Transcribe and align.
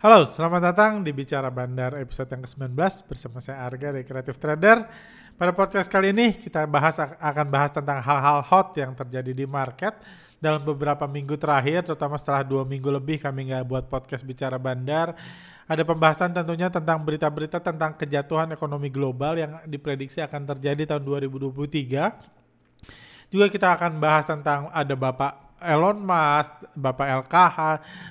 Halo, 0.00 0.24
selamat 0.24 0.64
datang 0.64 1.04
di 1.04 1.12
Bicara 1.12 1.52
Bandar 1.52 1.92
episode 2.00 2.24
yang 2.32 2.48
ke-19 2.48 2.72
bersama 3.04 3.36
saya 3.44 3.68
Arga 3.68 3.92
dari 3.92 4.00
Creative 4.00 4.32
Trader. 4.32 4.88
Pada 5.36 5.52
podcast 5.52 5.92
kali 5.92 6.16
ini 6.16 6.40
kita 6.40 6.64
bahas 6.64 6.96
akan 6.96 7.46
bahas 7.52 7.68
tentang 7.68 8.00
hal-hal 8.00 8.40
hot 8.40 8.72
yang 8.80 8.96
terjadi 8.96 9.36
di 9.36 9.44
market 9.44 9.92
dalam 10.40 10.64
beberapa 10.64 11.04
minggu 11.04 11.36
terakhir, 11.36 11.84
terutama 11.84 12.16
setelah 12.16 12.40
dua 12.40 12.64
minggu 12.64 12.88
lebih 12.88 13.20
kami 13.20 13.52
nggak 13.52 13.60
buat 13.68 13.84
podcast 13.92 14.24
Bicara 14.24 14.56
Bandar. 14.56 15.12
Ada 15.68 15.84
pembahasan 15.84 16.32
tentunya 16.32 16.72
tentang 16.72 17.04
berita-berita 17.04 17.60
tentang 17.60 17.92
kejatuhan 17.92 18.56
ekonomi 18.56 18.88
global 18.88 19.36
yang 19.36 19.60
diprediksi 19.68 20.24
akan 20.24 20.48
terjadi 20.48 20.96
tahun 20.96 21.28
2023. 21.28 23.28
Juga 23.28 23.46
kita 23.52 23.76
akan 23.76 24.00
bahas 24.00 24.24
tentang 24.24 24.72
ada 24.72 24.96
Bapak 24.96 25.49
Elon 25.60 26.00
Musk, 26.00 26.52
Bapak 26.74 27.24
LKH, 27.24 27.58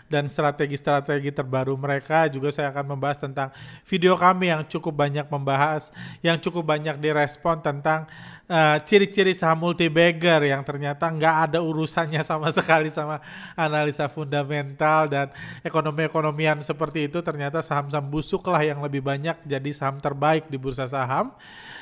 dan 0.08 0.26
strategi-strategi 0.30 1.34
terbaru 1.34 1.74
mereka. 1.76 2.30
Juga 2.30 2.54
saya 2.54 2.70
akan 2.70 2.96
membahas 2.96 3.18
tentang 3.20 3.50
video 3.86 4.14
kami 4.16 4.54
yang 4.54 4.64
cukup 4.66 4.94
banyak 4.94 5.26
membahas, 5.28 5.94
yang 6.22 6.38
cukup 6.38 6.66
banyak 6.66 6.98
direspon 7.02 7.62
tentang 7.62 8.06
uh, 8.50 8.78
ciri-ciri 8.82 9.32
saham 9.38 9.62
multibagger 9.62 10.50
yang 10.50 10.66
ternyata 10.66 11.06
nggak 11.08 11.36
ada 11.50 11.60
urusannya 11.62 12.26
sama 12.26 12.50
sekali 12.58 12.90
sama 12.90 13.22
analisa 13.54 14.10
fundamental 14.10 15.06
dan 15.08 15.30
ekonomi-ekonomian 15.62 16.60
seperti 16.66 17.08
itu. 17.08 17.22
Ternyata 17.22 17.62
saham-saham 17.62 18.10
busuk 18.10 18.42
lah 18.50 18.66
yang 18.66 18.82
lebih 18.82 19.06
banyak 19.06 19.46
jadi 19.46 19.70
saham 19.72 20.02
terbaik 20.02 20.50
di 20.50 20.58
bursa 20.58 20.90
saham 20.90 21.34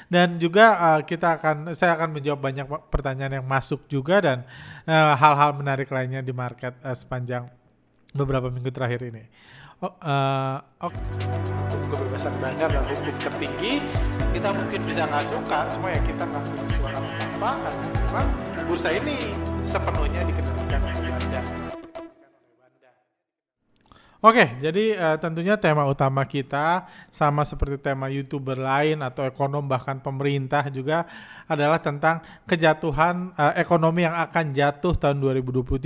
dan 0.08 0.40
juga 0.40 0.76
uh, 0.80 1.02
kita 1.04 1.40
akan 1.40 1.76
saya 1.76 2.00
akan 2.00 2.16
menjawab 2.16 2.40
banyak 2.40 2.68
pertanyaan 2.88 3.44
yang 3.44 3.48
masuk 3.48 3.88
juga 3.92 4.24
dan 4.24 4.38
eh, 4.88 5.14
hal-hal 5.20 5.52
uh, 5.52 5.58
menarik 5.60 5.92
lainnya 5.92 6.24
di 6.24 6.32
market 6.32 6.80
uh, 6.84 6.96
sepanjang 6.96 7.52
beberapa 8.16 8.48
minggu 8.48 8.72
terakhir 8.72 9.04
ini. 9.04 9.28
Oh, 9.78 9.94
uh, 10.02 10.58
oh. 10.82 10.92
kebebasan 11.94 12.34
bangga 12.42 12.66
dan 12.66 12.82
hukum 12.90 13.14
tertinggi 13.22 13.77
kita 14.34 14.49
mungkin 14.49 14.82
bisa 14.90 15.05
nggak 15.05 15.26
suka 15.30 15.70
cuma 15.77 15.94
ya 15.94 16.02
kita 16.02 16.24
nggak 16.26 16.44
punya 16.49 16.66
suara 16.82 16.99
apa 17.38 17.52
karena 17.62 17.86
memang 18.10 18.27
bursa 18.66 18.90
ini 18.90 19.38
sepenuhnya 19.62 20.26
dikendalikan 20.26 20.82
oleh 20.82 21.14
Anda. 21.14 21.66
Oke, 24.18 24.57
jadi 24.57 24.98
uh, 24.98 25.18
tentunya 25.21 25.54
tema 25.62 25.85
utama 25.85 26.26
kita 26.26 26.90
sama 27.13 27.46
seperti 27.46 27.77
tema 27.77 28.10
youtuber 28.10 28.57
lain 28.57 29.05
atau 29.05 29.21
ekonom 29.21 29.62
bahkan 29.62 30.01
pemerintah 30.01 30.65
juga 30.74 31.05
adalah 31.46 31.77
tentang 31.77 32.26
kejatuhan 32.49 33.29
uh, 33.37 33.54
ekonomi 33.54 34.09
yang 34.09 34.18
akan 34.18 34.57
jatuh 34.57 34.98
tahun 34.98 35.21
2023. 35.21 35.70
Uh, 35.70 35.77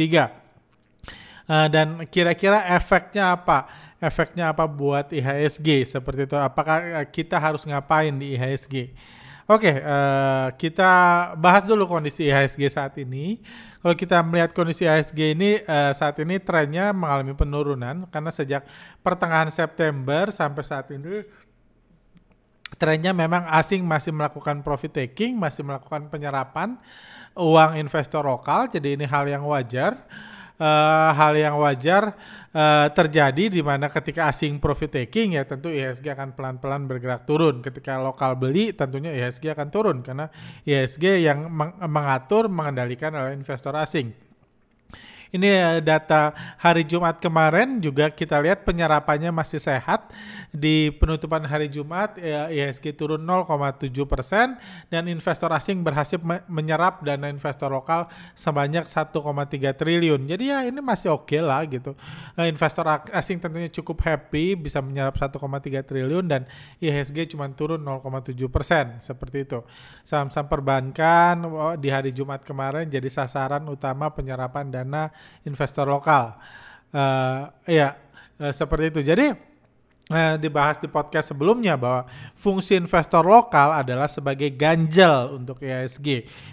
eh, 1.51 1.67
dan 1.75 2.07
kira-kira 2.07 2.63
efeknya 2.71 3.35
apa? 3.35 3.67
Efeknya 3.99 4.55
apa 4.55 4.63
buat 4.63 5.11
IHSG 5.11 5.99
seperti 5.99 6.23
itu? 6.31 6.39
Apakah 6.39 7.03
kita 7.11 7.35
harus 7.35 7.67
ngapain 7.67 8.15
di 8.15 8.39
IHSG? 8.39 8.95
Oke, 9.51 9.83
uh, 9.83 10.47
kita 10.55 10.91
bahas 11.35 11.67
dulu 11.67 11.83
kondisi 11.83 12.23
IHSG 12.23 12.71
saat 12.71 12.95
ini. 13.03 13.43
Kalau 13.83 13.91
kita 13.99 14.23
melihat 14.23 14.55
kondisi 14.55 14.87
IHSG 14.87 15.35
ini 15.35 15.59
uh, 15.67 15.91
saat 15.91 16.15
ini 16.23 16.39
trennya 16.39 16.95
mengalami 16.95 17.35
penurunan 17.35 18.07
karena 18.07 18.31
sejak 18.31 18.63
pertengahan 19.03 19.51
September 19.51 20.31
sampai 20.31 20.63
saat 20.63 20.87
ini 20.95 21.27
trennya 22.79 23.11
memang 23.11 23.43
asing 23.51 23.83
masih 23.83 24.15
melakukan 24.15 24.63
profit 24.63 25.03
taking, 25.03 25.35
masih 25.35 25.67
melakukan 25.67 26.07
penyerapan 26.07 26.79
uang 27.35 27.75
investor 27.75 28.23
lokal. 28.23 28.71
Jadi 28.71 28.95
ini 28.95 29.03
hal 29.03 29.27
yang 29.27 29.43
wajar 29.43 29.99
uh, 30.61 31.09
hal 31.17 31.33
yang 31.33 31.57
wajar 31.57 32.13
uh, 32.53 32.87
terjadi 32.93 33.49
di 33.49 33.61
mana 33.65 33.89
ketika 33.89 34.29
asing 34.29 34.61
profit 34.61 34.93
taking 34.93 35.33
ya 35.35 35.43
tentu 35.43 35.73
IHSG 35.73 36.13
akan 36.13 36.37
pelan-pelan 36.37 36.85
bergerak 36.85 37.25
turun. 37.25 37.65
Ketika 37.65 37.97
lokal 37.97 38.37
beli 38.37 38.71
tentunya 38.71 39.09
IHSG 39.09 39.57
akan 39.57 39.67
turun 39.73 39.97
karena 40.05 40.29
IHSG 40.63 41.25
yang 41.25 41.49
meng 41.49 41.73
mengatur 41.81 42.45
mengendalikan 42.45 43.09
adalah 43.17 43.33
investor 43.33 43.73
asing. 43.73 44.30
Ini 45.31 45.47
eh, 45.47 45.79
data 45.79 46.35
hari 46.59 46.83
Jumat 46.83 47.23
kemarin 47.23 47.79
juga 47.79 48.11
kita 48.11 48.35
lihat 48.43 48.67
penyerapannya 48.67 49.31
masih 49.31 49.63
sehat. 49.63 50.11
Di 50.51 50.91
penutupan 50.99 51.39
hari 51.47 51.71
Jumat 51.71 52.19
ya, 52.19 52.51
IHSG 52.51 52.91
turun 52.99 53.23
0,7 53.23 53.87
persen 54.03 54.59
dan 54.91 55.07
investor 55.07 55.47
asing 55.55 55.79
berhasil 55.79 56.19
menyerap 56.51 56.99
dana 57.07 57.31
investor 57.31 57.71
lokal 57.71 58.11
sebanyak 58.35 58.83
1,3 58.83 59.15
triliun. 59.71 60.27
Jadi 60.27 60.51
ya 60.51 60.67
ini 60.67 60.83
masih 60.83 61.15
oke 61.15 61.31
okay 61.31 61.39
lah 61.39 61.63
gitu. 61.63 61.95
Eh, 62.35 62.51
investor 62.51 62.83
asing 63.15 63.39
tentunya 63.39 63.71
cukup 63.71 64.03
happy 64.03 64.59
bisa 64.59 64.83
menyerap 64.83 65.15
1,3 65.15 65.39
triliun 65.87 66.27
dan 66.27 66.43
IHSG 66.83 67.31
cuma 67.31 67.47
turun 67.55 67.79
0,7 67.79 68.35
persen 68.51 68.99
seperti 68.99 69.47
itu. 69.47 69.63
Saham-saham 70.03 70.51
perbankan 70.51 71.47
oh, 71.47 71.79
di 71.79 71.87
hari 71.87 72.11
Jumat 72.11 72.43
kemarin 72.43 72.91
jadi 72.91 73.07
sasaran 73.07 73.63
utama 73.71 74.11
penyerapan 74.11 74.67
dana 74.67 75.07
investor 75.43 75.87
lokal. 75.87 76.37
Uh, 76.91 77.47
ya, 77.67 77.95
uh, 78.39 78.51
seperti 78.51 78.91
itu. 78.91 79.01
Jadi 79.05 79.50
uh, 80.11 80.35
dibahas 80.37 80.77
di 80.77 80.91
podcast 80.91 81.31
sebelumnya 81.31 81.79
bahwa 81.79 82.05
fungsi 82.35 82.77
investor 82.77 83.23
lokal 83.23 83.73
adalah 83.73 84.11
sebagai 84.11 84.51
ganjel 84.53 85.39
untuk 85.39 85.63
IHSG, 85.63 86.07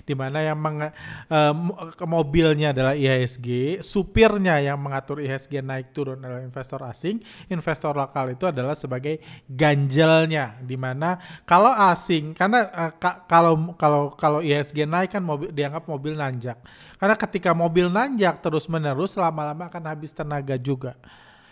di 0.07 0.15
mana 0.15 0.41
yang 0.41 0.57
meng, 0.57 0.89
uh, 0.89 1.53
mobilnya 2.07 2.71
adalah 2.71 2.95
IHSG, 2.95 3.79
supirnya 3.83 4.63
yang 4.63 4.79
mengatur 4.79 5.19
IHSG 5.19 5.61
naik 5.61 5.91
turun 5.91 6.23
adalah 6.23 6.41
investor 6.41 6.81
asing, 6.87 7.19
investor 7.51 7.93
lokal 7.93 8.33
itu 8.33 8.47
adalah 8.47 8.79
sebagai 8.79 9.19
ganjelnya, 9.51 10.57
di 10.63 10.79
mana 10.79 11.19
kalau 11.45 11.75
asing, 11.91 12.33
karena 12.33 12.95
ka, 12.97 13.27
kalau 13.27 13.75
kalau 13.75 14.15
kalau 14.15 14.41
IHSG 14.41 14.87
naik 14.87 15.13
kan 15.19 15.23
mobil 15.23 15.51
dianggap 15.51 15.85
mobil 15.85 16.15
nanjak, 16.15 16.57
karena 16.97 17.17
ketika 17.19 17.51
mobil 17.53 17.91
nanjak 17.91 18.39
terus 18.41 18.71
menerus 18.71 19.19
lama-lama 19.19 19.67
akan 19.67 19.85
habis 19.91 20.15
tenaga 20.15 20.55
juga 20.55 20.95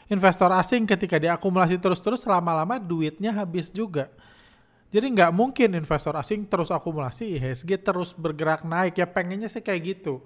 investor 0.06 0.50
asing 0.55 0.87
ketika 0.87 1.19
diakumulasi 1.19 1.78
terus-terus 1.78 2.22
lama-lama 2.27 2.78
duitnya 2.78 3.34
habis 3.34 3.71
juga. 3.71 4.11
Jadi 4.94 5.12
nggak 5.12 5.33
mungkin 5.34 5.75
investor 5.75 6.15
asing 6.15 6.47
terus 6.47 6.71
akumulasi 6.71 7.37
IHSG 7.37 7.83
terus 7.83 8.15
bergerak 8.15 8.62
naik 8.62 8.97
ya 8.97 9.06
pengennya 9.06 9.50
sih 9.50 9.61
kayak 9.61 9.99
gitu. 9.99 10.22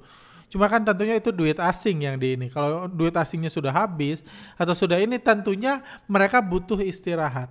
Cuma 0.51 0.67
kan 0.67 0.83
tentunya 0.83 1.17
itu 1.17 1.31
duit 1.31 1.57
asing 1.57 2.05
yang 2.05 2.19
di 2.21 2.35
ini. 2.37 2.47
Kalau 2.53 2.91
duit 2.91 3.15
asingnya 3.15 3.49
sudah 3.49 3.73
habis 3.73 4.21
atau 4.59 4.75
sudah 4.75 4.99
ini 4.99 5.17
tentunya 5.17 5.81
mereka 6.11 6.43
butuh 6.43 6.83
istirahat. 6.83 7.49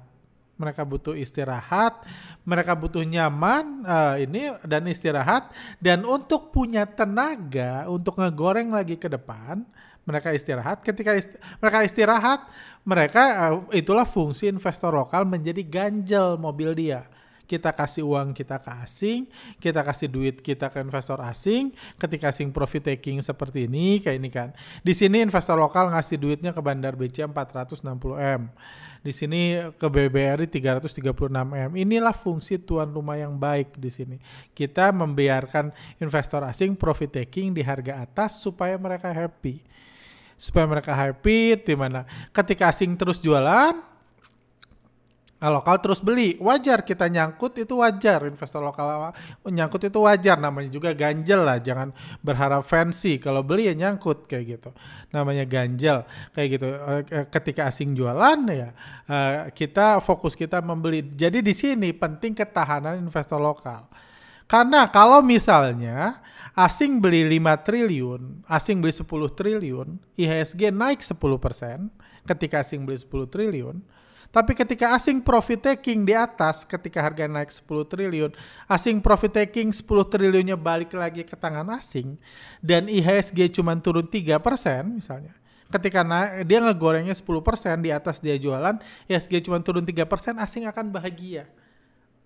Mereka 0.59 0.83
butuh 0.83 1.15
istirahat, 1.15 2.03
mereka 2.43 2.75
butuh 2.75 2.99
nyaman 2.99 3.87
uh, 3.87 4.19
ini 4.19 4.51
dan 4.67 4.83
istirahat 4.91 5.55
dan 5.79 6.03
untuk 6.03 6.51
punya 6.51 6.83
tenaga 6.83 7.87
untuk 7.87 8.19
ngegoreng 8.19 8.67
lagi 8.67 8.99
ke 8.99 9.07
depan 9.07 9.63
mereka 10.09 10.33
istirahat. 10.33 10.81
Ketika 10.81 11.13
ist 11.13 11.29
mereka 11.61 11.85
istirahat, 11.85 12.49
mereka 12.81 13.53
uh, 13.53 13.69
itulah 13.69 14.09
fungsi 14.09 14.49
investor 14.49 14.89
lokal 14.89 15.21
menjadi 15.29 15.61
ganjel 15.61 16.41
mobil 16.41 16.73
dia. 16.73 17.05
Kita 17.49 17.73
kasih 17.73 18.05
uang 18.05 18.37
kita 18.37 18.61
ke 18.61 18.69
asing, 18.85 19.25
kita 19.57 19.81
kasih 19.81 20.05
duit 20.05 20.37
kita 20.37 20.69
ke 20.69 20.85
investor 20.85 21.17
asing. 21.21 21.73
Ketika 21.97 22.29
asing 22.29 22.53
profit 22.53 22.93
taking 22.93 23.25
seperti 23.25 23.65
ini, 23.65 23.97
kayak 24.01 24.17
ini 24.21 24.29
kan. 24.29 24.49
Di 24.85 24.93
sini 24.93 25.25
investor 25.25 25.57
lokal 25.57 25.89
ngasih 25.89 26.17
duitnya 26.21 26.53
ke 26.53 26.61
Bandar 26.61 26.93
BC 26.93 27.25
460 27.25 27.89
m. 28.21 28.53
Di 29.01 29.09
sini 29.09 29.57
ke 29.81 29.87
BBRI 29.89 30.45
336 30.45 31.09
m. 31.33 31.71
Inilah 31.73 32.13
fungsi 32.13 32.61
tuan 32.61 32.93
rumah 32.93 33.17
yang 33.17 33.33
baik 33.33 33.81
di 33.81 33.89
sini. 33.89 34.21
Kita 34.53 34.93
membiarkan 34.93 35.73
investor 35.97 36.45
asing 36.45 36.77
profit 36.77 37.17
taking 37.17 37.57
di 37.57 37.65
harga 37.65 38.05
atas 38.05 38.45
supaya 38.45 38.77
mereka 38.77 39.09
happy 39.09 39.78
supaya 40.39 40.63
mereka 40.63 40.95
happy 40.95 41.59
di 41.59 41.75
mana 41.75 42.07
ketika 42.31 42.71
asing 42.71 42.95
terus 42.95 43.19
jualan 43.19 43.75
lokal 45.47 45.79
terus 45.79 46.03
beli. 46.03 46.35
Wajar 46.43 46.83
kita 46.83 47.07
nyangkut 47.07 47.55
itu 47.63 47.79
wajar. 47.79 48.27
Investor 48.27 48.59
lokal 48.59 49.15
nyangkut 49.47 49.87
itu 49.87 49.99
wajar. 50.03 50.35
Namanya 50.35 50.67
juga 50.67 50.91
ganjel 50.91 51.47
lah 51.47 51.63
jangan 51.63 51.95
berharap 52.19 52.67
fancy. 52.67 53.23
Kalau 53.23 53.39
beli 53.39 53.71
ya 53.71 53.73
nyangkut 53.79 54.27
kayak 54.27 54.59
gitu. 54.59 54.75
Namanya 55.15 55.47
ganjel 55.47 56.03
kayak 56.35 56.47
gitu. 56.59 56.67
Eh, 56.67 57.25
ketika 57.31 57.71
asing 57.71 57.95
jualan 57.95 58.35
ya 58.51 58.75
eh, 59.07 59.55
kita 59.55 60.03
fokus 60.03 60.35
kita 60.35 60.59
membeli. 60.59 61.07
Jadi 61.07 61.39
di 61.39 61.55
sini 61.55 61.95
penting 61.95 62.35
ketahanan 62.35 62.99
investor 62.99 63.39
lokal. 63.39 63.87
Karena 64.43 64.91
kalau 64.91 65.23
misalnya 65.23 66.19
asing 66.59 66.99
beli 66.99 67.39
5 67.39 67.63
triliun, 67.63 68.43
asing 68.43 68.83
beli 68.83 68.91
10 68.91 69.07
triliun, 69.31 69.95
IHSG 70.19 70.75
naik 70.75 70.99
10% 70.99 71.87
ketika 72.27 72.59
asing 72.59 72.83
beli 72.83 72.99
10 72.99 73.31
triliun. 73.31 73.79
Tapi 74.29 74.53
ketika 74.53 74.93
asing 74.93 75.25
profit 75.25 75.57
taking 75.57 76.05
di 76.05 76.13
atas 76.13 76.61
ketika 76.61 77.01
harga 77.01 77.25
naik 77.25 77.49
10 77.49 77.65
triliun, 77.89 78.31
asing 78.69 79.01
profit 79.01 79.33
taking 79.33 79.73
10 79.73 79.87
triliunnya 80.05 80.53
balik 80.53 80.93
lagi 80.93 81.25
ke 81.25 81.33
tangan 81.33 81.65
asing 81.73 82.13
dan 82.61 82.85
IHSG 82.85 83.55
cuma 83.55 83.73
turun 83.79 84.05
3% 84.05 84.37
misalnya. 84.85 85.33
Ketika 85.69 86.01
naik, 86.05 86.49
dia 86.49 86.59
ngegorengnya 86.61 87.13
10% 87.13 87.81
di 87.81 87.89
atas 87.93 88.17
dia 88.21 88.37
jualan, 88.37 88.77
IHSG 89.05 89.49
cuma 89.49 89.61
turun 89.61 89.85
3%, 89.85 90.37
asing 90.41 90.65
akan 90.65 90.89
bahagia. 90.89 91.45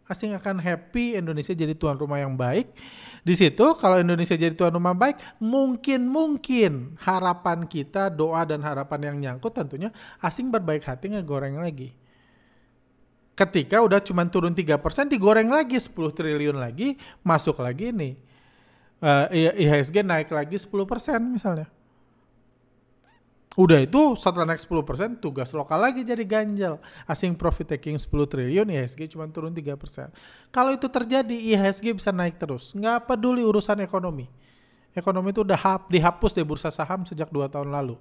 Asing 0.03 0.35
akan 0.35 0.59
happy, 0.59 1.15
Indonesia 1.15 1.55
jadi 1.55 1.71
tuan 1.73 1.95
rumah 1.95 2.19
yang 2.19 2.35
baik. 2.35 2.75
Di 3.23 3.39
situ 3.39 3.63
kalau 3.79 3.95
Indonesia 4.03 4.35
jadi 4.35 4.51
tuan 4.51 4.75
rumah 4.75 4.91
baik, 4.91 5.15
mungkin-mungkin 5.39 6.99
harapan 6.99 7.63
kita, 7.63 8.11
doa 8.11 8.43
dan 8.43 8.59
harapan 8.59 8.99
yang 9.11 9.15
nyangkut 9.23 9.55
tentunya 9.55 9.95
asing 10.19 10.51
berbaik 10.51 10.83
hati 10.83 11.15
ngegoreng 11.15 11.55
lagi. 11.55 11.95
Ketika 13.33 13.79
udah 13.79 14.03
cuma 14.03 14.27
turun 14.27 14.51
3% 14.51 14.77
digoreng 15.07 15.49
lagi 15.49 15.79
10 15.79 15.95
triliun 15.95 16.59
lagi 16.59 16.99
masuk 17.23 17.63
lagi 17.63 17.89
nih. 17.89 18.13
Uh, 19.03 19.27
IHSG 19.59 19.99
naik 19.99 20.31
lagi 20.31 20.55
10% 20.55 20.71
misalnya 21.19 21.67
udah 23.53 23.85
itu 23.85 24.17
setelah 24.17 24.49
naik 24.49 24.65
10% 24.65 25.21
tugas 25.21 25.53
lokal 25.53 25.77
lagi 25.77 26.01
jadi 26.01 26.25
ganjal 26.25 26.81
asing 27.05 27.37
profit 27.37 27.77
taking 27.77 28.01
10 28.01 28.09
triliun 28.09 28.65
IHSG 28.65 29.13
cuma 29.13 29.29
turun 29.29 29.53
3% 29.53 29.77
kalau 30.49 30.73
itu 30.73 30.85
terjadi 30.85 31.33
IHSG 31.33 31.97
bisa 31.97 32.13
naik 32.13 32.37
terus. 32.37 32.77
Nggak 32.77 33.09
peduli 33.09 33.41
urusan 33.41 33.81
ekonomi. 33.81 34.29
Ekonomi 34.93 35.33
itu 35.33 35.41
udah 35.41 35.57
dihapus 35.89 36.37
dari 36.37 36.45
bursa 36.45 36.69
saham 36.69 37.01
sejak 37.01 37.33
2 37.33 37.49
tahun 37.49 37.73
lalu 37.73 37.97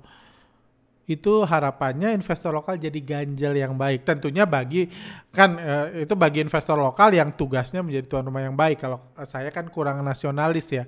itu 1.11 1.43
harapannya 1.43 2.15
investor 2.15 2.55
lokal 2.55 2.79
jadi 2.79 2.95
ganjal 3.03 3.53
yang 3.59 3.75
baik. 3.75 4.07
Tentunya 4.07 4.47
bagi 4.47 4.87
kan 5.35 5.59
e, 5.59 6.07
itu 6.07 6.15
bagi 6.15 6.47
investor 6.47 6.79
lokal 6.79 7.11
yang 7.11 7.35
tugasnya 7.35 7.83
menjadi 7.83 8.07
tuan 8.07 8.23
rumah 8.23 8.47
yang 8.47 8.55
baik. 8.55 8.79
Kalau 8.79 9.03
saya 9.27 9.51
kan 9.51 9.67
kurang 9.67 9.99
nasionalis 10.07 10.71
ya. 10.71 10.85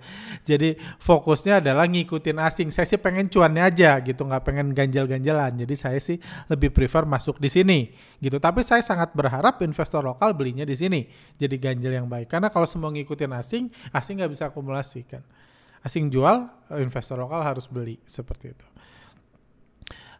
Jadi 0.46 0.78
fokusnya 1.02 1.58
adalah 1.58 1.90
ngikutin 1.90 2.38
asing. 2.38 2.70
Saya 2.70 2.86
sih 2.86 3.00
pengen 3.02 3.26
cuannya 3.26 3.66
aja 3.66 3.98
gitu, 4.06 4.22
nggak 4.22 4.42
pengen 4.46 4.70
ganjal-ganjalan. 4.70 5.58
Jadi 5.58 5.74
saya 5.74 5.98
sih 5.98 6.22
lebih 6.46 6.70
prefer 6.70 7.02
masuk 7.02 7.42
di 7.42 7.50
sini 7.50 7.90
gitu. 8.22 8.38
Tapi 8.38 8.62
saya 8.62 8.86
sangat 8.86 9.10
berharap 9.18 9.58
investor 9.66 10.06
lokal 10.06 10.30
belinya 10.30 10.62
di 10.62 10.78
sini 10.78 11.10
jadi 11.34 11.58
ganjal 11.58 11.90
yang 11.90 12.06
baik. 12.06 12.30
Karena 12.30 12.54
kalau 12.54 12.70
semua 12.70 12.94
ngikutin 12.94 13.34
asing, 13.34 13.66
asing 13.90 14.22
nggak 14.22 14.30
bisa 14.30 14.46
akumulasi 14.46 15.02
kan. 15.10 15.26
Asing 15.84 16.08
jual, 16.08 16.48
investor 16.80 17.20
lokal 17.20 17.44
harus 17.44 17.68
beli 17.68 18.00
seperti 18.08 18.56
itu. 18.56 18.66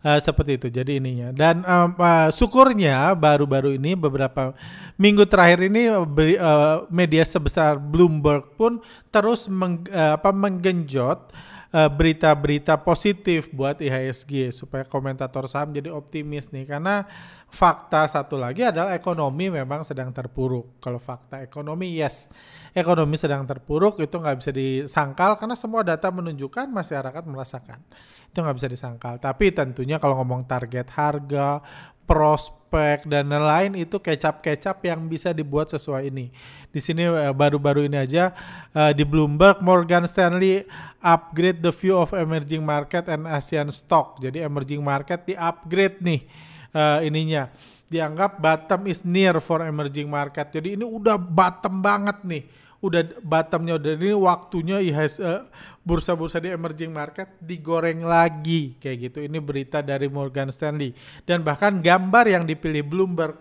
Uh, 0.05 0.21
seperti 0.21 0.61
itu. 0.61 0.69
Jadi 0.69 1.01
ininya. 1.01 1.33
Dan 1.33 1.65
um, 1.65 1.97
uh, 1.97 2.29
syukurnya 2.29 3.17
baru-baru 3.17 3.81
ini 3.81 3.97
beberapa 3.97 4.53
minggu 5.01 5.25
terakhir 5.25 5.65
ini 5.65 5.89
uh, 5.89 6.85
media 6.93 7.25
sebesar 7.25 7.81
Bloomberg 7.81 8.53
pun 8.53 8.85
terus 9.09 9.49
meng, 9.49 9.81
uh, 9.89 10.21
apa 10.21 10.29
menggenjot 10.29 11.33
berita-berita 11.75 12.79
positif 12.87 13.51
buat 13.51 13.83
IHSG 13.83 14.55
supaya 14.55 14.87
komentator 14.87 15.51
saham 15.51 15.75
jadi 15.75 15.91
optimis 15.91 16.47
nih 16.55 16.71
karena 16.71 17.03
fakta 17.55 18.11
satu 18.11 18.35
lagi 18.35 18.67
adalah 18.67 18.99
ekonomi 18.99 19.47
memang 19.47 19.87
sedang 19.87 20.11
terpuruk. 20.11 20.83
Kalau 20.83 20.99
fakta 20.99 21.39
ekonomi 21.39 21.95
yes, 21.95 22.27
ekonomi 22.75 23.15
sedang 23.15 23.47
terpuruk 23.47 24.03
itu 24.03 24.19
nggak 24.19 24.37
bisa 24.43 24.51
disangkal 24.51 25.39
karena 25.39 25.55
semua 25.55 25.87
data 25.87 26.11
menunjukkan 26.11 26.67
masyarakat 26.67 27.23
merasakan 27.23 27.79
itu 28.35 28.43
nggak 28.43 28.59
bisa 28.59 28.67
disangkal. 28.67 29.15
Tapi 29.23 29.55
tentunya 29.55 30.03
kalau 30.03 30.19
ngomong 30.19 30.43
target 30.51 30.91
harga, 30.91 31.63
prospek 32.05 33.09
dan 33.09 33.33
lain-lain 33.33 33.87
itu 33.87 33.97
kecap-kecap 33.97 34.83
yang 34.85 35.07
bisa 35.09 35.31
dibuat 35.31 35.73
sesuai 35.73 36.13
ini. 36.13 36.35
Di 36.69 36.83
sini 36.83 37.07
eh, 37.07 37.33
baru-baru 37.33 37.89
ini 37.89 37.97
aja 37.97 38.35
uh, 38.77 38.93
di 38.93 39.07
Bloomberg 39.07 39.63
Morgan 39.65 40.05
Stanley 40.05 40.67
upgrade 41.01 41.63
the 41.65 41.73
view 41.73 41.97
of 41.97 42.13
emerging 42.13 42.67
market 42.67 43.09
and 43.09 43.25
Asian 43.25 43.73
stock. 43.73 44.21
Jadi 44.21 44.45
emerging 44.45 44.85
market 44.85 45.25
di 45.25 45.39
upgrade 45.39 46.03
nih 46.03 46.53
uh, 46.75 47.01
ininya. 47.01 47.49
Dianggap 47.89 48.43
bottom 48.43 48.91
is 48.91 49.07
near 49.07 49.39
for 49.39 49.63
emerging 49.63 50.11
market. 50.11 50.51
Jadi 50.51 50.75
ini 50.75 50.83
udah 50.83 51.15
bottom 51.15 51.79
banget 51.79 52.21
nih 52.27 52.45
udah 52.85 53.01
bottomnya 53.25 53.81
udah 53.81 53.97
ini 53.97 54.13
waktunya 54.13 54.77
IHS 54.85 55.17
uh, 55.25 55.49
bursa-bursa 55.81 56.37
di 56.37 56.53
emerging 56.53 56.93
market 56.93 57.33
digoreng 57.41 58.05
lagi 58.05 58.77
kayak 58.77 59.09
gitu. 59.09 59.19
Ini 59.25 59.41
berita 59.41 59.81
dari 59.81 60.05
Morgan 60.13 60.53
Stanley 60.53 60.93
dan 61.25 61.41
bahkan 61.41 61.81
gambar 61.81 62.29
yang 62.29 62.45
dipilih 62.45 62.85
Bloomberg 62.85 63.41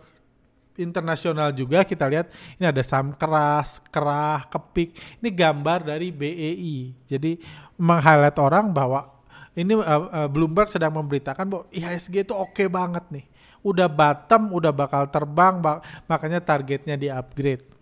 internasional 0.80 1.53
juga 1.53 1.85
kita 1.85 2.07
lihat 2.09 2.31
ini 2.57 2.65
ada 2.65 2.81
saham 2.81 3.13
keras, 3.13 3.83
kerah, 3.91 4.47
kepik. 4.47 4.95
Ini 5.21 5.30
gambar 5.30 5.91
dari 5.91 6.09
BEI. 6.09 6.95
Jadi 7.06 7.38
meng-highlight 7.77 8.39
orang 8.41 8.74
bahwa 8.74 9.12
ini 9.54 9.78
uh, 9.78 9.84
uh, 9.84 10.30
Bloomberg 10.30 10.70
sedang 10.70 10.98
memberitakan 10.98 11.46
bahwa 11.46 11.64
IHSG 11.70 12.26
itu 12.26 12.34
oke 12.34 12.54
okay 12.54 12.68
banget 12.70 13.06
nih. 13.14 13.26
Udah 13.64 13.88
bottom, 13.88 14.52
udah 14.52 14.76
bakal 14.76 15.08
terbang, 15.08 15.64
bak 15.64 15.86
makanya 16.10 16.44
targetnya 16.44 17.00
di 17.00 17.08
upgrade 17.08 17.74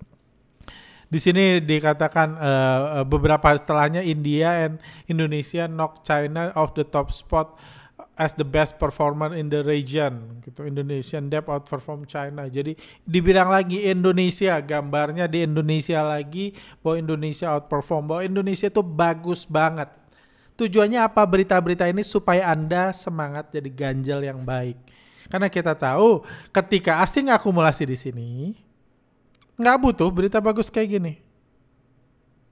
di 1.12 1.20
sini 1.20 1.60
dikatakan 1.60 2.40
uh, 2.40 3.04
beberapa 3.04 3.52
setelahnya 3.52 4.00
India 4.00 4.64
and 4.64 4.80
Indonesia 5.12 5.68
knock 5.68 6.08
China 6.08 6.56
off 6.56 6.72
the 6.72 6.88
top 6.88 7.12
spot 7.12 7.60
as 8.16 8.32
the 8.40 8.48
best 8.48 8.80
performer 8.80 9.36
in 9.36 9.52
the 9.52 9.60
region 9.60 10.40
gitu. 10.40 10.64
Indonesian 10.64 11.28
debt 11.28 11.52
outperform 11.52 12.08
China. 12.08 12.48
Jadi 12.48 12.80
dibilang 13.04 13.52
lagi 13.52 13.92
Indonesia 13.92 14.56
gambarnya 14.64 15.28
di 15.28 15.44
Indonesia 15.44 16.00
lagi 16.00 16.56
bahwa 16.80 16.96
Indonesia 17.04 17.60
outperform 17.60 18.04
bahwa 18.08 18.22
Indonesia 18.24 18.72
itu 18.72 18.80
bagus 18.80 19.44
banget 19.44 19.92
tujuannya 20.62 21.02
apa 21.02 21.26
berita-berita 21.26 21.90
ini 21.90 22.06
supaya 22.06 22.54
anda 22.54 22.94
semangat 22.94 23.50
jadi 23.50 23.70
ganjal 23.74 24.22
yang 24.22 24.46
baik? 24.46 24.78
Karena 25.26 25.50
kita 25.50 25.74
tahu 25.74 26.22
ketika 26.54 27.02
asing 27.02 27.34
akumulasi 27.34 27.90
di 27.90 27.98
sini 27.98 28.30
nggak 29.58 29.78
butuh 29.82 30.10
berita 30.14 30.38
bagus 30.38 30.70
kayak 30.70 31.02
gini. 31.02 31.14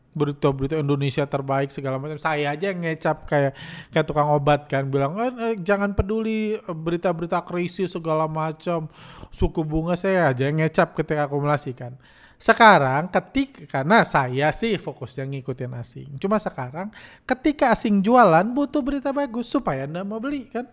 Berita-berita 0.09 0.73
Indonesia 0.81 1.21
terbaik 1.29 1.69
segala 1.69 2.01
macam. 2.01 2.17
Saya 2.17 2.49
aja 2.49 2.73
ngecap 2.73 3.29
kayak 3.29 3.53
kayak 3.93 4.05
tukang 4.09 4.33
obat 4.33 4.65
kan 4.65 4.89
bilang 4.89 5.13
eh, 5.21 5.29
eh, 5.53 5.55
jangan 5.61 5.93
peduli 5.93 6.57
berita-berita 6.65 7.45
krisis 7.45 7.93
segala 7.93 8.25
macam. 8.25 8.89
Suku 9.29 9.61
bunga 9.61 9.93
saya 9.93 10.33
aja 10.33 10.49
ngecap 10.49 10.97
ketika 10.97 11.29
akumulasi 11.29 11.77
kan 11.77 11.93
sekarang 12.39 13.11
ketika 13.11 13.83
karena 13.83 14.07
saya 14.07 14.47
sih 14.55 14.79
fokusnya 14.79 15.27
ngikutin 15.27 15.71
asing 15.75 16.09
cuma 16.17 16.39
sekarang 16.39 16.87
ketika 17.27 17.75
asing 17.75 17.99
jualan 17.99 18.47
butuh 18.55 18.79
berita 18.79 19.11
bagus 19.11 19.51
supaya 19.51 19.83
anda 19.83 20.07
mau 20.07 20.23
beli 20.23 20.47
kan 20.47 20.63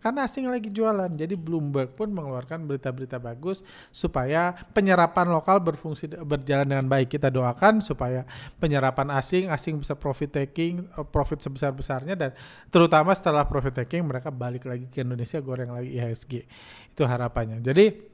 karena 0.00 0.24
asing 0.24 0.48
lagi 0.48 0.72
jualan. 0.72 1.12
Jadi 1.12 1.36
Bloomberg 1.36 1.92
pun 1.92 2.08
mengeluarkan 2.08 2.64
berita-berita 2.64 3.20
bagus 3.20 3.60
supaya 3.92 4.56
penyerapan 4.72 5.28
lokal 5.28 5.60
berfungsi 5.60 6.08
berjalan 6.24 6.66
dengan 6.66 6.88
baik. 6.88 7.12
Kita 7.12 7.28
doakan 7.28 7.84
supaya 7.84 8.24
penyerapan 8.56 9.12
asing, 9.12 9.52
asing 9.52 9.76
bisa 9.76 9.92
profit 9.94 10.32
taking, 10.32 10.88
eh, 10.88 11.06
profit 11.06 11.44
sebesar-besarnya 11.44 12.16
dan 12.16 12.30
terutama 12.72 13.12
setelah 13.12 13.44
profit 13.44 13.84
taking 13.84 14.08
mereka 14.08 14.32
balik 14.32 14.64
lagi 14.64 14.88
ke 14.88 15.04
Indonesia 15.04 15.36
goreng 15.44 15.70
lagi 15.76 15.92
IHSG. 15.92 16.48
Itu 16.96 17.04
harapannya. 17.04 17.60
Jadi 17.60 18.09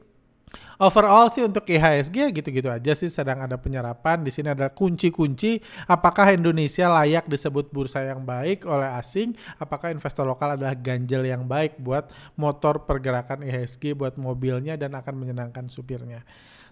Overall 0.77 1.33
sih 1.33 1.41
untuk 1.41 1.65
IHSG 1.65 2.37
gitu-gitu 2.37 2.69
aja 2.69 2.93
sih 2.93 3.09
sedang 3.09 3.41
ada 3.41 3.57
penyerapan. 3.57 4.21
Di 4.21 4.29
sini 4.29 4.53
ada 4.53 4.69
kunci-kunci 4.69 5.65
apakah 5.89 6.37
Indonesia 6.37 6.93
layak 6.93 7.25
disebut 7.25 7.73
bursa 7.73 8.05
yang 8.05 8.21
baik 8.29 8.69
oleh 8.69 8.89
asing, 9.01 9.33
apakah 9.57 9.89
investor 9.89 10.29
lokal 10.29 10.61
adalah 10.61 10.77
ganjel 10.77 11.25
yang 11.25 11.49
baik 11.49 11.81
buat 11.81 12.13
motor 12.37 12.85
pergerakan 12.85 13.41
IHSG 13.41 13.97
buat 13.97 14.21
mobilnya 14.21 14.77
dan 14.77 14.93
akan 14.93 15.15
menyenangkan 15.17 15.65
supirnya 15.73 16.25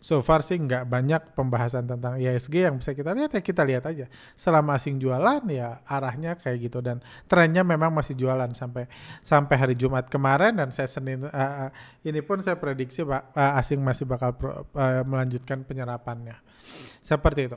so 0.04 0.20
far 0.20 0.44
sih 0.44 0.60
nggak 0.60 0.84
banyak 0.84 1.32
pembahasan 1.32 1.88
tentang 1.88 2.20
IHSG 2.20 2.68
yang 2.68 2.76
bisa 2.76 2.92
kita 2.92 3.16
lihat 3.16 3.32
ya 3.32 3.40
kita 3.40 3.64
lihat 3.64 3.88
aja. 3.88 4.04
Selama 4.36 4.76
asing 4.76 5.00
jualan 5.00 5.40
ya 5.48 5.80
arahnya 5.88 6.36
kayak 6.36 6.68
gitu. 6.68 6.84
Dan 6.84 7.00
trennya 7.24 7.64
memang 7.64 7.88
masih 7.88 8.12
jualan 8.12 8.52
sampai 8.52 8.84
sampai 9.24 9.56
hari 9.56 9.72
Jumat 9.72 10.12
kemarin. 10.12 10.60
Dan 10.60 10.68
saya 10.68 10.92
Senin 10.92 11.24
uh, 11.24 11.72
ini 12.04 12.20
pun 12.20 12.44
saya 12.44 12.60
prediksi 12.60 13.00
pak 13.00 13.32
uh, 13.32 13.56
asing 13.56 13.80
masih 13.80 14.04
bakal 14.04 14.36
pro, 14.36 14.68
uh, 14.76 15.00
melanjutkan 15.08 15.64
penyerapannya. 15.64 16.36
Seperti 17.00 17.48
itu. 17.48 17.56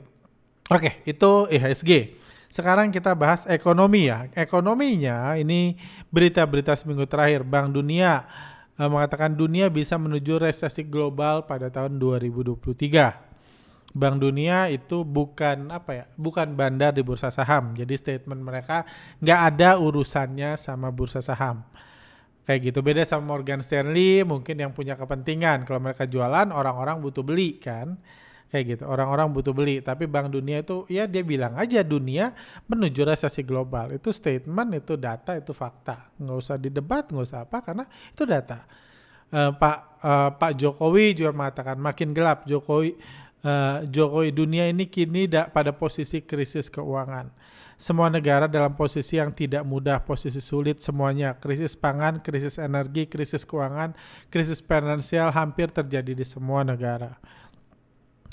Oke 0.72 1.04
itu 1.04 1.52
IHSG 1.52 2.16
sekarang 2.48 2.88
kita 2.88 3.12
bahas 3.12 3.44
ekonomi 3.44 4.08
ya. 4.08 4.24
Ekonominya 4.32 5.36
ini 5.36 5.76
berita-berita 6.08 6.72
seminggu 6.72 7.04
terakhir. 7.04 7.44
Bank 7.44 7.76
Dunia 7.76 8.24
uh, 8.78 8.88
mengatakan 8.88 9.34
dunia 9.34 9.66
bisa 9.68 9.98
menuju 9.98 10.38
resesi 10.38 10.86
global 10.86 11.44
pada 11.44 11.68
tahun 11.68 11.98
2023. 11.98 13.28
Bank 13.88 14.20
Dunia 14.20 14.68
itu 14.68 15.02
bukan 15.02 15.72
apa 15.72 15.90
ya, 15.96 16.04
bukan 16.14 16.54
bandar 16.54 16.94
di 16.94 17.02
bursa 17.02 17.32
saham. 17.32 17.74
Jadi 17.74 17.96
statement 17.96 18.40
mereka 18.44 18.84
nggak 19.18 19.40
ada 19.54 19.80
urusannya 19.80 20.54
sama 20.54 20.92
bursa 20.92 21.24
saham. 21.24 21.64
Kayak 22.44 22.72
gitu 22.72 22.80
beda 22.80 23.04
sama 23.04 23.36
Morgan 23.36 23.60
Stanley, 23.60 24.24
mungkin 24.24 24.56
yang 24.56 24.72
punya 24.72 24.96
kepentingan. 24.96 25.68
Kalau 25.68 25.80
mereka 25.84 26.08
jualan, 26.08 26.48
orang-orang 26.48 27.00
butuh 27.00 27.20
beli 27.20 27.60
kan. 27.60 28.00
Kayak 28.48 28.64
gitu. 28.76 28.84
Orang-orang 28.88 29.28
butuh 29.30 29.52
beli, 29.52 29.80
tapi 29.84 30.08
Bank 30.08 30.32
Dunia 30.32 30.64
itu 30.64 30.88
ya 30.88 31.04
dia 31.04 31.20
bilang 31.20 31.54
aja 31.56 31.84
dunia 31.84 32.32
menuju 32.66 33.04
resesi 33.04 33.44
global. 33.44 33.92
Itu 33.92 34.10
statement, 34.10 34.76
itu 34.76 34.96
data, 34.96 35.36
itu 35.36 35.52
fakta. 35.52 36.08
Nggak 36.16 36.36
usah 36.36 36.56
didebat, 36.56 37.04
nggak 37.12 37.26
usah 37.28 37.40
apa 37.44 37.58
karena 37.60 37.84
itu 37.86 38.24
data. 38.24 38.64
Uh, 39.28 39.52
Pak 39.52 39.76
uh, 40.00 40.30
Pak 40.40 40.52
Jokowi 40.56 41.12
juga 41.12 41.36
mengatakan 41.36 41.76
makin 41.76 42.16
gelap 42.16 42.48
Jokowi 42.48 42.96
uh, 43.44 43.84
Jokowi 43.84 44.32
dunia 44.32 44.64
ini 44.72 44.88
kini 44.88 45.28
da 45.28 45.52
pada 45.52 45.68
posisi 45.76 46.24
krisis 46.24 46.72
keuangan. 46.72 47.28
Semua 47.78 48.10
negara 48.10 48.50
dalam 48.50 48.74
posisi 48.74 49.22
yang 49.22 49.30
tidak 49.30 49.62
mudah, 49.62 50.02
posisi 50.02 50.42
sulit 50.42 50.82
semuanya. 50.82 51.38
Krisis 51.38 51.78
pangan, 51.78 52.18
krisis 52.18 52.58
energi, 52.58 53.06
krisis 53.06 53.46
keuangan, 53.46 53.94
krisis 54.34 54.58
finansial 54.58 55.30
hampir 55.30 55.70
terjadi 55.70 56.10
di 56.10 56.26
semua 56.26 56.66
negara 56.66 57.14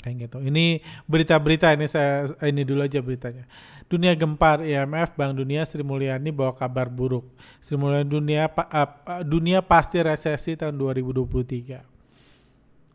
kayak 0.02 0.28
gitu. 0.28 0.38
Ini 0.44 0.80
berita-berita 1.06 1.72
ini 1.74 1.86
saya 1.86 2.26
ini 2.44 2.62
dulu 2.62 2.84
aja 2.84 3.00
beritanya. 3.00 3.44
Dunia 3.86 4.18
gempar 4.18 4.66
IMF 4.66 5.14
Bank 5.14 5.38
Dunia 5.38 5.62
Sri 5.62 5.86
Mulyani 5.86 6.34
bawa 6.34 6.52
kabar 6.54 6.90
buruk. 6.90 7.26
Sri 7.62 7.78
Mulyani 7.78 8.10
dunia 8.10 8.50
uh, 8.50 9.22
dunia 9.22 9.62
pasti 9.62 10.02
resesi 10.02 10.58
tahun 10.58 10.74
2023. 10.74 11.86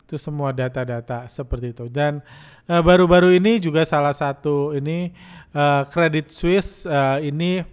Itu 0.03 0.15
semua 0.19 0.51
data-data 0.51 1.23
seperti 1.31 1.71
itu. 1.71 1.87
Dan 1.87 2.19
baru-baru 2.67 3.31
uh, 3.31 3.37
ini 3.39 3.63
juga 3.63 3.87
salah 3.87 4.11
satu 4.11 4.75
ini 4.75 5.15
uh, 5.55 5.87
Credit 5.87 6.27
Suisse 6.27 6.83
uh, 6.83 7.23
ini 7.23 7.63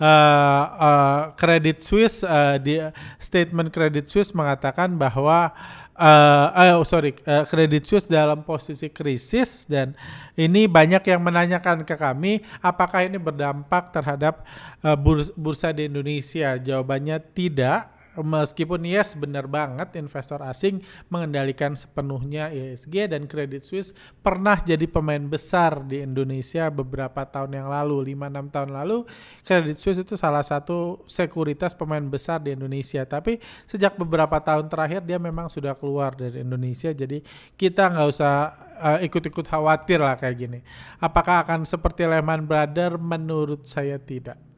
uh, 0.00 0.64
uh, 0.74 1.20
Credit 1.38 1.78
Suisse 1.78 2.24
uh, 2.26 2.56
di 2.58 2.80
statement 3.20 3.70
Credit 3.70 4.06
Suisse 4.06 4.34
mengatakan 4.34 4.94
bahwa 4.98 5.52
oh 5.96 6.82
sorry, 6.82 7.14
uh, 7.22 7.46
Credit 7.46 7.82
Suisse 7.86 8.10
dalam 8.10 8.42
posisi 8.42 8.90
krisis 8.90 9.62
dan 9.70 9.94
ini 10.34 10.66
banyak 10.66 11.06
yang 11.06 11.22
menanyakan 11.22 11.86
ke 11.86 11.94
kami 11.94 12.42
apakah 12.58 13.06
ini 13.06 13.14
berdampak 13.14 13.94
terhadap 13.94 14.42
uh, 14.82 14.98
bursa 15.38 15.70
di 15.70 15.86
Indonesia. 15.86 16.58
Jawabannya 16.58 17.22
tidak 17.30 17.94
meskipun 18.22 18.86
yes 18.86 19.18
benar 19.18 19.50
banget 19.50 19.98
investor 19.98 20.38
asing 20.46 20.84
mengendalikan 21.10 21.74
sepenuhnya 21.74 22.52
ISG 22.54 23.10
dan 23.10 23.26
Credit 23.26 23.64
Suisse 23.64 23.90
pernah 24.22 24.54
jadi 24.60 24.86
pemain 24.86 25.20
besar 25.26 25.82
di 25.82 26.04
Indonesia 26.04 26.70
beberapa 26.70 27.26
tahun 27.26 27.58
yang 27.58 27.68
lalu 27.70 28.14
5-6 28.14 28.54
tahun 28.54 28.70
lalu. 28.70 28.98
Credit 29.42 29.76
Suisse 29.76 30.00
itu 30.02 30.14
salah 30.14 30.46
satu 30.46 31.02
sekuritas 31.10 31.74
pemain 31.74 32.02
besar 32.04 32.38
di 32.38 32.54
Indonesia. 32.54 33.02
Tapi 33.02 33.42
sejak 33.66 33.98
beberapa 33.98 34.38
tahun 34.38 34.70
terakhir 34.70 35.02
dia 35.02 35.18
memang 35.18 35.50
sudah 35.50 35.74
keluar 35.74 36.14
dari 36.14 36.44
Indonesia. 36.44 36.94
Jadi 36.94 37.24
kita 37.58 37.90
nggak 37.90 38.08
usah 38.08 38.34
uh, 38.78 38.98
ikut-ikut 39.02 39.46
khawatir 39.46 39.98
lah 39.98 40.14
kayak 40.14 40.36
gini. 40.36 40.60
Apakah 41.02 41.42
akan 41.46 41.66
seperti 41.66 42.06
Lehman 42.06 42.46
Brothers? 42.46 42.96
Menurut 43.00 43.66
saya 43.66 43.98
tidak 43.98 44.53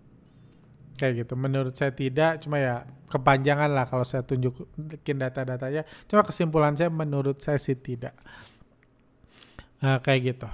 kayak 0.97 1.29
gitu 1.29 1.35
menurut 1.37 1.77
saya 1.77 1.93
tidak 1.93 2.41
cuma 2.43 2.59
ya 2.59 2.89
kepanjangan 3.07 3.71
lah 3.71 3.87
kalau 3.87 4.03
saya 4.03 4.27
tunjukin 4.27 5.17
data-datanya. 5.17 5.87
Cuma 6.11 6.27
kesimpulan 6.27 6.75
saya 6.75 6.91
menurut 6.91 7.39
saya 7.39 7.61
sih 7.61 7.79
tidak. 7.79 8.17
Nah, 9.79 10.03
kayak 10.03 10.21
gitu. 10.35 10.49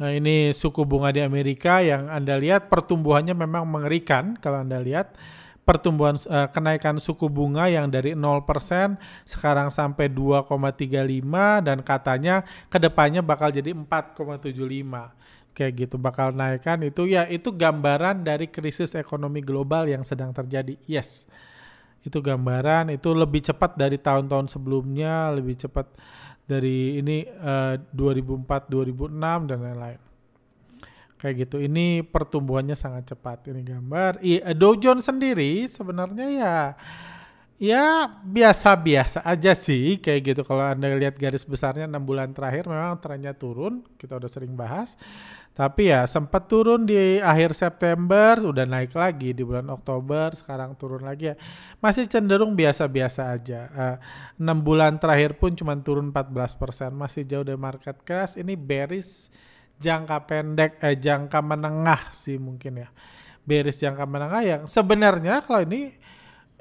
Nah, 0.00 0.10
ini 0.16 0.52
suku 0.56 0.84
bunga 0.88 1.12
di 1.12 1.20
Amerika 1.20 1.84
yang 1.84 2.08
Anda 2.08 2.40
lihat 2.40 2.72
pertumbuhannya 2.72 3.36
memang 3.36 3.68
mengerikan 3.68 4.36
kalau 4.40 4.64
Anda 4.64 4.80
lihat 4.80 5.12
pertumbuhan 5.60 6.16
uh, 6.26 6.48
kenaikan 6.48 6.96
suku 6.96 7.28
bunga 7.28 7.68
yang 7.68 7.92
dari 7.92 8.16
0% 8.16 8.48
sekarang 9.28 9.68
sampai 9.68 10.08
2,35 10.08 11.20
dan 11.62 11.78
katanya 11.84 12.42
ke 12.72 12.80
depannya 12.80 13.20
bakal 13.20 13.52
jadi 13.52 13.76
4,75 13.76 15.20
kayak 15.50 15.72
gitu 15.86 15.96
bakal 15.98 16.30
naikkan 16.30 16.80
itu 16.86 17.10
ya 17.10 17.26
itu 17.26 17.50
gambaran 17.50 18.22
dari 18.22 18.48
krisis 18.48 18.94
ekonomi 18.96 19.42
global 19.42 19.86
yang 19.86 20.06
sedang 20.06 20.30
terjadi. 20.30 20.78
Yes. 20.86 21.26
Itu 22.00 22.24
gambaran 22.24 22.88
itu 22.96 23.12
lebih 23.12 23.44
cepat 23.44 23.76
dari 23.76 24.00
tahun-tahun 24.00 24.48
sebelumnya, 24.48 25.28
lebih 25.36 25.58
cepat 25.60 25.84
dari 26.48 26.96
ini 26.98 27.28
uh, 27.28 27.76
2004, 27.92 28.72
2006 28.72 29.50
dan 29.50 29.58
lain-lain. 29.60 30.00
Kayak 31.20 31.34
gitu. 31.44 31.60
Ini 31.60 32.08
pertumbuhannya 32.08 32.72
sangat 32.72 33.12
cepat 33.12 33.52
ini 33.52 33.60
gambar. 33.60 34.24
I, 34.24 34.40
Dow 34.56 34.72
Jones 34.80 35.04
sendiri 35.04 35.68
sebenarnya 35.68 36.26
ya 36.32 36.56
Ya 37.60 38.08
biasa-biasa 38.24 39.20
aja 39.20 39.52
sih 39.52 40.00
kayak 40.00 40.32
gitu 40.32 40.42
kalau 40.48 40.64
Anda 40.64 40.96
lihat 40.96 41.20
garis 41.20 41.44
besarnya 41.44 41.84
6 41.84 42.08
bulan 42.08 42.32
terakhir 42.32 42.64
memang 42.64 42.96
trennya 43.04 43.36
turun, 43.36 43.84
kita 44.00 44.16
udah 44.16 44.32
sering 44.32 44.56
bahas. 44.56 44.96
Tapi 45.60 45.92
ya 45.92 46.08
sempat 46.08 46.48
turun 46.48 46.88
di 46.88 47.20
akhir 47.20 47.52
September, 47.52 48.32
udah 48.40 48.64
naik 48.64 48.96
lagi 48.96 49.36
di 49.36 49.44
bulan 49.44 49.68
Oktober, 49.68 50.32
sekarang 50.32 50.72
turun 50.80 51.04
lagi 51.04 51.28
ya. 51.28 51.36
Masih 51.84 52.08
cenderung 52.08 52.56
biasa-biasa 52.56 53.36
aja. 53.36 53.68
Uh, 53.68 54.00
eh, 54.40 54.56
6 54.56 54.64
bulan 54.64 54.96
terakhir 54.96 55.36
pun 55.36 55.52
cuma 55.52 55.76
turun 55.76 56.16
14%, 56.16 56.96
masih 56.96 57.28
jauh 57.28 57.44
dari 57.44 57.60
market 57.60 58.00
crash. 58.08 58.40
Ini 58.40 58.56
bearish 58.56 59.28
jangka 59.76 60.24
pendek 60.24 60.80
eh 60.80 60.96
jangka 60.96 61.44
menengah 61.44 62.08
sih 62.08 62.40
mungkin 62.40 62.80
ya. 62.80 62.88
Bearish 63.44 63.84
jangka 63.84 64.08
menengah 64.08 64.40
yang 64.40 64.62
sebenarnya 64.64 65.44
kalau 65.44 65.60
ini 65.60 65.92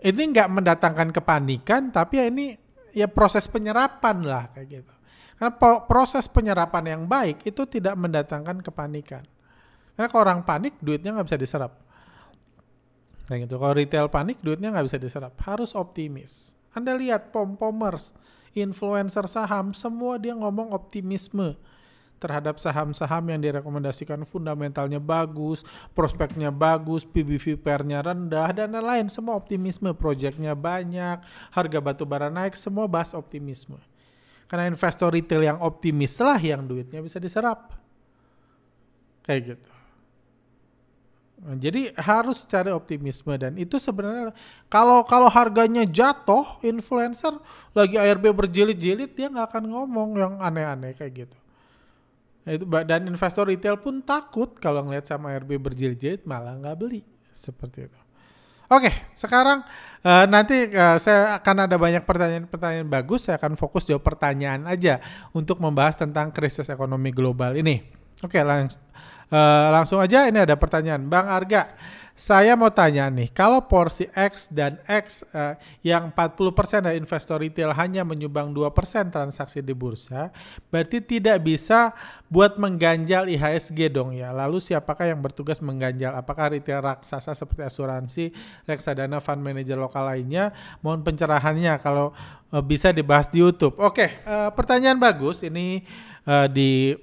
ini 0.03 0.21
nggak 0.27 0.51
mendatangkan 0.51 1.15
kepanikan, 1.15 1.87
tapi 1.87 2.19
ya 2.19 2.27
ini 2.27 2.51
ya 2.91 3.07
proses 3.07 3.47
penyerapan 3.47 4.27
lah 4.27 4.51
kayak 4.51 4.67
gitu. 4.83 4.93
Karena 5.39 5.55
proses 5.87 6.27
penyerapan 6.27 6.99
yang 6.99 7.03
baik 7.07 7.47
itu 7.47 7.63
tidak 7.63 7.95
mendatangkan 7.95 8.59
kepanikan. 8.59 9.23
Karena 9.95 10.11
kalau 10.11 10.23
orang 10.27 10.43
panik, 10.43 10.75
duitnya 10.83 11.15
nggak 11.15 11.31
bisa 11.31 11.39
diserap. 11.39 11.79
Kayak 13.23 13.47
gitu. 13.47 13.55
Kalau 13.55 13.71
retail 13.71 14.11
panik, 14.11 14.43
duitnya 14.43 14.75
nggak 14.75 14.91
bisa 14.91 14.99
diserap. 14.99 15.33
Harus 15.47 15.71
optimis. 15.79 16.51
Anda 16.75 16.91
lihat 16.99 17.31
pom-pomers, 17.31 18.11
influencer 18.51 19.31
saham, 19.31 19.71
semua 19.71 20.19
dia 20.19 20.35
ngomong 20.35 20.75
optimisme 20.75 21.55
terhadap 22.19 22.59
saham-saham 22.59 23.31
yang 23.31 23.39
direkomendasikan 23.39 24.27
fundamentalnya 24.27 24.99
bagus, 24.99 25.63
prospeknya 25.95 26.51
bagus, 26.51 27.07
PBV 27.07 27.55
pairnya 27.63 28.03
rendah, 28.03 28.51
dan 28.51 28.75
lain-lain. 28.75 29.07
Semua 29.07 29.39
optimisme, 29.39 29.95
proyeknya 29.95 30.51
banyak, 30.51 31.23
harga 31.55 31.79
batu 31.79 32.03
bara 32.03 32.27
naik, 32.27 32.59
semua 32.59 32.85
bahas 32.91 33.15
optimisme. 33.15 33.79
Karena 34.49 34.65
investor 34.65 35.13
retail 35.13 35.45
yang 35.45 35.61
optimis 35.61 36.17
lah 36.17 36.41
yang 36.41 36.65
duitnya 36.65 37.05
bisa 37.05 37.21
diserap. 37.21 37.77
Kayak 39.21 39.55
gitu. 39.55 39.69
Jadi 41.39 41.95
harus 41.95 42.43
cari 42.43 42.67
optimisme 42.67 43.31
dan 43.39 43.55
itu 43.55 43.79
sebenarnya 43.79 44.35
kalau 44.67 45.07
kalau 45.07 45.31
harganya 45.31 45.87
jatuh 45.87 46.43
influencer 46.67 47.31
lagi 47.71 47.95
ARB 47.95 48.35
berjilid-jilid 48.35 49.15
dia 49.15 49.31
nggak 49.31 49.47
akan 49.55 49.71
ngomong 49.71 50.19
yang 50.19 50.33
aneh-aneh 50.43 50.91
kayak 50.99 51.23
gitu. 51.23 51.37
Nah, 52.43 52.51
itu 52.59 52.65
dan 52.83 53.07
investor 53.07 53.47
retail 53.47 53.79
pun 53.79 54.03
takut 54.03 54.51
kalau 54.59 54.83
ngeliat 54.83 55.07
sama 55.07 55.31
RB 55.39 55.55
berjilid-jilid 55.63 56.27
malah 56.27 56.59
nggak 56.59 56.75
beli 56.75 57.07
seperti 57.31 57.87
itu. 57.87 57.99
Oke, 58.69 58.93
sekarang 59.17 59.65
uh, 60.05 60.29
nanti 60.29 60.69
uh, 60.69 61.01
saya 61.01 61.41
akan 61.41 61.65
ada 61.65 61.73
banyak 61.81 62.05
pertanyaan-pertanyaan 62.05 62.85
bagus. 62.85 63.25
Saya 63.25 63.41
akan 63.41 63.57
fokus 63.57 63.89
jawab 63.89 64.05
pertanyaan 64.05 64.69
aja 64.69 65.01
untuk 65.33 65.57
membahas 65.57 65.97
tentang 65.97 66.29
krisis 66.29 66.69
ekonomi 66.69 67.09
global 67.09 67.57
ini. 67.57 67.81
Oke, 68.21 68.37
langs 68.45 68.77
uh, 69.33 69.73
langsung 69.73 69.97
aja. 69.97 70.29
Ini 70.29 70.45
ada 70.45 70.53
pertanyaan, 70.53 71.01
Bang 71.09 71.25
Arga. 71.25 71.65
Saya 72.19 72.51
mau 72.59 72.67
tanya 72.67 73.07
nih, 73.07 73.31
kalau 73.31 73.63
porsi 73.63 74.11
X 74.11 74.51
dan 74.51 74.75
X 74.83 75.23
uh, 75.31 75.55
yang 75.79 76.11
40% 76.11 76.83
dari 76.83 76.99
investor 76.99 77.39
retail 77.39 77.71
hanya 77.71 78.03
menyumbang 78.03 78.51
2% 78.51 78.75
transaksi 79.07 79.63
di 79.63 79.71
bursa, 79.71 80.27
berarti 80.67 80.99
tidak 80.99 81.39
bisa 81.39 81.95
buat 82.27 82.59
mengganjal 82.59 83.31
IHSG 83.31 83.87
dong 83.87 84.19
ya. 84.19 84.35
Lalu 84.35 84.59
siapakah 84.59 85.07
yang 85.07 85.23
bertugas 85.23 85.63
mengganjal? 85.63 86.11
Apakah 86.11 86.51
retail 86.51 86.83
raksasa 86.83 87.31
seperti 87.31 87.63
asuransi, 87.63 88.35
reksadana, 88.67 89.23
fund 89.23 89.39
manager 89.39 89.79
lokal 89.79 90.11
lainnya? 90.11 90.51
Mohon 90.83 91.07
pencerahannya 91.07 91.79
kalau 91.79 92.11
uh, 92.51 92.59
bisa 92.59 92.91
dibahas 92.91 93.31
di 93.31 93.39
YouTube. 93.39 93.79
Oke, 93.79 94.11
uh, 94.27 94.51
pertanyaan 94.51 94.99
bagus. 94.99 95.39
Ini 95.39 95.87
uh, 96.27 96.51
di 96.51 96.99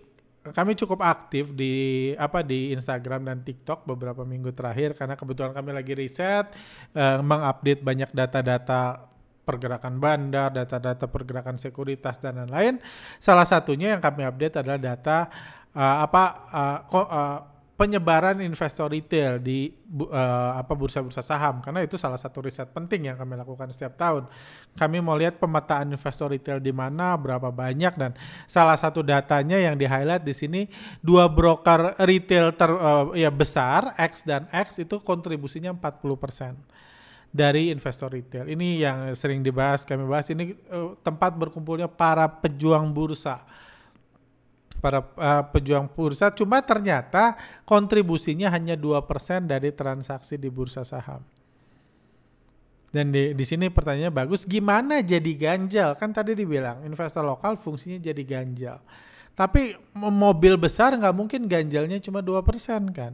kami 0.52 0.78
cukup 0.78 1.02
aktif 1.02 1.54
di 1.54 2.12
apa 2.14 2.42
di 2.42 2.74
Instagram 2.76 3.26
dan 3.26 3.38
TikTok 3.42 3.86
beberapa 3.88 4.22
minggu 4.22 4.52
terakhir 4.52 4.94
karena 4.94 5.16
kebetulan 5.16 5.54
kami 5.54 5.70
lagi 5.72 5.92
riset 5.96 6.52
uh, 6.94 7.22
mengupdate 7.22 7.82
banyak 7.82 8.10
data-data 8.12 9.10
pergerakan 9.46 10.02
bandar, 10.02 10.50
data-data 10.50 11.06
pergerakan 11.06 11.54
sekuritas 11.54 12.18
dan 12.18 12.42
lain-lain. 12.42 12.82
Salah 13.22 13.46
satunya 13.46 13.94
yang 13.94 14.02
kami 14.02 14.26
update 14.26 14.58
adalah 14.58 14.82
data 14.82 15.30
uh, 15.70 16.02
apa 16.02 16.22
uh, 16.50 16.78
ko, 16.90 17.00
uh, 17.06 17.55
penyebaran 17.76 18.40
investor 18.40 18.88
retail 18.88 19.36
di 19.36 19.68
uh, 20.08 20.56
apa 20.56 20.72
bursa-bursa 20.72 21.20
saham 21.20 21.60
karena 21.60 21.84
itu 21.84 22.00
salah 22.00 22.16
satu 22.16 22.40
riset 22.40 22.72
penting 22.72 23.12
yang 23.12 23.20
kami 23.20 23.36
lakukan 23.36 23.68
setiap 23.68 24.00
tahun. 24.00 24.24
Kami 24.72 25.04
mau 25.04 25.12
lihat 25.12 25.36
pemetaan 25.36 25.92
investor 25.92 26.32
retail 26.32 26.56
di 26.56 26.72
mana, 26.72 27.12
berapa 27.20 27.52
banyak 27.52 27.92
dan 28.00 28.16
salah 28.48 28.80
satu 28.80 29.04
datanya 29.04 29.60
yang 29.60 29.76
di 29.76 29.84
highlight 29.84 30.24
di 30.24 30.32
sini 30.32 30.60
dua 31.04 31.28
broker 31.28 32.00
retail 32.00 32.56
ter 32.56 32.72
uh, 32.72 33.12
ya 33.12 33.28
besar 33.28 33.92
X 34.00 34.24
dan 34.24 34.48
X 34.48 34.80
itu 34.80 34.96
kontribusinya 35.04 35.76
40% 35.76 36.56
dari 37.28 37.68
investor 37.68 38.08
retail. 38.08 38.48
Ini 38.48 38.68
yang 38.88 38.98
sering 39.12 39.44
dibahas 39.44 39.84
kami 39.84 40.08
bahas 40.08 40.32
ini 40.32 40.56
uh, 40.72 40.96
tempat 41.04 41.36
berkumpulnya 41.36 41.92
para 41.92 42.24
pejuang 42.24 42.88
bursa 42.88 43.44
para 44.78 45.00
uh, 45.02 45.44
pejuang 45.50 45.88
bursa 45.90 46.30
cuma 46.30 46.60
ternyata 46.60 47.34
kontribusinya 47.64 48.52
hanya 48.52 48.76
2% 48.78 49.02
dari 49.48 49.72
transaksi 49.72 50.36
di 50.36 50.48
bursa 50.52 50.84
saham. 50.84 51.24
Dan 52.94 53.12
di, 53.12 53.36
di 53.36 53.44
sini 53.44 53.68
pertanyaannya 53.68 54.14
bagus, 54.14 54.48
gimana 54.48 55.04
jadi 55.04 55.32
ganjal? 55.36 55.98
Kan 56.00 56.16
tadi 56.16 56.32
dibilang 56.32 56.80
investor 56.86 57.26
lokal 57.26 57.60
fungsinya 57.60 58.00
jadi 58.00 58.22
ganjal. 58.24 58.80
Tapi 59.36 59.76
mobil 59.92 60.56
besar 60.56 60.96
nggak 60.96 61.12
mungkin 61.12 61.44
ganjalnya 61.44 62.00
cuma 62.00 62.24
2% 62.24 62.40
kan? 62.96 63.12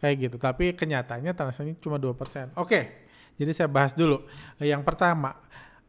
Kayak 0.00 0.14
gitu. 0.16 0.36
Tapi 0.40 0.72
kenyataannya 0.72 1.36
transaksinya 1.36 1.76
cuma 1.82 2.00
2%. 2.00 2.56
Oke, 2.56 3.08
jadi 3.36 3.52
saya 3.52 3.68
bahas 3.68 3.92
dulu. 3.92 4.24
Yang 4.56 4.80
pertama, 4.88 5.36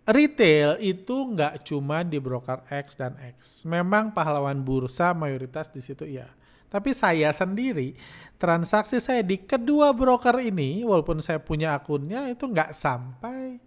retail 0.08 0.78
itu 0.82 1.16
nggak 1.36 1.64
cuma 1.68 2.02
di 2.04 2.18
broker 2.18 2.66
X 2.68 2.98
dan 3.00 3.16
X. 3.38 3.64
Memang 3.64 4.12
pahlawan 4.12 4.60
bursa 4.62 5.14
mayoritas 5.14 5.70
di 5.70 5.82
situ 5.82 6.06
iya. 6.06 6.30
Tapi 6.70 6.94
saya 6.94 7.34
sendiri 7.34 7.98
transaksi 8.38 9.02
saya 9.02 9.26
di 9.26 9.42
kedua 9.42 9.90
broker 9.90 10.38
ini 10.38 10.86
walaupun 10.86 11.18
saya 11.20 11.42
punya 11.42 11.74
akunnya 11.74 12.30
itu 12.30 12.46
nggak 12.46 12.72
sampai 12.78 13.58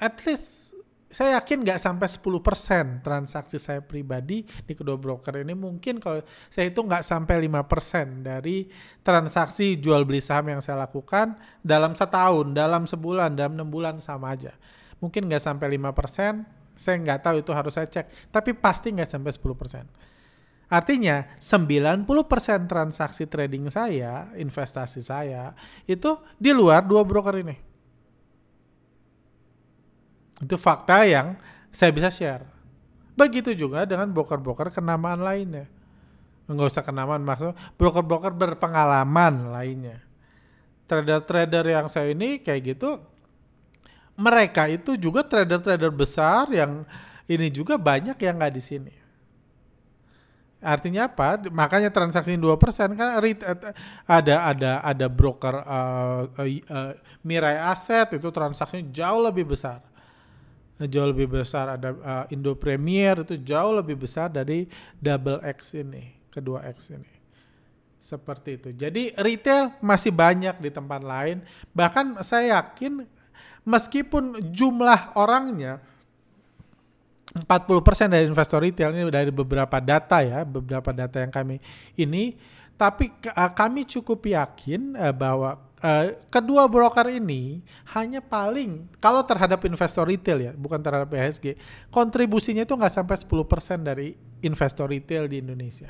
at 0.00 0.16
least 0.24 0.75
saya 1.16 1.40
yakin 1.40 1.64
nggak 1.64 1.80
sampai 1.80 2.12
10% 2.12 3.00
transaksi 3.00 3.56
saya 3.56 3.80
pribadi 3.80 4.44
di 4.44 4.76
kedua 4.76 5.00
broker 5.00 5.40
ini 5.40 5.56
mungkin 5.56 5.96
kalau 5.96 6.20
saya 6.52 6.68
itu 6.68 6.76
nggak 6.84 7.00
sampai 7.00 7.48
5% 7.48 8.20
dari 8.20 8.68
transaksi 9.00 9.80
jual 9.80 10.04
beli 10.04 10.20
saham 10.20 10.52
yang 10.52 10.60
saya 10.60 10.84
lakukan 10.84 11.40
dalam 11.64 11.96
setahun, 11.96 12.52
dalam 12.52 12.84
sebulan, 12.84 13.32
dalam 13.32 13.56
enam 13.56 13.64
bulan 13.72 13.96
sama 13.96 14.36
aja. 14.36 14.52
Mungkin 15.00 15.24
nggak 15.24 15.40
sampai 15.40 15.80
5%, 15.80 16.76
saya 16.76 16.96
nggak 17.00 17.24
tahu 17.24 17.40
itu 17.40 17.52
harus 17.56 17.72
saya 17.72 17.88
cek, 17.88 18.28
tapi 18.28 18.52
pasti 18.52 18.92
nggak 18.92 19.08
sampai 19.08 19.32
10%. 19.32 20.68
Artinya 20.68 21.32
90% 21.40 22.04
transaksi 22.68 23.24
trading 23.24 23.72
saya, 23.72 24.28
investasi 24.36 25.00
saya 25.00 25.56
itu 25.88 26.20
di 26.36 26.52
luar 26.52 26.84
dua 26.84 27.08
broker 27.08 27.40
ini. 27.40 27.65
Itu 30.40 30.60
fakta 30.60 31.08
yang 31.08 31.36
saya 31.72 31.92
bisa 31.92 32.12
share. 32.12 32.44
Begitu 33.16 33.56
juga 33.56 33.88
dengan 33.88 34.12
broker-broker 34.12 34.68
kenamaan 34.68 35.24
lainnya. 35.24 35.68
Nggak 36.46 36.68
usah 36.68 36.84
kenamaan 36.84 37.24
maksud 37.24 37.56
broker-broker 37.80 38.32
berpengalaman 38.36 39.50
lainnya. 39.50 40.04
Trader-trader 40.86 41.64
yang 41.66 41.86
saya 41.90 42.14
ini 42.14 42.38
kayak 42.38 42.76
gitu, 42.76 43.00
mereka 44.14 44.70
itu 44.70 44.94
juga 44.94 45.26
trader-trader 45.26 45.90
besar 45.90 46.46
yang 46.52 46.86
ini 47.26 47.50
juga 47.50 47.74
banyak 47.74 48.14
yang 48.20 48.38
nggak 48.38 48.54
di 48.54 48.62
sini. 48.62 48.94
Artinya 50.62 51.10
apa? 51.10 51.50
Makanya 51.50 51.90
transaksi 51.90 52.38
2% 52.38 52.96
kan 52.96 53.08
ada 54.06 54.34
ada 54.46 54.70
ada 54.80 55.06
broker 55.10 55.62
uh, 55.66 56.22
uh, 56.30 56.48
uh, 56.48 56.92
Mirai 57.26 57.58
Aset 57.58 58.16
itu 58.16 58.28
transaksinya 58.30 58.88
jauh 58.94 59.20
lebih 59.26 59.52
besar 59.52 59.95
jauh 60.84 61.08
lebih 61.08 61.40
besar 61.40 61.80
ada 61.80 61.96
uh, 61.96 62.24
Indo 62.28 62.52
Premier 62.52 63.24
itu 63.24 63.40
jauh 63.40 63.72
lebih 63.72 63.96
besar 63.96 64.28
dari 64.28 64.68
double 65.00 65.40
X 65.40 65.72
ini 65.72 66.12
kedua 66.28 66.60
X 66.68 66.92
ini. 66.92 67.12
Seperti 67.96 68.60
itu. 68.60 68.68
Jadi 68.76 69.16
retail 69.16 69.72
masih 69.80 70.12
banyak 70.12 70.60
di 70.60 70.68
tempat 70.68 71.00
lain. 71.00 71.40
Bahkan 71.72 72.20
saya 72.20 72.60
yakin 72.60 73.08
meskipun 73.64 74.44
jumlah 74.52 75.16
orangnya 75.16 75.80
40% 77.36 78.12
dari 78.12 78.24
investor 78.28 78.62
retail 78.62 78.94
ini 78.96 79.10
dari 79.12 79.28
beberapa 79.34 79.76
data 79.82 80.24
ya 80.24 80.46
beberapa 80.46 80.94
data 80.94 81.20
yang 81.20 81.28
kami 81.28 81.60
ini 81.98 82.38
tapi 82.76 83.08
uh, 83.32 83.52
kami 83.56 83.88
cukup 83.88 84.20
yakin 84.28 84.92
uh, 85.00 85.12
bahwa 85.12 85.56
uh, 85.80 86.12
kedua 86.28 86.68
broker 86.68 87.08
ini 87.08 87.64
hanya 87.96 88.20
paling 88.20 88.84
kalau 89.00 89.24
terhadap 89.24 89.64
investor 89.64 90.04
retail 90.04 90.38
ya, 90.40 90.52
bukan 90.52 90.80
terhadap 90.84 91.08
IHSG, 91.08 91.56
kontribusinya 91.88 92.68
itu 92.68 92.76
nggak 92.76 92.92
sampai 92.92 93.16
10% 93.16 93.80
dari 93.80 94.08
investor 94.44 94.92
retail 94.92 95.24
di 95.24 95.40
Indonesia. 95.40 95.88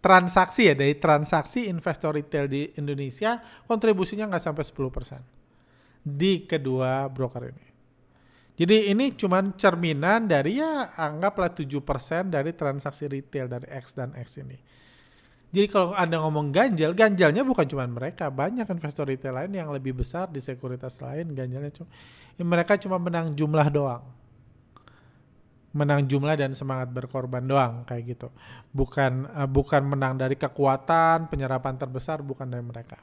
Transaksi 0.00 0.68
ya 0.68 0.74
dari 0.76 0.96
transaksi 1.00 1.68
investor 1.68 2.12
retail 2.12 2.44
di 2.44 2.68
Indonesia 2.76 3.40
kontribusinya 3.64 4.28
nggak 4.28 4.44
sampai 4.48 4.64
10% 4.64 6.04
di 6.04 6.44
kedua 6.44 7.08
broker 7.08 7.48
ini. 7.48 7.73
Jadi 8.54 8.94
ini 8.94 9.10
cuma 9.18 9.42
cerminan 9.58 10.30
dari 10.30 10.62
ya 10.62 10.94
anggaplah 10.94 11.50
7% 11.50 11.74
dari 12.30 12.54
transaksi 12.54 13.10
retail 13.10 13.50
dari 13.50 13.66
X 13.66 13.98
dan 13.98 14.14
X 14.14 14.38
ini. 14.38 14.54
Jadi 15.54 15.66
kalau 15.70 15.94
Anda 15.94 16.18
ngomong 16.18 16.50
ganjal, 16.50 16.94
ganjalnya 16.98 17.46
bukan 17.46 17.66
cuma 17.66 17.86
mereka, 17.86 18.26
banyak 18.26 18.66
investor 18.66 19.06
retail 19.06 19.38
lain 19.38 19.54
yang 19.54 19.70
lebih 19.70 19.94
besar 19.94 20.26
di 20.26 20.42
sekuritas 20.42 20.98
lain 20.98 21.30
ganjalnya 21.30 21.70
cuma 21.70 21.86
ya 22.34 22.42
mereka 22.42 22.74
cuma 22.74 22.98
menang 22.98 23.34
jumlah 23.38 23.70
doang. 23.70 24.02
Menang 25.74 26.06
jumlah 26.06 26.38
dan 26.38 26.54
semangat 26.54 26.90
berkorban 26.90 27.42
doang 27.42 27.82
kayak 27.86 28.18
gitu. 28.18 28.28
Bukan 28.70 29.30
uh, 29.30 29.46
bukan 29.50 29.82
menang 29.82 30.14
dari 30.18 30.38
kekuatan, 30.38 31.26
penyerapan 31.26 31.74
terbesar 31.74 32.22
bukan 32.22 32.46
dari 32.50 32.62
mereka. 32.62 32.98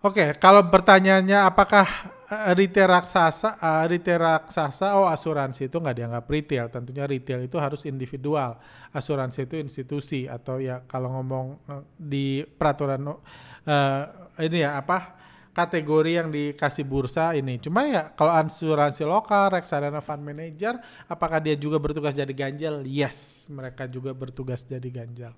Oke, 0.00 0.24
okay, 0.24 0.28
kalau 0.40 0.64
pertanyaannya 0.64 1.44
apakah 1.44 1.84
uh, 2.32 2.56
retail 2.56 2.88
raksasa, 2.88 3.60
uh, 3.60 3.84
retail 3.84 4.16
raksasa, 4.16 4.96
oh 4.96 5.04
asuransi 5.04 5.68
itu 5.68 5.76
nggak 5.76 5.96
dianggap 6.00 6.24
retail. 6.24 6.72
Tentunya 6.72 7.04
retail 7.04 7.44
itu 7.44 7.60
harus 7.60 7.84
individual. 7.84 8.56
Asuransi 8.96 9.44
itu 9.44 9.60
institusi 9.60 10.24
atau 10.24 10.56
ya 10.56 10.80
kalau 10.88 11.12
ngomong 11.20 11.46
uh, 11.68 11.84
di 12.00 12.40
peraturan 12.48 13.12
uh, 13.12 14.02
ini 14.40 14.64
ya 14.64 14.80
apa 14.80 15.20
kategori 15.52 16.10
yang 16.16 16.32
dikasih 16.32 16.88
bursa 16.88 17.36
ini. 17.36 17.60
Cuma 17.60 17.84
ya 17.84 18.08
kalau 18.16 18.32
asuransi 18.32 19.04
lokal, 19.04 19.52
reksadana 19.52 20.00
fund 20.00 20.24
manager, 20.24 20.80
apakah 21.12 21.44
dia 21.44 21.60
juga 21.60 21.76
bertugas 21.76 22.16
jadi 22.16 22.32
ganjal? 22.32 22.88
Yes, 22.88 23.50
mereka 23.52 23.84
juga 23.84 24.16
bertugas 24.16 24.64
jadi 24.64 24.88
ganjal. 24.88 25.36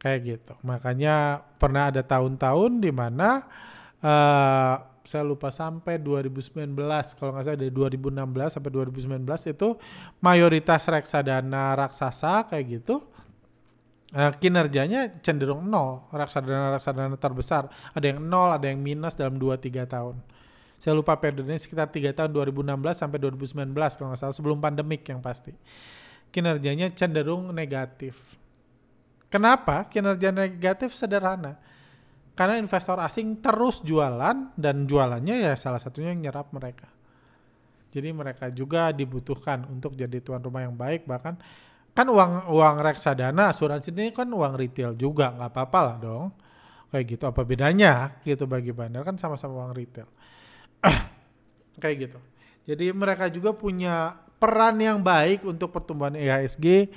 Kayak 0.00 0.20
gitu. 0.24 0.52
Makanya 0.64 1.44
pernah 1.60 1.92
ada 1.92 2.00
tahun-tahun 2.00 2.80
di 2.80 2.88
mana 2.88 3.44
uh, 4.00 4.74
saya 5.04 5.24
lupa 5.24 5.52
sampai 5.52 6.00
2019 6.00 6.72
kalau 7.20 7.36
nggak 7.36 7.44
salah 7.44 7.60
dari 7.60 7.72
2016 7.72 8.16
sampai 8.48 8.70
2019 8.72 9.26
itu 9.52 9.68
mayoritas 10.24 10.86
reksadana 10.88 11.76
raksasa 11.76 12.48
kayak 12.48 12.64
gitu 12.80 13.04
uh, 14.16 14.32
kinerjanya 14.40 15.20
cenderung 15.20 15.68
nol. 15.68 16.08
Reksadana 16.16 17.16
terbesar. 17.20 17.68
Ada 17.92 18.16
yang 18.16 18.24
nol 18.24 18.56
ada 18.56 18.66
yang 18.72 18.80
minus 18.80 19.20
dalam 19.20 19.36
2-3 19.36 19.84
tahun. 19.84 20.16
Saya 20.80 20.96
lupa 20.96 21.12
periodenya 21.20 21.60
sekitar 21.60 21.92
3 21.92 22.16
tahun 22.16 22.30
2016 22.32 22.72
sampai 22.96 23.18
2019 23.20 23.76
kalau 24.00 24.08
nggak 24.16 24.20
salah 24.20 24.32
sebelum 24.32 24.64
pandemik 24.64 25.04
yang 25.04 25.20
pasti. 25.20 25.52
Kinerjanya 26.32 26.88
cenderung 26.96 27.52
negatif 27.52 28.40
Kenapa? 29.30 29.86
Kinerja 29.86 30.34
negatif 30.34 30.92
sederhana. 30.92 31.56
Karena 32.34 32.58
investor 32.58 32.98
asing 32.98 33.38
terus 33.38 33.80
jualan 33.86 34.52
dan 34.58 34.76
jualannya 34.84 35.38
ya 35.38 35.54
salah 35.54 35.78
satunya 35.78 36.10
yang 36.10 36.30
nyerap 36.30 36.50
mereka. 36.50 36.90
Jadi 37.90 38.10
mereka 38.14 38.50
juga 38.50 38.90
dibutuhkan 38.90 39.66
untuk 39.70 39.94
jadi 39.94 40.18
tuan 40.22 40.42
rumah 40.42 40.66
yang 40.66 40.74
baik 40.74 41.06
bahkan 41.06 41.38
kan 41.90 42.06
uang 42.06 42.54
uang 42.54 42.76
reksadana 42.86 43.50
asuransi 43.50 43.90
ini 43.90 44.14
kan 44.14 44.30
uang 44.30 44.54
retail 44.54 44.94
juga 44.94 45.34
nggak 45.34 45.50
apa-apa 45.50 45.80
lah 45.82 45.96
dong 45.98 46.26
kayak 46.94 47.04
gitu 47.18 47.24
apa 47.26 47.42
bedanya 47.42 48.14
gitu 48.22 48.46
bagi 48.46 48.70
bandar 48.70 49.02
kan 49.02 49.18
sama-sama 49.18 49.58
uang 49.58 49.74
retail 49.74 50.06
kayak 51.82 51.96
gitu 52.08 52.18
jadi 52.70 52.94
mereka 52.94 53.26
juga 53.26 53.50
punya 53.50 54.14
peran 54.38 54.78
yang 54.78 55.02
baik 55.02 55.42
untuk 55.42 55.74
pertumbuhan 55.74 56.14
IHSG 56.14 56.88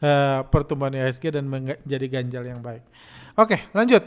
uh, 0.00 0.44
pertumbuhan 0.48 0.96
IHSG 0.96 1.36
dan 1.36 1.46
menjadi 1.46 2.06
ganjal 2.08 2.44
yang 2.44 2.60
baik. 2.60 2.84
Oke, 3.36 3.70
lanjut. 3.76 4.02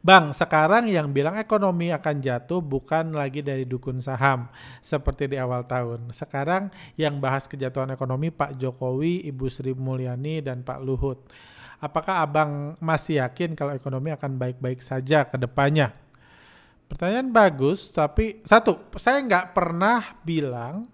Bang, 0.00 0.30
sekarang 0.30 0.86
yang 0.86 1.10
bilang 1.10 1.34
ekonomi 1.36 1.90
akan 1.90 2.22
jatuh 2.22 2.62
bukan 2.62 3.12
lagi 3.12 3.42
dari 3.42 3.66
dukun 3.66 3.98
saham 3.98 4.48
seperti 4.78 5.26
di 5.26 5.36
awal 5.36 5.66
tahun. 5.66 6.14
Sekarang 6.14 6.70
yang 6.94 7.18
bahas 7.18 7.50
kejatuhan 7.50 7.90
ekonomi 7.90 8.30
Pak 8.30 8.56
Jokowi, 8.56 9.26
Ibu 9.26 9.46
Sri 9.50 9.74
Mulyani, 9.74 10.40
dan 10.40 10.62
Pak 10.62 10.78
Luhut. 10.80 11.26
Apakah 11.82 12.24
abang 12.24 12.72
masih 12.80 13.20
yakin 13.20 13.52
kalau 13.52 13.74
ekonomi 13.74 14.14
akan 14.14 14.38
baik-baik 14.40 14.80
saja 14.80 15.28
ke 15.28 15.36
depannya? 15.36 15.92
Pertanyaan 16.86 17.34
bagus, 17.34 17.90
tapi 17.90 18.40
satu, 18.46 18.78
saya 18.94 19.20
nggak 19.20 19.52
pernah 19.52 20.00
bilang 20.22 20.86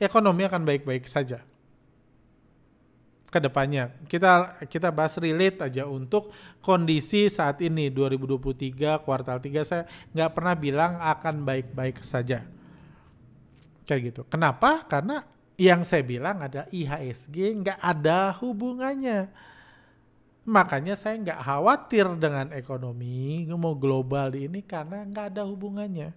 ekonomi 0.00 0.48
akan 0.48 0.64
baik-baik 0.64 1.04
saja 1.04 1.44
ke 3.30 3.38
depannya. 3.38 3.94
Kita 4.10 4.60
kita 4.66 4.90
bahas 4.90 5.14
relate 5.16 5.70
aja 5.70 5.86
untuk 5.86 6.34
kondisi 6.58 7.30
saat 7.30 7.62
ini 7.62 7.88
2023 7.88 9.06
kuartal 9.06 9.38
3 9.38 9.62
saya 9.62 9.84
nggak 10.10 10.30
pernah 10.34 10.54
bilang 10.58 10.92
akan 10.98 11.46
baik-baik 11.46 12.02
saja. 12.02 12.42
Kayak 13.86 14.00
gitu. 14.10 14.22
Kenapa? 14.26 14.84
Karena 14.90 15.22
yang 15.54 15.86
saya 15.86 16.02
bilang 16.02 16.42
ada 16.42 16.66
IHSG 16.74 17.62
nggak 17.62 17.78
ada 17.78 18.34
hubungannya. 18.42 19.30
Makanya 20.50 20.98
saya 20.98 21.14
nggak 21.20 21.40
khawatir 21.46 22.10
dengan 22.18 22.50
ekonomi 22.50 23.46
mau 23.54 23.78
global 23.78 24.34
ini 24.34 24.66
karena 24.66 25.06
nggak 25.06 25.36
ada 25.36 25.42
hubungannya. 25.46 26.10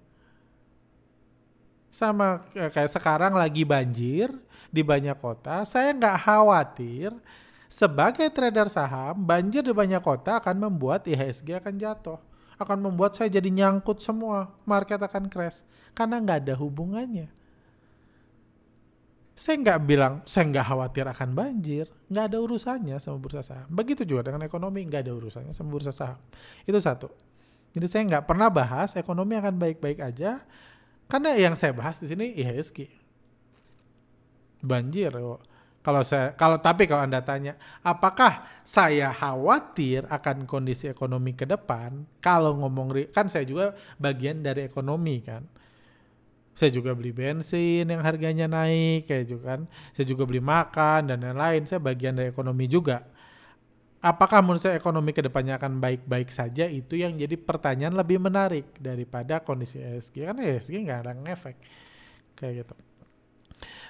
Sama 1.94 2.42
kayak 2.50 2.90
sekarang 2.90 3.38
lagi 3.38 3.62
banjir, 3.62 4.34
di 4.74 4.82
banyak 4.82 5.14
kota, 5.22 5.62
saya 5.70 5.94
nggak 5.94 6.18
khawatir 6.26 7.14
sebagai 7.70 8.26
trader 8.34 8.66
saham, 8.66 9.22
banjir 9.22 9.62
di 9.62 9.70
banyak 9.70 10.02
kota 10.02 10.42
akan 10.42 10.58
membuat 10.58 11.06
IHSG 11.06 11.62
akan 11.62 11.78
jatuh. 11.78 12.18
Akan 12.58 12.82
membuat 12.82 13.14
saya 13.14 13.30
jadi 13.30 13.50
nyangkut 13.54 14.02
semua, 14.02 14.50
market 14.66 14.98
akan 14.98 15.30
crash. 15.30 15.62
Karena 15.94 16.18
nggak 16.18 16.50
ada 16.50 16.54
hubungannya. 16.58 17.30
Saya 19.34 19.58
nggak 19.62 19.80
bilang, 19.86 20.22
saya 20.26 20.50
nggak 20.50 20.66
khawatir 20.70 21.06
akan 21.10 21.30
banjir. 21.34 21.86
Nggak 22.10 22.26
ada 22.30 22.38
urusannya 22.42 22.98
sama 23.02 23.18
bursa 23.18 23.42
saham. 23.42 23.70
Begitu 23.70 24.06
juga 24.06 24.30
dengan 24.30 24.46
ekonomi, 24.46 24.86
nggak 24.86 25.10
ada 25.10 25.14
urusannya 25.18 25.54
sama 25.54 25.70
bursa 25.74 25.90
saham. 25.90 26.22
Itu 26.66 26.78
satu. 26.78 27.10
Jadi 27.74 27.86
saya 27.90 28.06
nggak 28.06 28.26
pernah 28.30 28.54
bahas 28.54 28.94
ekonomi 28.94 29.34
akan 29.34 29.58
baik-baik 29.58 29.98
aja. 30.02 30.46
Karena 31.08 31.36
yang 31.38 31.54
saya 31.54 31.76
bahas 31.76 32.02
di 32.02 32.10
sini 32.10 32.34
IHSG 32.38 32.90
banjir. 34.64 35.12
Kalau 35.84 36.02
saya 36.08 36.32
kalau 36.40 36.58
tapi 36.64 36.88
kalau 36.88 37.04
Anda 37.04 37.20
tanya, 37.20 37.60
apakah 37.84 38.48
saya 38.64 39.12
khawatir 39.12 40.08
akan 40.08 40.48
kondisi 40.48 40.88
ekonomi 40.88 41.36
ke 41.36 41.44
depan? 41.44 42.08
Kalau 42.24 42.56
ngomong 42.56 43.12
kan 43.12 43.28
saya 43.28 43.44
juga 43.44 43.76
bagian 44.00 44.40
dari 44.40 44.64
ekonomi 44.64 45.20
kan. 45.20 45.44
Saya 46.54 46.70
juga 46.70 46.94
beli 46.94 47.10
bensin 47.10 47.90
yang 47.90 48.06
harganya 48.06 48.46
naik 48.46 49.10
kayak 49.10 49.26
juga 49.26 49.28
gitu 49.28 49.38
kan. 49.42 49.60
Saya 49.92 50.06
juga 50.06 50.24
beli 50.30 50.40
makan 50.40 51.10
dan 51.10 51.18
lain-lain. 51.26 51.66
Saya 51.66 51.82
bagian 51.82 52.14
dari 52.16 52.30
ekonomi 52.30 52.70
juga. 52.70 53.10
Apakah 54.04 54.44
menurut 54.44 54.60
saya 54.60 54.76
ekonomi 54.76 55.16
ke 55.16 55.24
depannya 55.24 55.56
akan 55.56 55.80
baik-baik 55.80 56.28
saja? 56.28 56.68
Itu 56.68 57.00
yang 57.00 57.16
jadi 57.16 57.40
pertanyaan 57.40 57.96
lebih 57.96 58.20
menarik 58.20 58.76
daripada 58.76 59.40
kondisi 59.40 59.80
ESG. 59.80 60.28
Kan 60.28 60.44
ESG 60.44 60.76
nggak 60.84 61.00
ada 61.08 61.14
ngefek 61.16 61.56
kayak 62.36 62.68
gitu. 62.68 62.76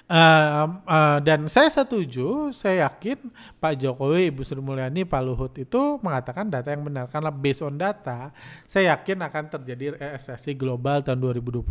Uh, 0.04 0.84
uh, 0.84 1.18
dan 1.24 1.48
saya 1.48 1.66
setuju, 1.66 2.52
saya 2.52 2.86
yakin 2.86 3.26
Pak 3.56 3.74
Jokowi, 3.80 4.28
Ibu 4.30 4.44
Sri 4.44 4.60
Mulyani, 4.60 5.02
Pak 5.08 5.22
Luhut 5.24 5.56
itu 5.56 5.98
mengatakan 5.98 6.46
data 6.46 6.70
yang 6.70 6.86
benar. 6.86 7.10
Karena 7.10 7.34
based 7.34 7.64
on 7.66 7.74
data, 7.74 8.30
saya 8.68 8.94
yakin 8.94 9.18
akan 9.18 9.44
terjadi 9.58 9.98
resesi 10.14 10.54
global 10.54 11.02
tahun 11.02 11.18
2022. 11.42 11.66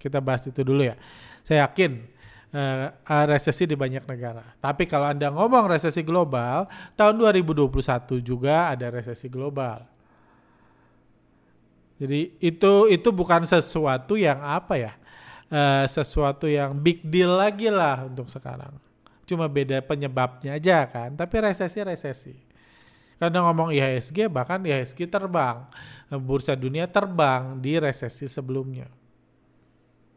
Kita 0.00 0.18
bahas 0.22 0.48
itu 0.48 0.64
dulu 0.64 0.86
ya. 0.86 0.96
Saya 1.44 1.68
yakin 1.68 2.13
uh, 2.54 3.24
resesi 3.26 3.66
di 3.66 3.74
banyak 3.74 4.06
negara. 4.06 4.54
Tapi 4.62 4.86
kalau 4.86 5.10
Anda 5.10 5.34
ngomong 5.34 5.66
resesi 5.66 6.06
global, 6.06 6.70
tahun 6.94 7.18
2021 7.18 8.22
juga 8.22 8.70
ada 8.70 8.86
resesi 8.94 9.26
global. 9.26 9.82
Jadi 11.98 12.38
itu 12.42 12.72
itu 12.90 13.08
bukan 13.10 13.42
sesuatu 13.42 14.14
yang 14.14 14.38
apa 14.42 14.74
ya? 14.78 14.92
uh, 15.54 15.84
sesuatu 15.88 16.50
yang 16.50 16.76
big 16.76 17.02
deal 17.04 17.34
lagi 17.34 17.68
lah 17.68 18.06
untuk 18.08 18.30
sekarang. 18.30 18.74
Cuma 19.24 19.48
beda 19.48 19.80
penyebabnya 19.80 20.56
aja 20.56 20.84
kan. 20.88 21.14
Tapi 21.16 21.34
resesi 21.40 21.80
resesi. 21.80 22.34
Karena 23.16 23.46
ngomong 23.46 23.72
IHSG 23.72 24.28
bahkan 24.28 24.60
IHSG 24.60 25.08
terbang. 25.08 25.64
Bursa 26.12 26.52
dunia 26.52 26.84
terbang 26.84 27.56
di 27.56 27.80
resesi 27.80 28.28
sebelumnya. 28.28 28.90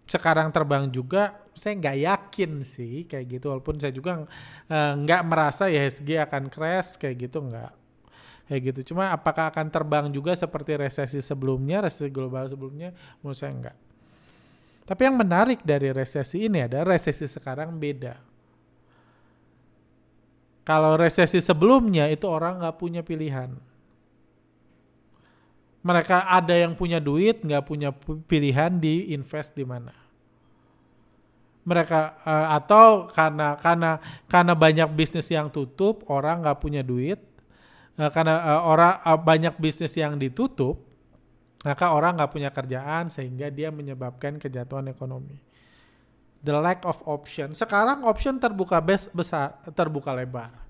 Sekarang 0.07 0.49
terbang 0.55 0.87
juga 0.87 1.35
saya 1.51 1.75
nggak 1.75 1.97
yakin 1.99 2.51
sih 2.63 3.03
kayak 3.05 3.25
gitu 3.37 3.51
walaupun 3.51 3.75
saya 3.75 3.91
juga 3.91 4.23
eh, 4.71 4.93
nggak 5.03 5.21
uh, 5.21 5.27
merasa 5.27 5.67
IHSG 5.67 6.15
akan 6.23 6.47
crash 6.47 6.95
kayak 6.95 7.27
gitu 7.27 7.43
nggak 7.43 7.73
kayak 8.47 8.61
gitu 8.71 8.93
cuma 8.93 9.11
apakah 9.11 9.51
akan 9.51 9.67
terbang 9.67 10.07
juga 10.13 10.31
seperti 10.37 10.79
resesi 10.79 11.19
sebelumnya 11.19 11.83
resesi 11.83 12.07
global 12.13 12.47
sebelumnya 12.47 12.95
menurut 13.19 13.35
saya 13.35 13.51
enggak 13.51 13.77
tapi 14.87 15.03
yang 15.03 15.19
menarik 15.19 15.67
dari 15.67 15.91
resesi 15.91 16.47
ini 16.47 16.63
adalah 16.63 16.95
resesi 16.95 17.27
sekarang 17.27 17.75
beda. 17.75 18.15
Kalau 20.63 20.95
resesi 20.95 21.43
sebelumnya 21.43 22.07
itu 22.07 22.23
orang 22.23 22.63
nggak 22.63 22.77
punya 22.79 23.03
pilihan. 23.03 23.51
Mereka 25.85 26.27
ada 26.27 26.55
yang 26.57 26.73
punya 26.73 26.97
duit, 26.97 27.45
nggak 27.45 27.63
punya 27.63 27.89
pilihan 28.25 28.75
di 28.75 29.13
invest 29.13 29.55
di 29.55 29.63
mana. 29.63 29.93
Mereka 31.67 32.23
uh, 32.23 32.47
atau 32.55 33.11
karena 33.11 33.59
karena 33.59 33.99
karena 34.27 34.53
banyak 34.55 34.89
bisnis 34.95 35.27
yang 35.27 35.51
tutup, 35.51 36.07
orang 36.07 36.43
nggak 36.43 36.59
punya 36.59 36.81
duit. 36.83 37.19
Uh, 37.95 38.11
karena 38.11 38.39
uh, 38.41 38.61
orang 38.67 38.93
uh, 39.03 39.19
banyak 39.19 39.55
bisnis 39.59 39.95
yang 39.95 40.15
ditutup, 40.15 40.79
maka 41.63 41.91
orang 41.91 42.19
nggak 42.19 42.31
punya 42.31 42.49
kerjaan 42.51 43.09
sehingga 43.09 43.51
dia 43.51 43.73
menyebabkan 43.73 44.39
kejatuhan 44.39 44.91
ekonomi. 44.91 45.39
The 46.43 46.55
lack 46.55 46.85
of 46.85 47.01
option. 47.03 47.51
Sekarang 47.57 48.05
option 48.05 48.37
terbuka 48.37 48.77
bes 48.79 49.09
besar, 49.11 49.57
terbuka 49.73 50.13
lebar. 50.13 50.66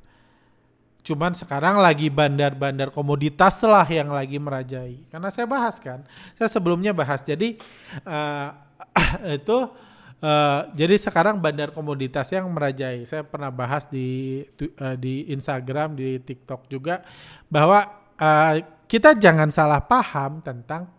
Cuman 1.08 1.32
sekarang 1.32 1.80
lagi 1.80 2.12
bandar-bandar 2.12 2.91
komoditas 2.91 3.63
lah 3.63 3.88
yang 3.88 4.12
lagi 4.12 4.36
merajai. 4.36 5.08
Karena 5.08 5.32
saya 5.32 5.48
bahas 5.48 5.80
kan, 5.80 6.04
saya 6.36 6.52
sebelumnya 6.52 6.91
bahas. 6.91 7.24
Jadi 7.24 7.56
uh, 8.04 8.52
itu 9.39 9.72
uh, 10.20 10.67
jadi 10.76 11.00
sekarang 11.00 11.39
bandar 11.39 11.72
komoditas 11.72 12.28
yang 12.36 12.52
merajai. 12.52 13.08
Saya 13.08 13.24
pernah 13.24 13.48
bahas 13.48 13.88
di 13.88 14.43
uh, 14.84 15.00
di 15.00 15.32
Instagram, 15.32 15.96
di 15.96 16.20
TikTok 16.20 16.67
juga 16.67 17.08
bahwa 17.48 17.88
uh, 18.20 18.60
kita 18.91 19.15
jangan 19.15 19.48
salah 19.48 19.80
paham 19.80 20.43
tentang 20.43 20.91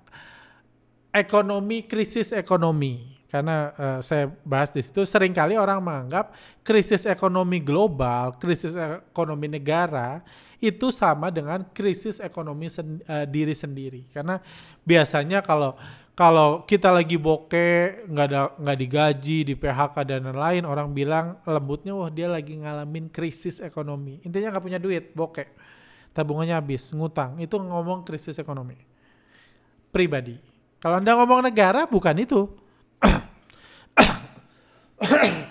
ekonomi 1.13 1.85
krisis 1.85 2.33
ekonomi 2.33 3.18
karena 3.29 3.77
uh, 3.77 4.01
saya 4.01 4.33
bahas 4.43 4.73
di 4.73 4.81
situ 4.81 5.05
sering 5.05 5.37
kali 5.37 5.55
orang 5.55 5.85
menganggap 5.85 6.33
krisis 6.65 7.05
ekonomi 7.05 7.61
global, 7.61 8.37
krisis 8.41 8.73
ekonomi 9.13 9.53
negara 9.53 10.25
itu 10.59 10.91
sama 10.91 11.31
dengan 11.31 11.63
krisis 11.71 12.19
ekonomi 12.19 12.67
sen, 12.67 12.99
uh, 13.07 13.29
diri 13.29 13.55
sendiri 13.55 14.09
karena 14.11 14.43
biasanya 14.83 15.45
kalau 15.45 15.77
kalau 16.19 16.67
kita 16.67 16.91
lagi 16.91 17.15
bokeh 17.15 18.11
nggak 18.11 18.27
ada 18.27 18.43
nggak 18.59 18.79
digaji 18.83 19.39
di 19.47 19.55
PHK 19.55 19.95
dan 20.03 20.27
lain-lain 20.27 20.67
orang 20.67 20.91
bilang 20.91 21.39
lembutnya 21.47 21.95
wah 21.95 22.11
dia 22.11 22.27
lagi 22.27 22.59
ngalamin 22.59 23.07
krisis 23.07 23.63
ekonomi 23.63 24.19
intinya 24.27 24.51
nggak 24.51 24.65
punya 24.67 24.81
duit 24.83 25.15
bokeh 25.15 25.47
tabungannya 26.19 26.59
habis, 26.59 26.91
ngutang. 26.91 27.39
Itu 27.39 27.63
ngomong 27.63 28.03
krisis 28.03 28.35
ekonomi. 28.43 28.75
Pribadi. 29.95 30.35
Kalau 30.83 30.99
Anda 30.99 31.15
ngomong 31.15 31.47
negara, 31.47 31.87
bukan 31.87 32.19
itu. 32.19 32.51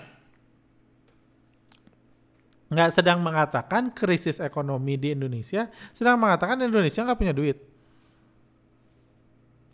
nggak 2.72 2.90
sedang 2.92 3.24
mengatakan 3.24 3.88
krisis 3.92 4.40
ekonomi 4.40 5.00
di 5.00 5.16
Indonesia, 5.16 5.72
sedang 5.90 6.20
mengatakan 6.20 6.60
Indonesia 6.60 7.00
nggak 7.04 7.18
punya 7.18 7.32
duit. 7.32 7.58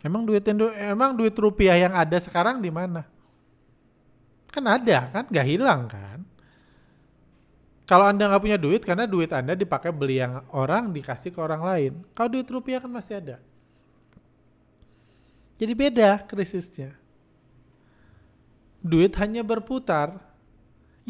Emang 0.05 0.21
duit 0.21 0.45
emang 0.79 1.17
duit 1.17 1.33
rupiah 1.33 1.75
yang 1.81 1.93
ada 1.97 2.15
sekarang 2.21 2.61
di 2.61 2.69
mana? 2.69 3.03
Kan 4.53 4.63
ada 4.69 5.09
kan, 5.11 5.25
nggak 5.27 5.47
hilang 5.49 5.89
kan? 5.89 6.23
Kalau 7.85 8.09
Anda 8.09 8.33
nggak 8.33 8.41
punya 8.41 8.57
duit, 8.57 8.81
karena 8.81 9.05
duit 9.05 9.29
Anda 9.29 9.53
dipakai 9.53 9.93
beli 9.93 10.17
yang 10.17 10.41
orang, 10.49 10.89
dikasih 10.89 11.29
ke 11.29 11.37
orang 11.37 11.61
lain. 11.61 11.93
Kalau 12.17 12.33
duit 12.33 12.49
rupiah 12.49 12.81
kan 12.81 12.89
masih 12.89 13.21
ada. 13.21 13.37
Jadi 15.61 15.73
beda 15.77 16.25
krisisnya. 16.25 16.97
Duit 18.85 19.09
hanya 19.17 19.41
berputar. 19.41 20.21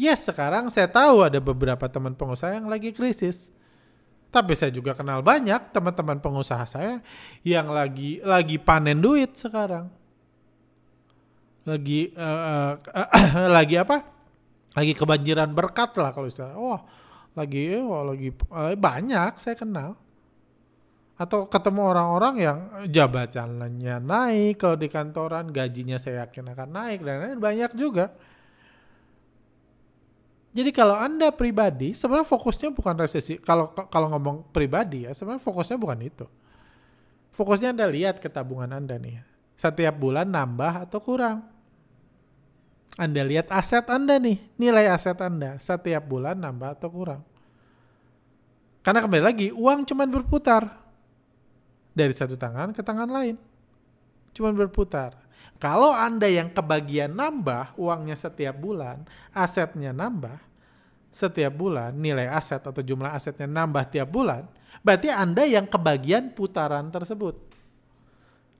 Yes, 0.00 0.24
sekarang 0.24 0.72
saya 0.72 0.88
tahu 0.88 1.28
ada 1.28 1.36
beberapa 1.36 1.84
teman 1.92 2.16
pengusaha 2.16 2.56
yang 2.56 2.72
lagi 2.72 2.88
krisis. 2.88 3.52
Tapi 4.32 4.52
saya 4.56 4.72
juga 4.72 4.96
kenal 4.96 5.20
banyak 5.20 5.72
teman-teman 5.72 6.20
pengusaha 6.20 6.64
saya 6.64 7.04
yang 7.44 7.68
lagi 7.68 8.20
lagi 8.24 8.56
panen 8.56 9.00
duit 9.00 9.36
sekarang. 9.36 9.92
Lagi 11.68 12.16
uh, 12.16 12.76
uh, 12.80 13.48
lagi 13.56 13.76
apa? 13.76 14.04
Lagi 14.76 14.92
kebanjiran 14.92 15.52
berkat 15.52 15.96
lah 16.00 16.12
kalau 16.16 16.28
istilah. 16.28 16.56
Wah, 16.56 16.80
lagi 17.32 17.76
wah, 17.80 18.04
lagi 18.08 18.32
uh, 18.52 18.72
banyak 18.76 19.36
saya 19.36 19.56
kenal. 19.56 19.96
Atau 21.16 21.48
ketemu 21.48 21.80
orang-orang 21.96 22.34
yang 22.36 22.58
jabatannya 22.92 24.04
naik 24.04 24.60
kalau 24.60 24.76
di 24.76 24.88
kantoran, 24.92 25.48
gajinya 25.48 25.96
saya 25.96 26.28
yakin 26.28 26.52
akan 26.52 26.68
naik 26.68 27.00
dan 27.00 27.16
lain 27.24 27.40
banyak 27.40 27.72
juga. 27.72 28.12
Jadi 30.56 30.72
kalau 30.72 30.96
Anda 30.96 31.32
pribadi, 31.32 31.92
sebenarnya 31.92 32.28
fokusnya 32.28 32.68
bukan 32.72 32.96
resesi. 33.00 33.36
Kalau 33.40 33.72
kalau 33.72 34.08
ngomong 34.12 34.48
pribadi 34.52 35.04
ya, 35.04 35.12
sebenarnya 35.12 35.44
fokusnya 35.44 35.76
bukan 35.76 36.00
itu. 36.00 36.26
Fokusnya 37.32 37.76
Anda 37.76 37.88
lihat 37.88 38.20
ke 38.20 38.28
tabungan 38.32 38.72
Anda 38.72 38.96
nih. 38.96 39.20
Setiap 39.56 39.96
bulan 39.96 40.28
nambah 40.28 40.88
atau 40.88 41.00
kurang. 41.00 41.44
Anda 42.96 43.20
lihat 43.20 43.52
aset 43.52 43.84
Anda 43.92 44.16
nih, 44.16 44.40
nilai 44.56 44.88
aset 44.88 45.20
Anda 45.20 45.60
setiap 45.60 46.08
bulan 46.08 46.40
nambah 46.40 46.80
atau 46.80 46.88
kurang. 46.88 47.20
Karena 48.80 49.04
kembali 49.04 49.24
lagi, 49.24 49.48
uang 49.52 49.84
cuma 49.84 50.08
berputar. 50.08 50.85
Dari 51.96 52.12
satu 52.12 52.36
tangan 52.36 52.76
ke 52.76 52.84
tangan 52.84 53.08
lain. 53.08 53.40
Cuma 54.36 54.52
berputar. 54.52 55.16
Kalau 55.56 55.96
Anda 55.96 56.28
yang 56.28 56.52
kebagian 56.52 57.16
nambah 57.16 57.80
uangnya 57.80 58.12
setiap 58.12 58.60
bulan, 58.60 59.08
asetnya 59.32 59.96
nambah, 59.96 60.36
setiap 61.08 61.56
bulan 61.56 61.96
nilai 61.96 62.28
aset 62.28 62.60
atau 62.60 62.84
jumlah 62.84 63.16
asetnya 63.16 63.48
nambah 63.48 63.88
tiap 63.88 64.12
bulan, 64.12 64.44
berarti 64.84 65.08
Anda 65.08 65.48
yang 65.48 65.64
kebagian 65.64 66.36
putaran 66.36 66.92
tersebut. 66.92 67.40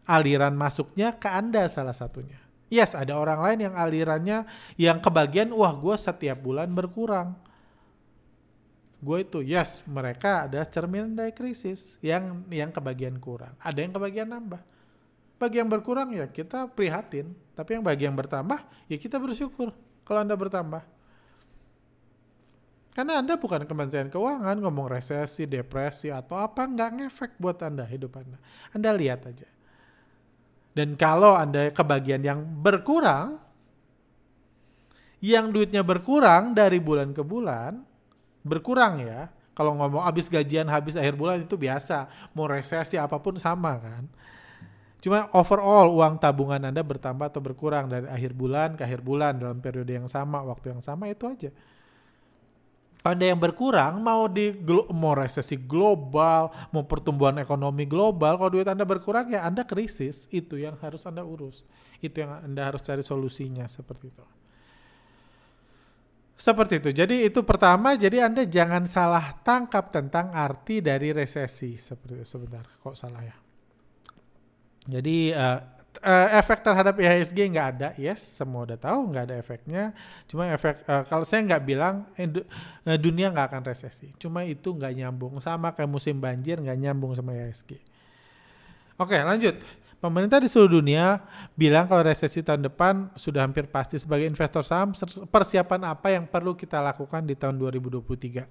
Aliran 0.09 0.57
masuknya 0.57 1.13
ke 1.21 1.29
Anda 1.29 1.69
salah 1.69 1.93
satunya. 1.93 2.41
Yes, 2.73 2.97
ada 2.97 3.15
orang 3.21 3.45
lain 3.45 3.59
yang 3.69 3.75
alirannya 3.77 4.49
yang 4.81 4.99
kebagian, 5.05 5.53
wah 5.53 5.77
gue 5.77 5.95
setiap 6.01 6.41
bulan 6.41 6.73
berkurang. 6.73 7.37
Gue 8.97 9.23
itu, 9.23 9.45
yes, 9.45 9.85
mereka 9.85 10.49
ada 10.49 10.65
cerminan 10.65 11.13
dari 11.13 11.31
krisis 11.31 12.01
yang 12.01 12.43
yang 12.49 12.73
kebagian 12.73 13.21
kurang. 13.21 13.53
Ada 13.61 13.85
yang 13.85 13.93
kebagian 13.93 14.29
nambah. 14.33 14.63
Bagi 15.37 15.61
yang 15.61 15.69
berkurang 15.69 16.17
ya 16.17 16.25
kita 16.33 16.65
prihatin, 16.73 17.37
tapi 17.53 17.77
yang 17.77 17.85
bagi 17.85 18.09
yang 18.09 18.17
bertambah 18.17 18.57
ya 18.89 18.97
kita 18.97 19.21
bersyukur 19.21 19.77
kalau 20.01 20.25
Anda 20.25 20.33
bertambah. 20.33 20.97
Karena 22.97 23.21
Anda 23.21 23.37
bukan 23.37 23.69
Kementerian 23.69 24.09
Keuangan 24.09 24.57
ngomong 24.57 24.89
resesi, 24.89 25.45
depresi, 25.45 26.09
atau 26.09 26.41
apa, 26.41 26.65
nggak 26.65 26.91
ngefek 26.97 27.37
buat 27.37 27.61
Anda 27.61 27.85
hidup 27.85 28.17
Anda. 28.17 28.41
Anda 28.73 28.97
lihat 28.97 29.29
aja. 29.29 29.45
Dan 30.73 30.97
kalau 30.97 31.37
Anda 31.37 31.69
kebagian 31.69 32.25
yang 32.25 32.41
berkurang, 32.41 33.37
yang 35.21 35.53
duitnya 35.53 35.85
berkurang 35.85 36.57
dari 36.57 36.81
bulan 36.81 37.13
ke 37.13 37.21
bulan, 37.21 37.85
berkurang 38.47 39.03
ya. 39.03 39.29
Kalau 39.57 39.73
ngomong 39.75 40.05
habis 40.05 40.29
gajian, 40.29 40.69
habis 40.69 40.95
akhir 40.95 41.17
bulan 41.17 41.43
itu 41.43 41.57
biasa. 41.57 42.07
Mau 42.37 42.45
resesi 42.45 43.01
apa 43.01 43.17
pun 43.19 43.41
sama 43.41 43.81
kan. 43.81 44.05
Cuma 45.01 45.31
overall 45.33 45.93
uang 45.93 46.19
tabungan 46.19 46.61
Anda 46.61 46.83
bertambah 46.83 47.31
atau 47.31 47.41
berkurang 47.41 47.89
dari 47.89 48.11
akhir 48.11 48.33
bulan 48.35 48.75
ke 48.75 48.83
akhir 48.85 49.01
bulan 49.07 49.39
dalam 49.39 49.59
periode 49.63 49.93
yang 49.93 50.09
sama, 50.11 50.43
waktu 50.45 50.77
yang 50.77 50.83
sama 50.85 51.09
itu 51.09 51.25
aja. 51.25 51.51
Anda 53.07 53.31
yang 53.31 53.39
berkurang 53.39 54.03
mau 54.03 54.27
di 54.27 54.51
mau 54.91 55.15
resesi 55.15 55.55
global, 55.55 56.51
mau 56.75 56.83
pertumbuhan 56.83 57.39
ekonomi 57.39 57.87
global, 57.87 58.35
kalau 58.35 58.51
duit 58.51 58.67
Anda 58.67 58.83
berkurang 58.83 59.31
ya 59.31 59.47
Anda 59.47 59.63
krisis, 59.63 60.27
itu 60.35 60.59
yang 60.59 60.75
harus 60.83 61.07
Anda 61.07 61.23
urus. 61.23 61.63
Itu 62.03 62.27
yang 62.27 62.43
Anda 62.43 62.67
harus 62.67 62.83
cari 62.83 63.07
solusinya 63.07 63.71
seperti 63.71 64.11
itu. 64.11 64.27
Seperti 66.37 66.85
itu. 66.85 66.91
Jadi 66.93 67.25
itu 67.25 67.41
pertama, 67.41 67.97
jadi 67.97 68.29
Anda 68.29 68.45
jangan 68.45 68.85
salah 68.85 69.41
tangkap 69.41 69.89
tentang 69.89 70.37
arti 70.37 70.85
dari 70.85 71.09
resesi 71.17 71.81
seperti 71.81 72.21
itu. 72.21 72.27
Sebentar, 72.29 72.65
kok 72.85 72.93
salah 72.93 73.25
ya? 73.25 73.37
Jadi 74.87 75.33
uh, 75.33 75.59
uh, 76.05 76.29
efek 76.37 76.61
terhadap 76.61 76.95
IHSG 77.01 77.39
nggak 77.57 77.69
ada, 77.77 77.89
yes, 77.99 78.21
semua 78.21 78.69
udah 78.69 78.79
tahu 78.79 79.11
nggak 79.11 79.25
ada 79.33 79.37
efeknya. 79.41 79.85
Cuma 80.29 80.47
efek 80.53 80.85
uh, 80.87 81.03
kalau 81.09 81.25
saya 81.25 81.43
nggak 81.43 81.63
bilang 81.65 82.07
eh, 82.15 82.29
dunia 83.01 83.33
nggak 83.33 83.47
akan 83.51 83.63
resesi, 83.67 84.13
cuma 84.21 84.45
itu 84.45 84.77
nggak 84.77 84.93
nyambung 84.93 85.41
sama 85.41 85.73
kayak 85.73 85.91
musim 85.91 86.21
banjir 86.21 86.61
nggak 86.61 86.79
nyambung 86.79 87.17
sama 87.17 87.35
IHSG. 87.35 87.81
Oke, 88.97 89.17
lanjut. 89.21 89.57
Pemerintah 89.97 90.37
di 90.37 90.45
seluruh 90.45 90.77
dunia 90.85 91.25
bilang 91.57 91.89
kalau 91.89 92.05
resesi 92.05 92.45
tahun 92.45 92.69
depan 92.69 93.17
sudah 93.17 93.49
hampir 93.49 93.65
pasti 93.65 93.97
sebagai 93.97 94.29
investor 94.29 94.61
saham 94.61 94.93
persiapan 95.33 95.89
apa 95.89 96.13
yang 96.13 96.29
perlu 96.29 96.53
kita 96.53 96.85
lakukan 96.85 97.25
di 97.25 97.33
tahun 97.33 97.57
2023. 97.57 98.45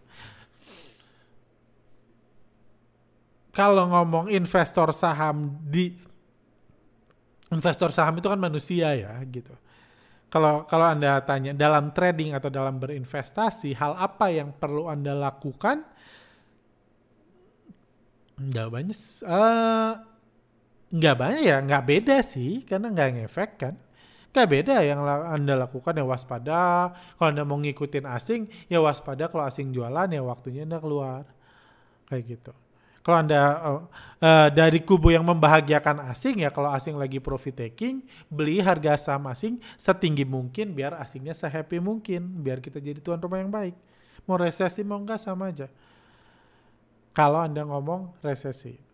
Kalau 3.53 3.86
ngomong 3.88 4.34
investor 4.34 4.89
saham 4.89 5.53
di 5.62 5.93
investor 7.53 7.93
saham 7.93 8.17
itu 8.17 8.25
kan 8.25 8.41
manusia 8.41 8.97
ya 8.97 9.13
gitu. 9.29 9.53
Kalau 10.34 10.65
kalau 10.65 10.91
Anda 10.91 11.21
tanya 11.23 11.53
dalam 11.53 11.93
trading 11.93 12.34
atau 12.34 12.49
dalam 12.49 12.81
berinvestasi, 12.81 13.77
hal 13.77 13.95
apa 13.95 14.34
yang 14.34 14.51
perlu 14.51 14.89
Anda 14.89 15.13
lakukan? 15.15 15.86
Jawabannya 18.36 18.95
uh, 19.23 20.14
nggak 20.91 21.15
banyak 21.15 21.43
ya, 21.45 21.58
nggak 21.63 21.84
beda 21.86 22.17
sih, 22.21 22.62
karena 22.67 22.91
nggak 22.93 23.10
ngefek 23.21 23.52
kan. 23.58 23.76
Nggak 24.36 24.48
beda 24.52 24.76
yang 24.84 25.00
Anda 25.08 25.56
lakukan 25.56 25.95
ya 25.95 26.04
waspada. 26.04 26.91
Kalau 27.15 27.30
Anda 27.32 27.48
mau 27.48 27.56
ngikutin 27.56 28.04
asing, 28.04 28.52
ya 28.67 28.84
waspada 28.84 29.32
kalau 29.32 29.48
asing 29.48 29.71
jualan 29.71 30.12
ya 30.12 30.19
waktunya 30.19 30.67
Anda 30.67 30.84
keluar. 30.84 31.24
Kayak 32.12 32.24
gitu. 32.28 32.52
Kalau 33.06 33.21
Anda 33.21 33.41
uh, 33.62 33.82
uh, 34.17 34.50
dari 34.50 34.82
kubu 34.82 35.13
yang 35.13 35.21
membahagiakan 35.24 36.10
asing 36.10 36.41
ya 36.41 36.50
kalau 36.50 36.74
asing 36.74 36.98
lagi 36.98 37.21
profit 37.21 37.54
taking, 37.54 38.02
beli 38.28 38.58
harga 38.58 38.98
saham 38.98 39.30
asing 39.30 39.62
setinggi 39.78 40.26
mungkin 40.26 40.74
biar 40.74 40.98
asingnya 40.98 41.38
sehappy 41.38 41.78
mungkin, 41.78 42.41
biar 42.41 42.60
kita 42.60 42.82
jadi 42.82 42.98
tuan 43.00 43.21
rumah 43.21 43.39
yang 43.39 43.54
baik. 43.54 43.78
Mau 44.26 44.36
resesi 44.41 44.82
mau 44.82 44.98
enggak 44.98 45.21
sama 45.21 45.54
aja. 45.54 45.69
Kalau 47.13 47.39
Anda 47.39 47.62
ngomong 47.63 48.19
resesi. 48.26 48.85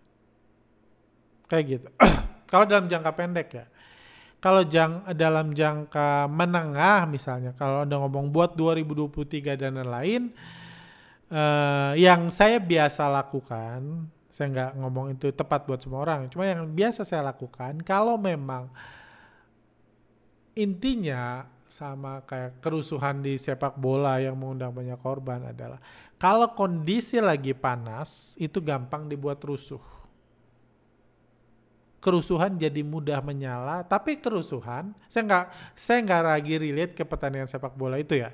Kayak 1.52 1.66
gitu. 1.68 1.88
kalau 2.52 2.64
dalam 2.64 2.88
jangka 2.88 3.12
pendek 3.12 3.50
ya. 3.52 3.66
Kalau 4.42 4.66
jang, 4.66 5.06
dalam 5.14 5.54
jangka 5.54 6.26
menengah 6.26 7.06
misalnya, 7.06 7.54
kalau 7.54 7.86
Anda 7.86 8.02
ngomong 8.02 8.34
buat 8.34 8.58
2023 8.58 9.54
dan 9.54 9.78
lain-lain, 9.78 10.34
uh, 11.30 11.94
yang 11.94 12.34
saya 12.34 12.58
biasa 12.58 13.06
lakukan, 13.06 14.10
saya 14.34 14.48
nggak 14.50 14.72
ngomong 14.82 15.14
itu 15.14 15.30
tepat 15.30 15.70
buat 15.70 15.78
semua 15.78 16.02
orang, 16.02 16.26
cuma 16.34 16.50
yang 16.50 16.66
biasa 16.74 17.06
saya 17.06 17.22
lakukan, 17.22 17.86
kalau 17.86 18.18
memang 18.18 18.74
intinya 20.58 21.46
sama 21.70 22.26
kayak 22.26 22.58
kerusuhan 22.66 23.22
di 23.22 23.38
sepak 23.38 23.78
bola 23.78 24.18
yang 24.20 24.36
mengundang 24.36 24.74
banyak 24.74 24.98
korban 25.00 25.54
adalah 25.54 25.78
kalau 26.18 26.50
kondisi 26.58 27.22
lagi 27.22 27.54
panas 27.54 28.36
itu 28.42 28.58
gampang 28.58 29.06
dibuat 29.06 29.38
rusuh. 29.46 30.01
Kerusuhan 32.02 32.58
jadi 32.58 32.82
mudah 32.82 33.22
menyala, 33.22 33.86
tapi 33.86 34.18
kerusuhan 34.18 34.90
saya 35.06 35.22
nggak 35.22 35.46
saya 35.78 36.02
nggak 36.02 36.24
lagi 36.26 36.54
relate 36.58 36.94
ke 36.98 37.06
pertandingan 37.06 37.46
sepak 37.46 37.78
bola 37.78 38.02
itu 38.02 38.18
ya 38.18 38.34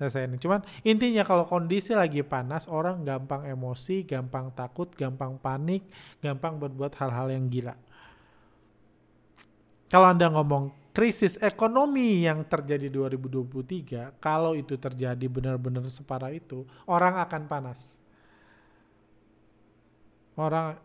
selesai 0.00 0.30
ini. 0.30 0.40
Cuman 0.40 0.64
intinya 0.80 1.26
kalau 1.28 1.44
kondisi 1.44 1.92
lagi 1.92 2.24
panas, 2.24 2.64
orang 2.70 3.04
gampang 3.04 3.44
emosi, 3.44 4.08
gampang 4.08 4.48
takut, 4.56 4.88
gampang 4.96 5.36
panik, 5.36 5.84
gampang 6.24 6.56
berbuat 6.56 6.96
hal-hal 6.96 7.28
yang 7.28 7.52
gila. 7.52 7.76
Kalau 9.92 10.06
Anda 10.08 10.32
ngomong 10.32 10.94
krisis 10.96 11.36
ekonomi 11.44 12.24
yang 12.24 12.48
terjadi 12.48 12.88
2023, 12.88 14.16
kalau 14.22 14.56
itu 14.56 14.80
terjadi 14.80 15.26
benar-benar 15.28 15.84
separah 15.90 16.32
itu, 16.32 16.64
orang 16.88 17.20
akan 17.20 17.42
panas. 17.44 18.00
Orang 20.38 20.80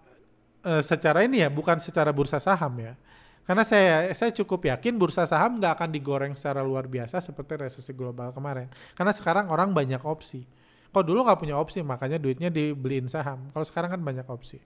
e, 0.65 0.81
secara 0.81 1.21
ini 1.21 1.45
ya, 1.45 1.53
bukan 1.53 1.77
secara 1.77 2.09
bursa 2.09 2.41
saham 2.41 2.73
ya 2.81 2.97
karena 3.45 3.61
saya 3.61 4.09
saya 4.17 4.33
cukup 4.33 4.65
yakin 4.65 4.97
bursa 4.97 5.21
saham 5.29 5.61
nggak 5.61 5.77
akan 5.77 5.89
digoreng 5.93 6.33
secara 6.33 6.65
luar 6.65 6.89
biasa 6.89 7.21
seperti 7.21 7.61
resesi 7.61 7.93
global 7.93 8.33
kemarin. 8.33 8.65
Karena 8.97 9.13
sekarang 9.13 9.53
orang 9.53 9.69
banyak 9.69 10.01
opsi. 10.01 10.41
Kalau 10.89 11.05
dulu 11.05 11.21
nggak 11.21 11.39
punya 11.45 11.55
opsi, 11.61 11.85
makanya 11.85 12.17
duitnya 12.17 12.49
dibeliin 12.49 13.05
saham. 13.05 13.53
Kalau 13.53 13.61
sekarang 13.61 13.93
kan 13.93 14.01
banyak 14.01 14.25
opsi. 14.25 14.57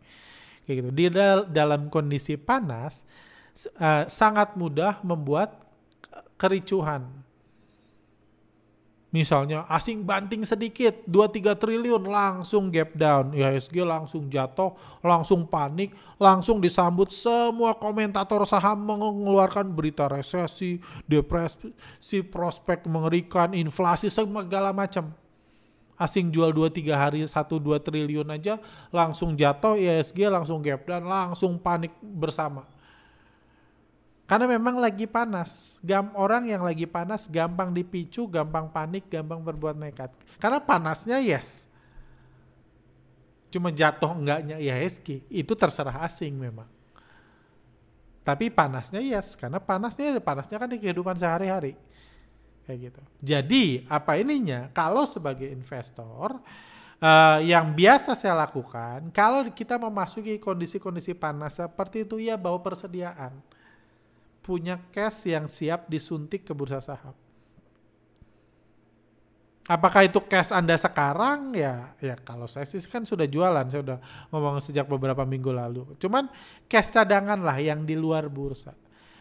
Kayak 0.63 0.75
gitu. 0.79 0.89
Di 0.95 1.05
dal 1.11 1.51
dalam 1.51 1.91
kondisi 1.91 2.39
panas, 2.39 3.03
uh, 3.83 4.07
sangat 4.07 4.55
mudah 4.55 5.03
membuat 5.03 5.59
kericuhan. 6.39 7.03
Misalnya 9.09 9.65
asing 9.65 10.05
banting 10.05 10.45
sedikit 10.45 11.01
2-3 11.09 11.57
triliun 11.57 12.05
langsung 12.05 12.69
gap 12.69 12.93
down. 12.93 13.33
IHSG 13.33 13.81
langsung 13.81 14.29
jatuh, 14.29 14.77
langsung 15.01 15.49
panik, 15.49 15.97
langsung 16.21 16.61
disambut 16.61 17.09
semua 17.09 17.73
komentator 17.73 18.45
saham 18.45 18.85
mengeluarkan 18.85 19.65
berita 19.73 20.05
resesi, 20.05 20.77
depresi, 21.09 22.21
prospek 22.21 22.85
mengerikan, 22.85 23.57
inflasi 23.57 24.13
segala 24.13 24.69
macam. 24.69 25.09
Asing 25.97 26.29
jual 26.29 26.53
2-3 26.53 26.93
hari 26.93 27.19
1-2 27.25 27.81
triliun 27.81 28.29
aja 28.29 28.61
langsung 28.93 29.33
jatuh, 29.33 29.73
IHSG 29.73 30.29
langsung 30.29 30.61
gap 30.61 30.85
down, 30.85 31.09
langsung 31.09 31.57
panik 31.57 31.97
bersama 31.97 32.61
karena 34.29 34.45
memang 34.45 34.77
lagi 34.77 35.09
panas. 35.09 35.81
Gam 35.81 36.13
orang 36.13 36.45
yang 36.45 36.61
lagi 36.61 36.85
panas 36.85 37.25
gampang 37.25 37.73
dipicu, 37.73 38.29
gampang 38.29 38.69
panik, 38.69 39.09
gampang 39.09 39.41
berbuat 39.41 39.73
nekat. 39.73 40.13
Karena 40.37 40.61
panasnya 40.61 41.17
yes. 41.17 41.65
Cuma 43.49 43.73
jatuh 43.73 44.13
enggaknya 44.13 44.61
IHSG, 44.61 45.25
itu 45.33 45.53
terserah 45.57 46.05
asing 46.05 46.37
memang. 46.37 46.69
Tapi 48.21 48.53
panasnya 48.53 49.01
yes, 49.01 49.33
karena 49.33 49.57
panasnya 49.57 50.21
panasnya 50.21 50.61
kan 50.61 50.69
di 50.69 50.77
kehidupan 50.77 51.17
sehari-hari. 51.17 51.73
Kayak 52.69 52.77
gitu. 52.85 53.01
Jadi, 53.25 53.65
apa 53.89 54.21
ininya? 54.21 54.69
Kalau 54.69 55.09
sebagai 55.09 55.49
investor 55.49 56.37
uh, 57.01 57.41
yang 57.41 57.73
biasa 57.73 58.13
saya 58.13 58.37
lakukan, 58.37 59.09
kalau 59.09 59.41
kita 59.49 59.81
memasuki 59.81 60.37
kondisi-kondisi 60.37 61.17
panas 61.17 61.57
seperti 61.57 62.05
itu 62.05 62.21
ya 62.21 62.37
bawa 62.37 62.61
persediaan 62.61 63.57
punya 64.49 64.81
cash 64.89 65.29
yang 65.29 65.45
siap 65.45 65.85
disuntik 65.85 66.41
ke 66.41 66.57
bursa 66.57 66.81
saham. 66.81 67.13
Apakah 69.69 70.09
itu 70.09 70.17
cash 70.25 70.49
Anda 70.49 70.73
sekarang? 70.73 71.53
Ya, 71.53 71.93
ya 72.01 72.17
kalau 72.17 72.49
saya 72.49 72.65
sih 72.65 72.81
kan 72.89 73.05
sudah 73.05 73.29
jualan, 73.29 73.69
saya 73.69 73.85
sudah 73.85 73.99
ngomong 74.33 74.57
sejak 74.57 74.89
beberapa 74.89 75.21
minggu 75.29 75.53
lalu. 75.53 75.93
Cuman 76.01 76.25
cash 76.65 76.97
cadangan 76.97 77.37
lah 77.37 77.61
yang 77.61 77.85
di 77.85 77.93
luar 77.93 78.25
bursa. 78.25 78.73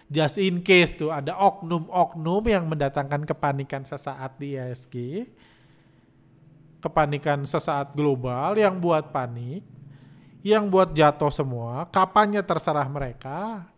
Just 0.09 0.41
in 0.41 0.65
case 0.65 0.97
tuh 0.97 1.13
ada 1.13 1.37
oknum-oknum 1.37 2.49
yang 2.49 2.65
mendatangkan 2.65 3.29
kepanikan 3.29 3.85
sesaat 3.85 4.41
di 4.41 4.57
ISG, 4.57 5.29
kepanikan 6.81 7.45
sesaat 7.45 7.93
global 7.93 8.57
yang 8.57 8.81
buat 8.81 9.13
panik, 9.13 9.61
yang 10.41 10.73
buat 10.73 10.97
jatuh 10.97 11.29
semua, 11.29 11.85
kapannya 11.93 12.41
terserah 12.41 12.89
mereka, 12.89 13.69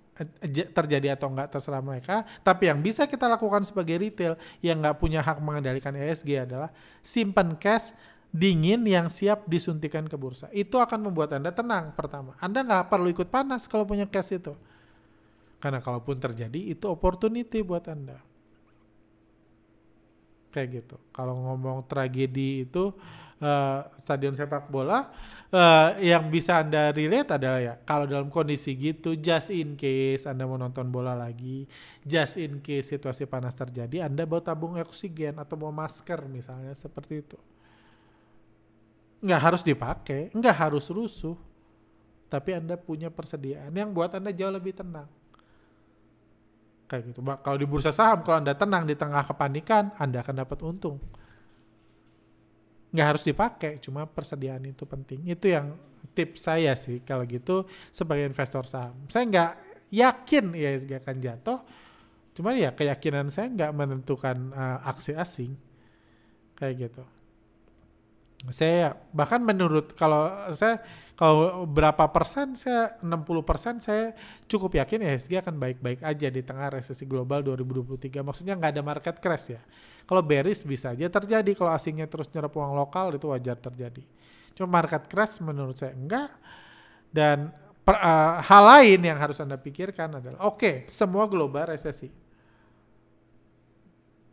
terjadi 0.75 1.17
atau 1.17 1.33
enggak 1.33 1.53
terserah 1.53 1.81
mereka. 1.81 2.25
Tapi 2.45 2.69
yang 2.69 2.81
bisa 2.81 3.09
kita 3.09 3.27
lakukan 3.27 3.65
sebagai 3.65 3.97
retail 3.97 4.37
yang 4.61 4.81
nggak 4.81 5.01
punya 5.01 5.25
hak 5.25 5.41
mengendalikan 5.41 5.97
ESG 5.97 6.45
adalah 6.45 6.71
simpan 7.01 7.57
cash 7.57 7.93
dingin 8.31 8.87
yang 8.87 9.11
siap 9.11 9.47
disuntikan 9.51 10.07
ke 10.07 10.15
bursa. 10.15 10.47
Itu 10.55 10.79
akan 10.79 11.11
membuat 11.11 11.35
Anda 11.35 11.51
tenang 11.51 11.93
pertama. 11.99 12.39
Anda 12.39 12.63
nggak 12.63 12.87
perlu 12.87 13.11
ikut 13.11 13.29
panas 13.29 13.67
kalau 13.67 13.83
punya 13.83 14.07
cash 14.07 14.39
itu. 14.39 14.55
Karena 15.61 15.83
kalaupun 15.83 16.17
terjadi 16.17 16.73
itu 16.73 16.89
opportunity 16.89 17.61
buat 17.61 17.85
Anda. 17.91 18.23
Kayak 20.51 20.69
gitu. 20.83 20.97
Kalau 21.15 21.37
ngomong 21.37 21.87
tragedi 21.87 22.65
itu 22.67 22.95
uh, 23.41 23.89
stadion 23.97 24.37
sepak 24.37 24.69
bola 24.69 25.09
uh, 25.51 25.99
yang 25.99 26.29
bisa 26.31 26.63
anda 26.63 26.95
relate 26.95 27.37
adalah 27.37 27.61
ya 27.61 27.75
kalau 27.83 28.07
dalam 28.07 28.29
kondisi 28.31 28.77
gitu 28.77 29.19
just 29.19 29.51
in 29.51 29.75
case 29.75 30.29
anda 30.29 30.47
mau 30.47 30.57
nonton 30.57 30.89
bola 30.89 31.17
lagi 31.17 31.67
just 32.05 32.39
in 32.39 32.63
case 32.63 32.95
situasi 32.95 33.27
panas 33.27 33.57
terjadi 33.57 34.07
anda 34.07 34.25
bawa 34.25 34.41
tabung 34.45 34.79
oksigen 34.79 35.37
atau 35.41 35.59
mau 35.59 35.73
masker 35.75 36.25
misalnya 36.29 36.73
seperti 36.77 37.15
itu. 37.21 37.39
Nggak 39.21 39.41
harus 39.41 39.63
dipakai 39.65 40.33
nggak 40.33 40.57
harus 40.57 40.89
rusuh 40.89 41.37
tapi 42.31 42.55
anda 42.55 42.79
punya 42.79 43.11
persediaan 43.11 43.75
yang 43.75 43.91
buat 43.91 44.15
anda 44.15 44.31
jauh 44.31 44.55
lebih 44.55 44.71
tenang. 44.71 45.11
Kayak 46.87 47.15
gitu. 47.15 47.23
Kalau 47.23 47.59
di 47.59 47.67
bursa 47.67 47.95
saham 47.95 48.23
kalau 48.23 48.43
anda 48.43 48.55
tenang 48.55 48.87
di 48.87 48.95
tengah 48.95 49.23
kepanikan 49.27 49.95
anda 49.99 50.23
akan 50.23 50.35
dapat 50.47 50.59
untung 50.63 50.99
nggak 52.91 53.07
harus 53.07 53.23
dipakai, 53.23 53.79
cuma 53.79 54.07
persediaan 54.07 54.63
itu 54.67 54.83
penting. 54.87 55.23
Itu 55.27 55.47
yang 55.51 55.75
tips 56.15 56.51
saya 56.51 56.75
sih 56.75 57.01
kalau 57.07 57.23
gitu 57.25 57.67
sebagai 57.95 58.27
investor 58.27 58.67
saham. 58.67 58.99
Saya 59.07 59.25
nggak 59.31 59.53
yakin 59.95 60.45
IHSG 60.55 60.91
akan 60.99 61.17
jatuh, 61.23 61.59
cuman 62.35 62.55
ya 62.59 62.71
keyakinan 62.75 63.31
saya 63.31 63.51
nggak 63.51 63.73
menentukan 63.75 64.37
uh, 64.55 64.91
aksi 64.91 65.15
asing 65.15 65.55
kayak 66.59 66.91
gitu. 66.91 67.05
Saya 68.49 68.97
bahkan 69.13 69.45
menurut 69.45 69.93
kalau 69.93 70.33
saya 70.57 70.81
kalau 71.13 71.69
berapa 71.69 72.09
persen 72.09 72.57
saya 72.57 72.97
60 73.05 73.45
persen 73.45 73.77
saya 73.77 74.17
cukup 74.49 74.81
yakin 74.81 75.05
IHSG 75.05 75.45
akan 75.45 75.61
baik-baik 75.61 76.01
aja 76.01 76.33
di 76.33 76.41
tengah 76.41 76.73
resesi 76.73 77.05
global 77.05 77.45
2023. 77.45 78.25
Maksudnya 78.25 78.57
nggak 78.57 78.73
ada 78.73 78.83
market 78.83 79.17
crash 79.21 79.53
ya. 79.53 79.61
Kalau 80.11 80.27
bearish 80.27 80.67
bisa 80.67 80.91
aja 80.91 81.07
terjadi 81.07 81.55
kalau 81.55 81.71
asingnya 81.71 82.11
terus 82.11 82.27
nyerap 82.35 82.51
uang 82.51 82.75
lokal 82.75 83.15
itu 83.15 83.31
wajar 83.31 83.55
terjadi. 83.55 84.03
Cuma 84.59 84.83
market 84.83 85.07
crash 85.07 85.39
menurut 85.39 85.79
saya 85.79 85.95
enggak. 85.95 86.35
Dan 87.15 87.55
per, 87.87 87.95
uh, 87.95 88.43
hal 88.43 88.63
lain 88.67 89.07
yang 89.07 89.19
harus 89.23 89.39
Anda 89.39 89.55
pikirkan 89.55 90.19
adalah 90.19 90.43
oke, 90.51 90.59
okay, 90.59 90.75
semua 90.91 91.31
global 91.31 91.71
resesi. 91.71 92.11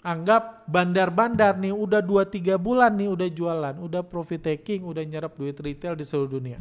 Anggap 0.01 0.65
bandar-bandar 0.65 1.61
nih 1.61 1.73
udah 1.77 2.01
2-3 2.01 2.57
bulan 2.57 2.97
nih 2.97 3.13
udah 3.13 3.29
jualan, 3.29 3.75
udah 3.77 4.01
profit 4.01 4.49
taking, 4.49 4.81
udah 4.81 5.05
nyerap 5.05 5.37
duit 5.37 5.57
retail 5.61 5.93
di 5.93 6.05
seluruh 6.07 6.41
dunia 6.41 6.57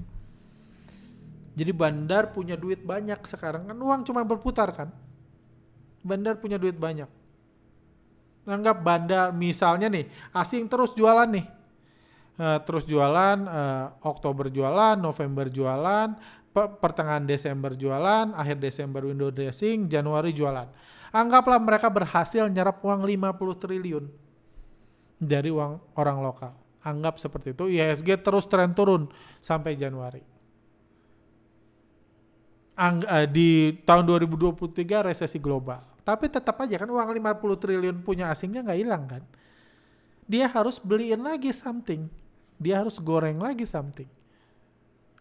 jadi 1.56 1.72
bandar 1.72 2.36
punya 2.36 2.52
duit 2.52 2.84
banyak 2.84 3.16
sekarang 3.24 3.72
kan 3.72 3.76
uang 3.80 4.04
cuma 4.04 4.20
berputar 4.28 4.68
kan. 4.76 4.92
Bandar 6.04 6.36
punya 6.36 6.60
duit 6.60 6.76
banyak. 6.76 7.08
Anggap 8.46 8.78
bandar 8.80 9.34
misalnya 9.34 9.90
nih 9.90 10.06
asing 10.30 10.70
terus 10.70 10.94
jualan 10.94 11.26
nih. 11.26 11.46
Uh, 12.36 12.60
terus 12.68 12.84
jualan, 12.84 13.48
uh, 13.48 13.96
Oktober 14.04 14.52
jualan, 14.52 15.00
November 15.00 15.48
jualan, 15.48 16.12
pertengahan 16.52 17.24
Desember 17.24 17.72
jualan, 17.72 18.36
akhir 18.36 18.60
Desember 18.60 19.08
window 19.08 19.32
dressing, 19.32 19.88
Januari 19.88 20.36
jualan. 20.36 20.68
Anggaplah 21.16 21.56
mereka 21.56 21.88
berhasil 21.88 22.44
nyerap 22.52 22.84
uang 22.84 23.08
50 23.08 23.62
triliun 23.62 24.04
dari 25.16 25.48
uang 25.48 25.96
orang 25.96 26.18
lokal. 26.20 26.52
Anggap 26.84 27.16
seperti 27.16 27.56
itu, 27.56 27.72
IHSG 27.72 28.20
terus 28.20 28.44
tren 28.44 28.76
turun 28.76 29.08
sampai 29.40 29.72
Januari 29.72 30.36
ang, 32.76 33.00
uh, 33.08 33.24
di 33.24 33.72
tahun 33.82 34.04
2023 34.04 35.08
resesi 35.08 35.40
global. 35.40 35.95
Tapi 36.06 36.30
tetap 36.30 36.54
aja 36.62 36.78
kan 36.78 36.86
uang 36.86 37.18
50 37.18 37.34
triliun 37.58 37.96
punya 38.06 38.30
asingnya 38.30 38.62
nggak 38.62 38.78
hilang 38.78 39.10
kan. 39.10 39.26
Dia 40.30 40.46
harus 40.46 40.78
beliin 40.78 41.18
lagi 41.18 41.50
something. 41.50 42.06
Dia 42.62 42.86
harus 42.86 43.02
goreng 43.02 43.42
lagi 43.42 43.66
something. 43.66 44.06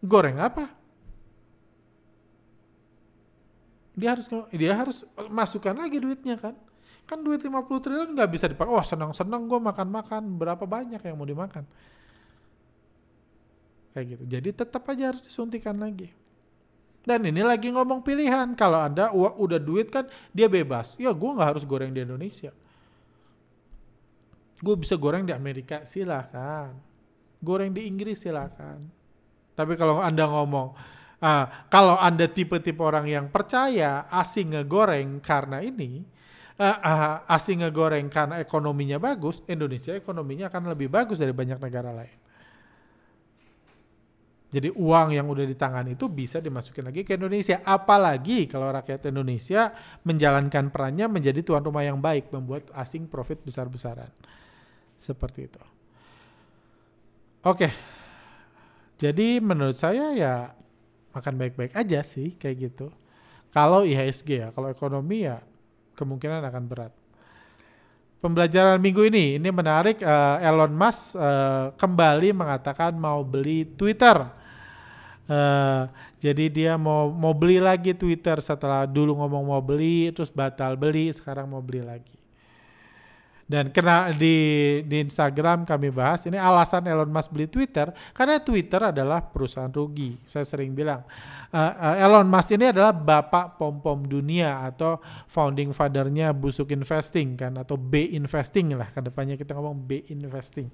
Goreng 0.06 0.38
apa? 0.38 0.70
Dia 3.98 4.14
harus 4.14 4.30
dia 4.54 4.74
harus 4.78 5.10
masukkan 5.26 5.74
lagi 5.74 5.98
duitnya 5.98 6.38
kan. 6.38 6.54
Kan 7.10 7.26
duit 7.26 7.42
50 7.42 7.66
triliun 7.82 8.14
nggak 8.14 8.30
bisa 8.30 8.46
dipakai. 8.46 8.70
Wah 8.70 8.86
senang-senang 8.86 9.50
gue 9.50 9.58
makan-makan. 9.58 10.38
Berapa 10.38 10.70
banyak 10.70 11.02
yang 11.02 11.18
mau 11.18 11.26
dimakan. 11.26 11.66
Kayak 13.98 14.06
gitu. 14.06 14.24
Jadi 14.38 14.50
tetap 14.54 14.86
aja 14.86 15.10
harus 15.10 15.26
disuntikan 15.26 15.82
lagi. 15.82 16.14
Dan 17.06 17.22
ini 17.30 17.46
lagi 17.46 17.70
ngomong 17.70 18.02
pilihan. 18.02 18.58
Kalau 18.58 18.82
Anda 18.82 19.14
udah 19.14 19.62
duit 19.62 19.94
kan 19.94 20.10
dia 20.34 20.50
bebas. 20.50 20.98
Ya 20.98 21.14
gue 21.14 21.30
nggak 21.30 21.56
harus 21.56 21.64
goreng 21.64 21.94
di 21.94 22.02
Indonesia. 22.02 22.50
Gue 24.58 24.76
bisa 24.76 24.98
goreng 24.98 25.22
di 25.22 25.32
Amerika 25.32 25.86
silahkan. 25.86 26.74
Goreng 27.46 27.70
di 27.70 27.86
Inggris 27.86 28.26
silahkan. 28.26 28.82
Tapi 29.54 29.78
kalau 29.78 30.02
Anda 30.02 30.26
ngomong, 30.26 30.74
uh, 31.22 31.46
kalau 31.70 31.96
Anda 32.02 32.26
tipe-tipe 32.26 32.82
orang 32.82 33.06
yang 33.06 33.26
percaya 33.30 34.10
asing 34.10 34.58
ngegoreng 34.58 35.22
karena 35.22 35.62
ini, 35.62 36.04
uh, 36.58 36.66
uh, 36.66 37.16
asing 37.30 37.62
ngegoreng 37.62 38.10
karena 38.10 38.42
ekonominya 38.42 38.98
bagus, 38.98 39.46
Indonesia 39.46 39.94
ekonominya 39.94 40.50
akan 40.50 40.74
lebih 40.74 40.90
bagus 40.90 41.22
dari 41.22 41.32
banyak 41.32 41.62
negara 41.62 41.94
lain. 41.94 42.25
Jadi 44.56 44.72
uang 44.72 45.12
yang 45.12 45.28
udah 45.28 45.44
di 45.44 45.52
tangan 45.52 45.84
itu 45.92 46.08
bisa 46.08 46.40
dimasukin 46.40 46.88
lagi 46.88 47.04
ke 47.04 47.20
Indonesia. 47.20 47.60
Apalagi 47.60 48.48
kalau 48.48 48.72
rakyat 48.72 49.12
Indonesia 49.12 49.76
menjalankan 50.08 50.72
perannya 50.72 51.12
menjadi 51.12 51.44
tuan 51.44 51.60
rumah 51.60 51.84
yang 51.84 52.00
baik, 52.00 52.32
membuat 52.32 52.72
asing 52.72 53.04
profit 53.12 53.44
besar-besaran. 53.44 54.08
Seperti 54.96 55.52
itu. 55.52 55.60
Oke. 57.44 57.68
Jadi 58.96 59.44
menurut 59.44 59.76
saya 59.76 60.16
ya 60.16 60.56
akan 61.12 61.34
baik-baik 61.36 61.76
aja 61.76 62.00
sih 62.00 62.40
kayak 62.40 62.72
gitu. 62.72 62.88
Kalau 63.52 63.84
IHSG 63.84 64.30
ya, 64.40 64.48
kalau 64.56 64.72
ekonomi 64.72 65.28
ya 65.28 65.44
kemungkinan 66.00 66.48
akan 66.48 66.64
berat. 66.68 66.94
pembelajaran 68.24 68.82
minggu 68.82 69.06
ini 69.06 69.38
ini 69.38 69.50
menarik 69.54 70.02
uh, 70.02 70.42
Elon 70.42 70.74
Musk 70.74 71.14
uh, 71.14 71.70
kembali 71.78 72.34
mengatakan 72.34 72.98
mau 72.98 73.22
beli 73.22 73.68
Twitter. 73.78 74.45
Uh, 75.26 75.90
jadi 76.22 76.46
dia 76.54 76.74
mau 76.78 77.10
mau 77.10 77.34
beli 77.34 77.58
lagi 77.58 77.98
Twitter 77.98 78.38
setelah 78.38 78.86
dulu 78.86 79.18
ngomong 79.18 79.44
mau 79.50 79.58
beli 79.58 80.14
terus 80.14 80.30
batal 80.30 80.78
beli 80.78 81.10
sekarang 81.10 81.50
mau 81.50 81.66
beli 81.66 81.82
lagi. 81.82 82.14
Dan 83.46 83.70
kena 83.70 84.10
di 84.10 84.38
di 84.90 85.06
Instagram 85.06 85.70
kami 85.70 85.94
bahas 85.94 86.26
ini 86.26 86.34
alasan 86.38 86.86
Elon 86.90 87.10
Musk 87.14 87.30
beli 87.30 87.46
Twitter 87.46 87.94
karena 88.14 88.42
Twitter 88.42 88.90
adalah 88.90 89.22
perusahaan 89.22 89.70
rugi. 89.70 90.18
Saya 90.26 90.46
sering 90.46 90.74
bilang 90.78 91.06
uh, 91.54 91.74
uh, 91.74 91.96
Elon 92.06 92.26
Musk 92.26 92.58
ini 92.58 92.70
adalah 92.74 92.94
bapak 92.94 93.58
pom 93.58 93.82
pom 93.82 94.02
dunia 94.02 94.66
atau 94.66 95.02
founding 95.30 95.74
fathernya 95.74 96.34
busuk 96.34 96.70
investing 96.74 97.38
kan 97.38 97.54
atau 97.58 97.78
B 97.78 98.14
investing 98.14 98.78
lah 98.78 98.90
ke 98.90 99.02
depannya 99.02 99.38
kita 99.38 99.58
ngomong 99.58 99.78
B 99.78 100.06
investing. 100.10 100.70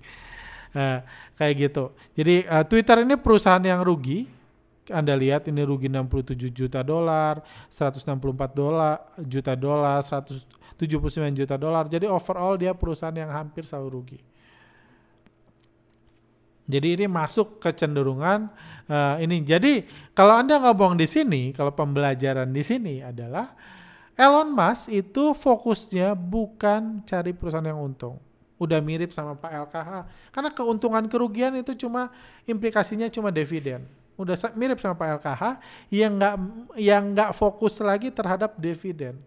Uh, 0.71 1.03
kayak 1.35 1.71
gitu. 1.71 1.91
Jadi 2.15 2.47
uh, 2.47 2.63
Twitter 2.63 3.03
ini 3.03 3.19
perusahaan 3.19 3.63
yang 3.63 3.83
rugi 3.83 4.40
anda 4.89 5.13
lihat 5.13 5.45
ini 5.45 5.61
rugi 5.61 5.85
67 5.85 6.49
juta 6.49 6.81
dolar, 6.81 7.45
164 7.69 8.49
dolar 8.49 8.97
juta 9.21 9.53
dolar, 9.53 10.01
179 10.01 11.37
juta 11.37 11.53
dolar. 11.53 11.85
Jadi 11.85 12.09
overall 12.09 12.57
dia 12.57 12.73
perusahaan 12.73 13.13
yang 13.13 13.29
hampir 13.29 13.61
selalu 13.61 13.87
rugi. 14.01 14.19
Jadi 16.65 16.87
ini 16.97 17.05
masuk 17.05 17.61
kecenderungan 17.61 18.49
uh, 18.89 19.21
ini. 19.21 19.43
Jadi 19.45 19.85
kalau 20.17 20.39
Anda 20.39 20.57
ngomong 20.57 20.97
di 20.97 21.05
sini, 21.05 21.53
kalau 21.53 21.75
pembelajaran 21.75 22.49
di 22.49 22.63
sini 22.63 22.95
adalah 23.03 23.53
Elon 24.17 24.55
Musk 24.55 24.89
itu 24.89 25.35
fokusnya 25.35 26.17
bukan 26.17 27.05
cari 27.05 27.35
perusahaan 27.37 27.69
yang 27.69 27.77
untung. 27.77 28.17
Udah 28.61 28.77
mirip 28.79 29.11
sama 29.11 29.35
Pak 29.35 29.51
LKH. 29.67 29.91
Karena 30.31 30.49
keuntungan 30.53 31.05
kerugian 31.11 31.53
itu 31.59 31.75
cuma 31.75 32.09
implikasinya 32.47 33.11
cuma 33.11 33.29
dividen 33.33 34.00
udah 34.21 34.37
mirip 34.53 34.77
sama 34.77 34.93
Pak 34.93 35.07
LKH 35.19 35.43
yang 35.89 36.11
nggak 36.15 36.35
yang 36.77 37.03
nggak 37.11 37.31
fokus 37.33 37.81
lagi 37.81 38.13
terhadap 38.13 38.55
dividen. 38.61 39.17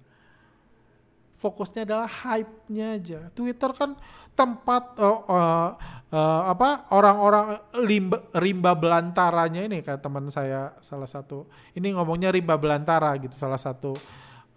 Fokusnya 1.34 1.82
adalah 1.84 2.08
hype-nya 2.08 2.86
aja. 2.94 3.20
Twitter 3.34 3.74
kan 3.74 3.98
tempat 4.32 4.96
uh, 4.96 5.20
uh, 5.26 5.68
uh, 6.14 6.42
apa 6.48 6.88
orang-orang 6.94 7.58
rimba, 7.84 8.22
rimba 8.38 8.72
belantaranya 8.72 9.66
ini 9.66 9.82
kayak 9.82 10.00
teman 10.00 10.30
saya 10.30 10.72
salah 10.78 11.10
satu. 11.10 11.44
Ini 11.74 11.98
ngomongnya 11.98 12.30
rimba 12.30 12.54
belantara 12.54 13.12
gitu 13.18 13.34
salah 13.34 13.58
satu 13.58 13.92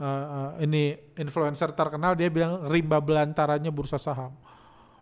uh, 0.01 0.05
uh, 0.05 0.49
ini 0.61 0.97
influencer 1.17 1.73
terkenal 1.73 2.13
dia 2.13 2.29
bilang 2.29 2.65
rimba 2.69 3.01
belantaranya 3.01 3.73
bursa 3.73 3.97
saham. 3.97 4.33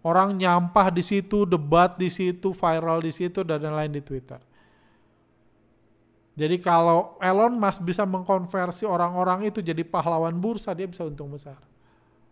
Orang 0.05 0.37
nyampah 0.37 0.93
di 0.93 1.01
situ, 1.01 1.49
debat 1.49 1.97
di 1.97 2.13
situ, 2.13 2.53
viral 2.53 3.01
di 3.01 3.09
situ 3.09 3.41
dan 3.41 3.57
lain-lain 3.57 3.97
di 3.97 4.03
Twitter. 4.05 4.37
Jadi 6.35 6.59
kalau 6.59 7.15
Elon 7.23 7.55
Musk 7.55 7.79
bisa 7.79 8.03
mengkonversi 8.03 8.83
orang-orang 8.83 9.47
itu 9.47 9.63
jadi 9.63 9.87
pahlawan 9.87 10.35
bursa, 10.35 10.75
dia 10.75 10.83
bisa 10.83 11.07
untung 11.07 11.31
besar. 11.31 11.55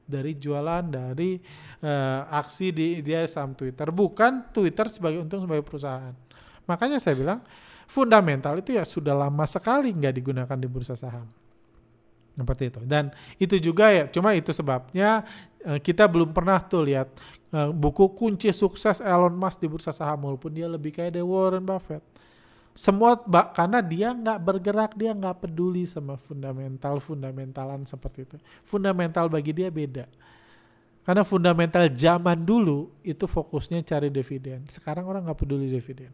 Dari 0.03 0.35
jualan, 0.35 0.83
dari 0.91 1.39
uh, 1.79 2.27
aksi 2.27 2.75
di 2.75 2.99
dia 2.99 3.23
saham 3.23 3.55
Twitter. 3.55 3.87
Bukan 3.95 4.51
Twitter 4.51 4.91
sebagai 4.91 5.23
untung 5.23 5.47
sebagai 5.47 5.63
perusahaan. 5.63 6.11
Makanya 6.67 6.99
saya 6.99 7.15
bilang, 7.15 7.39
fundamental 7.87 8.59
itu 8.59 8.75
ya 8.75 8.83
sudah 8.83 9.15
lama 9.15 9.47
sekali 9.47 9.95
nggak 9.95 10.19
digunakan 10.19 10.57
di 10.59 10.67
bursa 10.67 10.99
saham. 10.99 11.23
Seperti 12.35 12.75
itu. 12.75 12.81
Dan 12.83 13.07
itu 13.39 13.55
juga 13.55 13.87
ya, 13.87 14.11
cuma 14.11 14.35
itu 14.35 14.51
sebabnya 14.51 15.23
uh, 15.63 15.79
kita 15.79 16.11
belum 16.11 16.35
pernah 16.35 16.59
tuh 16.59 16.83
lihat 16.83 17.07
uh, 17.55 17.71
buku 17.71 18.11
kunci 18.19 18.51
sukses 18.51 18.99
Elon 18.99 19.31
Musk 19.31 19.63
di 19.63 19.71
bursa 19.71 19.95
saham. 19.95 20.27
Walaupun 20.27 20.51
dia 20.51 20.67
lebih 20.67 20.91
kayak 20.91 21.15
dari 21.15 21.23
Warren 21.23 21.63
Buffett 21.63 22.12
semua 22.73 23.13
karena 23.53 23.85
dia 23.85 24.09
nggak 24.17 24.39
bergerak 24.41 24.91
dia 24.97 25.13
nggak 25.13 25.45
peduli 25.45 25.85
sama 25.85 26.17
fundamental 26.17 26.97
fundamentalan 26.97 27.85
seperti 27.85 28.25
itu. 28.25 28.35
Fundamental 28.65 29.29
bagi 29.29 29.53
dia 29.53 29.69
beda. 29.69 30.09
Karena 31.05 31.21
fundamental 31.21 31.85
zaman 31.93 32.41
dulu 32.41 32.89
itu 33.05 33.29
fokusnya 33.29 33.85
cari 33.85 34.09
dividen. 34.09 34.65
Sekarang 34.65 35.05
orang 35.05 35.29
nggak 35.29 35.37
peduli 35.45 35.69
dividen. 35.69 36.09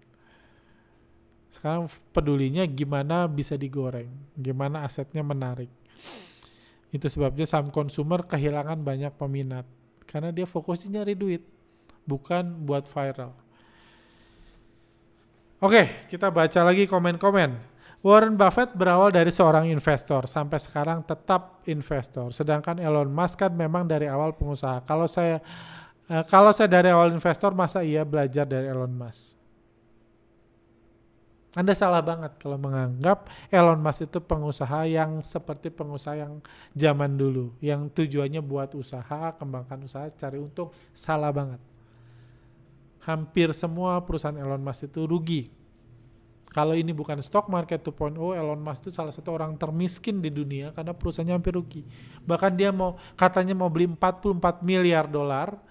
Sekarang 1.47 1.87
pedulinya 2.11 2.67
gimana 2.67 3.25
bisa 3.25 3.55
digoreng 3.55 4.11
gimana 4.35 4.83
asetnya 4.83 5.23
menarik. 5.23 5.71
Itu 6.91 7.07
sebabnya 7.07 7.47
saham 7.47 7.71
konsumer 7.71 8.27
kehilangan 8.27 8.83
banyak 8.83 9.15
peminat. 9.15 9.63
Karena 10.03 10.35
dia 10.35 10.43
fokusnya 10.43 10.99
nyari 10.99 11.15
duit 11.15 11.43
bukan 12.03 12.67
buat 12.67 12.91
viral 12.91 13.48
Oke, 15.59 16.07
kita 16.07 16.31
baca 16.31 16.63
lagi 16.63 16.87
komen-komen. 16.87 17.51
Warren 17.99 18.39
Buffett 18.39 18.71
berawal 18.71 19.11
dari 19.11 19.27
seorang 19.27 19.67
investor, 19.67 20.23
sampai 20.23 20.55
sekarang 20.55 21.03
tetap 21.03 21.59
investor. 21.67 22.31
Sedangkan 22.31 22.79
Elon 22.79 23.11
Musk 23.11 23.43
kan 23.43 23.51
memang 23.51 23.83
dari 23.83 24.07
awal 24.07 24.31
pengusaha. 24.39 24.87
Kalau 24.87 25.03
saya 25.03 25.43
uh, 26.07 26.23
kalau 26.31 26.55
saya 26.55 26.71
dari 26.71 26.87
awal 26.95 27.11
investor, 27.11 27.51
masa 27.51 27.83
iya 27.83 28.07
belajar 28.07 28.47
dari 28.47 28.71
Elon 28.71 28.95
Musk? 28.95 29.35
Anda 31.51 31.75
salah 31.75 31.99
banget 31.99 32.39
kalau 32.39 32.55
menganggap 32.55 33.27
Elon 33.51 33.83
Musk 33.83 34.07
itu 34.07 34.23
pengusaha 34.23 34.87
yang 34.87 35.19
seperti 35.19 35.67
pengusaha 35.67 36.23
yang 36.23 36.39
zaman 36.71 37.19
dulu, 37.19 37.51
yang 37.59 37.91
tujuannya 37.91 38.39
buat 38.39 38.79
usaha, 38.79 39.35
kembangkan 39.35 39.83
usaha, 39.83 40.07
cari 40.07 40.39
untung. 40.39 40.71
Salah 40.95 41.35
banget 41.35 41.59
hampir 43.03 43.51
semua 43.55 43.99
perusahaan 44.03 44.35
Elon 44.35 44.59
Musk 44.59 44.89
itu 44.91 45.07
rugi. 45.07 45.51
Kalau 46.49 46.73
ini 46.73 46.89
bukan 46.89 47.21
stock 47.21 47.45
market 47.45 47.85
2.0, 47.85 48.17
Elon 48.17 48.57
Musk 48.57 48.89
itu 48.89 48.91
salah 48.91 49.13
satu 49.13 49.37
orang 49.37 49.53
termiskin 49.53 50.17
di 50.17 50.33
dunia 50.33 50.73
karena 50.73 50.97
perusahaannya 50.97 51.35
hampir 51.37 51.53
rugi. 51.53 51.85
Bahkan 52.25 52.51
dia 52.57 52.73
mau 52.73 52.97
katanya 53.13 53.53
mau 53.53 53.69
beli 53.69 53.85
44 53.85 54.65
miliar 54.65 55.05
dolar 55.05 55.61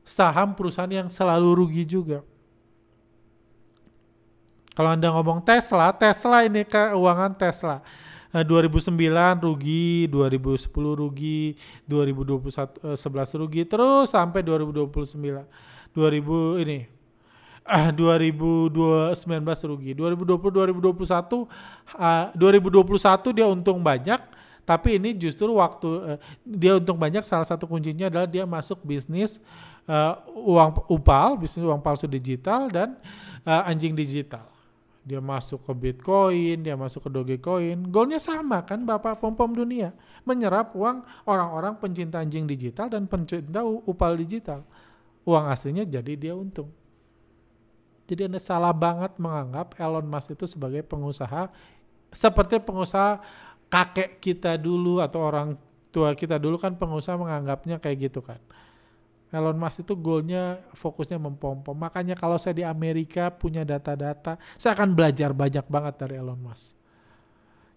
saham 0.00 0.56
perusahaan 0.56 0.90
yang 0.90 1.08
selalu 1.12 1.52
rugi 1.52 1.84
juga. 1.84 2.24
Kalau 4.72 4.96
Anda 4.96 5.12
ngomong 5.12 5.44
Tesla, 5.44 5.92
Tesla 5.92 6.48
ini 6.48 6.64
keuangan 6.64 7.36
Tesla. 7.36 7.84
2009 8.30 8.94
eh, 8.94 9.34
rugi, 9.42 10.06
2010 10.06 10.70
rugi, 11.02 11.58
2021 11.84 12.94
11 12.94 13.40
rugi 13.42 13.62
terus 13.66 14.14
sampai 14.14 14.46
2029. 14.46 15.69
2000 15.94 16.62
ini 16.64 16.78
ah 17.70 17.94
2019 17.94 19.14
rugi 19.70 19.92
2020 19.94 20.82
2021 20.82 21.46
uh, 21.94 22.34
2021 22.34 23.36
dia 23.36 23.46
untung 23.46 23.78
banyak 23.78 24.20
tapi 24.66 24.98
ini 24.98 25.14
justru 25.14 25.54
waktu 25.54 25.88
uh, 26.14 26.18
dia 26.42 26.78
untung 26.78 26.98
banyak 26.98 27.22
salah 27.22 27.46
satu 27.46 27.70
kuncinya 27.70 28.10
adalah 28.10 28.26
dia 28.26 28.42
masuk 28.42 28.82
bisnis 28.82 29.38
uh, 29.86 30.18
uang 30.34 30.82
upal 30.90 31.38
bisnis 31.38 31.62
uang 31.62 31.78
palsu 31.78 32.10
digital 32.10 32.66
dan 32.66 32.98
uh, 33.46 33.70
anjing 33.70 33.94
digital 33.94 34.50
dia 35.00 35.16
masuk 35.16 35.64
ke 35.64 35.72
Bitcoin, 35.72 36.60
dia 36.60 36.76
masuk 36.76 37.08
ke 37.08 37.10
Dogecoin. 37.10 37.88
Goalnya 37.88 38.20
sama 38.20 38.60
kan 38.68 38.84
Bapak 38.84 39.16
pom-pom 39.16 39.48
dunia. 39.48 39.96
Menyerap 40.28 40.76
uang 40.76 41.00
orang-orang 41.24 41.80
pencinta 41.80 42.20
anjing 42.20 42.44
digital 42.44 42.92
dan 42.92 43.08
pencinta 43.08 43.64
upal 43.64 44.12
digital 44.20 44.60
uang 45.24 45.44
aslinya 45.50 45.84
jadi 45.84 46.12
dia 46.16 46.34
untung. 46.36 46.72
Jadi 48.10 48.26
Anda 48.26 48.42
salah 48.42 48.74
banget 48.74 49.14
menganggap 49.22 49.78
Elon 49.78 50.06
Musk 50.06 50.34
itu 50.34 50.46
sebagai 50.50 50.82
pengusaha 50.82 51.46
seperti 52.10 52.58
pengusaha 52.58 53.22
kakek 53.70 54.18
kita 54.18 54.58
dulu 54.58 54.98
atau 54.98 55.22
orang 55.22 55.54
tua 55.94 56.18
kita 56.18 56.34
dulu 56.42 56.58
kan 56.58 56.74
pengusaha 56.74 57.14
menganggapnya 57.14 57.78
kayak 57.78 58.10
gitu 58.10 58.18
kan. 58.18 58.42
Elon 59.30 59.54
Musk 59.54 59.86
itu 59.86 59.94
goalnya 59.94 60.58
fokusnya 60.74 61.22
mempom-pom. 61.22 61.78
Makanya 61.78 62.18
kalau 62.18 62.34
saya 62.34 62.50
di 62.50 62.66
Amerika 62.66 63.30
punya 63.30 63.62
data-data, 63.62 64.34
saya 64.58 64.74
akan 64.74 64.90
belajar 64.90 65.30
banyak 65.30 65.62
banget 65.70 65.94
dari 66.02 66.18
Elon 66.18 66.42
Musk. 66.42 66.79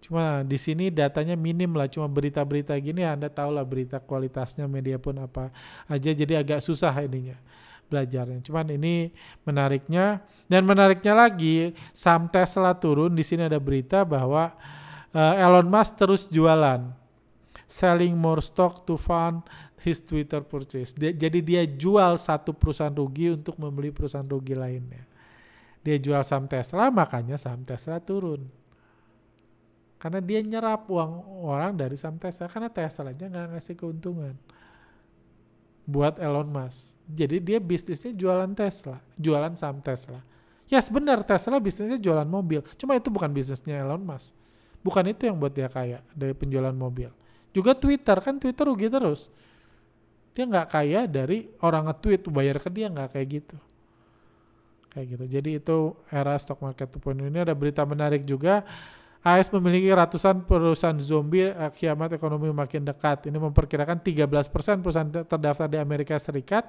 Cuma 0.04 0.44
di 0.44 0.60
sini 0.60 0.92
datanya 0.92 1.40
minim 1.40 1.72
lah, 1.80 1.88
cuma 1.88 2.12
berita-berita 2.12 2.76
gini 2.76 3.08
Anda 3.08 3.32
tahu 3.32 3.56
lah 3.56 3.64
berita 3.64 4.04
kualitasnya 4.04 4.68
media 4.68 5.00
pun 5.00 5.16
apa 5.16 5.48
aja 5.88 6.12
jadi 6.12 6.44
agak 6.44 6.60
susah 6.60 6.92
ininya 7.08 7.40
belajarnya. 7.88 8.44
Cuman 8.44 8.68
ini 8.76 9.16
menariknya 9.48 10.20
dan 10.52 10.68
menariknya 10.68 11.16
lagi 11.16 11.72
saham 11.96 12.28
Tesla 12.28 12.76
turun 12.76 13.16
di 13.16 13.24
sini 13.24 13.48
ada 13.48 13.56
berita 13.64 14.04
bahwa 14.04 14.52
uh, 15.16 15.40
Elon 15.40 15.72
Musk 15.72 15.96
terus 15.96 16.28
jualan 16.28 16.84
selling 17.64 18.12
more 18.12 18.44
stock 18.44 18.84
to 18.84 19.00
fund 19.00 19.40
his 19.80 20.04
Twitter 20.04 20.44
purchase. 20.44 20.92
Dia, 20.92 21.16
jadi 21.16 21.40
dia 21.40 21.64
jual 21.64 22.20
satu 22.20 22.52
perusahaan 22.52 22.92
rugi 22.92 23.40
untuk 23.40 23.56
membeli 23.56 23.88
perusahaan 23.96 24.28
rugi 24.28 24.52
lainnya. 24.52 25.08
Dia 25.80 25.96
jual 25.96 26.20
saham 26.28 26.44
Tesla 26.52 26.92
makanya 26.92 27.40
saham 27.40 27.64
Tesla 27.64 28.04
turun 28.04 28.63
karena 30.04 30.20
dia 30.20 30.44
nyerap 30.44 30.84
uang 30.92 31.24
orang 31.48 31.80
dari 31.80 31.96
saham 31.96 32.20
Tesla 32.20 32.52
karena 32.52 32.68
Tesla 32.68 33.16
aja 33.16 33.24
nggak 33.24 33.56
ngasih 33.56 33.76
keuntungan 33.80 34.36
buat 35.88 36.20
Elon 36.20 36.52
Musk. 36.52 36.92
Jadi 37.08 37.40
dia 37.40 37.60
bisnisnya 37.64 38.12
jualan 38.12 38.52
Tesla, 38.52 39.00
jualan 39.16 39.56
saham 39.56 39.80
Tesla. 39.80 40.20
Ya 40.68 40.84
sebenar 40.84 41.24
Tesla 41.24 41.56
bisnisnya 41.56 41.96
jualan 42.00 42.28
mobil, 42.28 42.60
cuma 42.76 43.00
itu 43.00 43.08
bukan 43.08 43.32
bisnisnya 43.32 43.80
Elon 43.80 44.04
Musk. 44.04 44.36
Bukan 44.84 45.08
itu 45.08 45.24
yang 45.24 45.40
buat 45.40 45.56
dia 45.56 45.72
kaya 45.72 46.04
dari 46.12 46.36
penjualan 46.36 46.76
mobil. 46.76 47.08
Juga 47.56 47.72
Twitter 47.72 48.20
kan 48.20 48.36
Twitter 48.44 48.68
rugi 48.68 48.92
terus. 48.92 49.32
Dia 50.36 50.44
nggak 50.44 50.68
kaya 50.68 51.08
dari 51.08 51.48
orang 51.64 51.88
nge-tweet 51.88 52.28
bayar 52.28 52.60
ke 52.60 52.68
dia 52.68 52.92
nggak 52.92 53.16
kayak 53.16 53.28
gitu. 53.40 53.58
Kayak 54.92 55.06
gitu. 55.16 55.24
Jadi 55.32 55.50
itu 55.64 55.78
era 56.12 56.36
stock 56.36 56.60
market 56.60 56.92
2.0 56.92 57.24
ini 57.24 57.40
ada 57.40 57.56
berita 57.56 57.88
menarik 57.88 58.28
juga. 58.28 58.68
AS 59.24 59.48
memiliki 59.56 59.88
ratusan 59.88 60.44
perusahaan 60.44 61.00
zombie 61.00 61.48
eh, 61.48 61.72
kiamat 61.72 62.20
ekonomi 62.20 62.52
makin 62.52 62.84
dekat. 62.84 63.32
Ini 63.32 63.40
memperkirakan 63.40 64.04
13% 64.04 64.84
perusahaan 64.84 65.10
terdaftar 65.24 65.72
di 65.72 65.80
Amerika 65.80 66.20
Serikat 66.20 66.68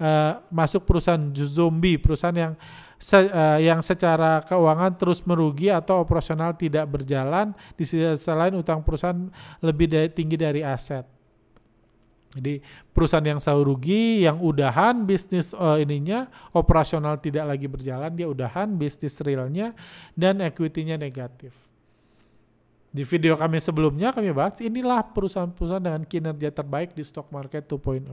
uh, 0.00 0.40
masuk 0.52 0.84
perusahaan 0.84 1.22
zombie, 1.36 2.00
perusahaan 2.00 2.36
yang 2.36 2.52
se, 2.96 3.28
uh, 3.28 3.60
yang 3.60 3.80
secara 3.84 4.40
keuangan 4.44 4.92
terus 4.96 5.20
merugi 5.24 5.68
atau 5.68 6.00
operasional 6.00 6.56
tidak 6.56 6.88
berjalan 6.88 7.52
di 7.76 7.84
sisi 7.84 8.32
lain 8.32 8.56
utang 8.56 8.80
perusahaan 8.80 9.28
lebih 9.60 9.86
dari, 9.88 10.08
tinggi 10.12 10.36
dari 10.36 10.60
aset. 10.64 11.15
Jadi 12.36 12.60
perusahaan 12.92 13.24
yang 13.24 13.40
selalu 13.40 13.62
rugi, 13.72 14.28
yang 14.28 14.36
udahan 14.44 15.08
bisnis 15.08 15.56
uh, 15.56 15.80
ininya 15.80 16.28
operasional 16.52 17.16
tidak 17.16 17.48
lagi 17.48 17.64
berjalan, 17.64 18.12
dia 18.12 18.28
udahan 18.28 18.76
bisnis 18.76 19.16
realnya 19.24 19.72
dan 20.12 20.44
equity-nya 20.44 21.00
negatif. 21.00 21.56
Di 22.92 23.04
video 23.04 23.36
kami 23.36 23.56
sebelumnya 23.60 24.12
kami 24.12 24.32
bahas 24.36 24.60
inilah 24.60 25.00
perusahaan-perusahaan 25.12 25.84
dengan 25.84 26.04
kinerja 26.04 26.48
terbaik 26.52 26.92
di 26.92 27.04
stock 27.04 27.32
market 27.32 27.64
2.0. 27.68 28.04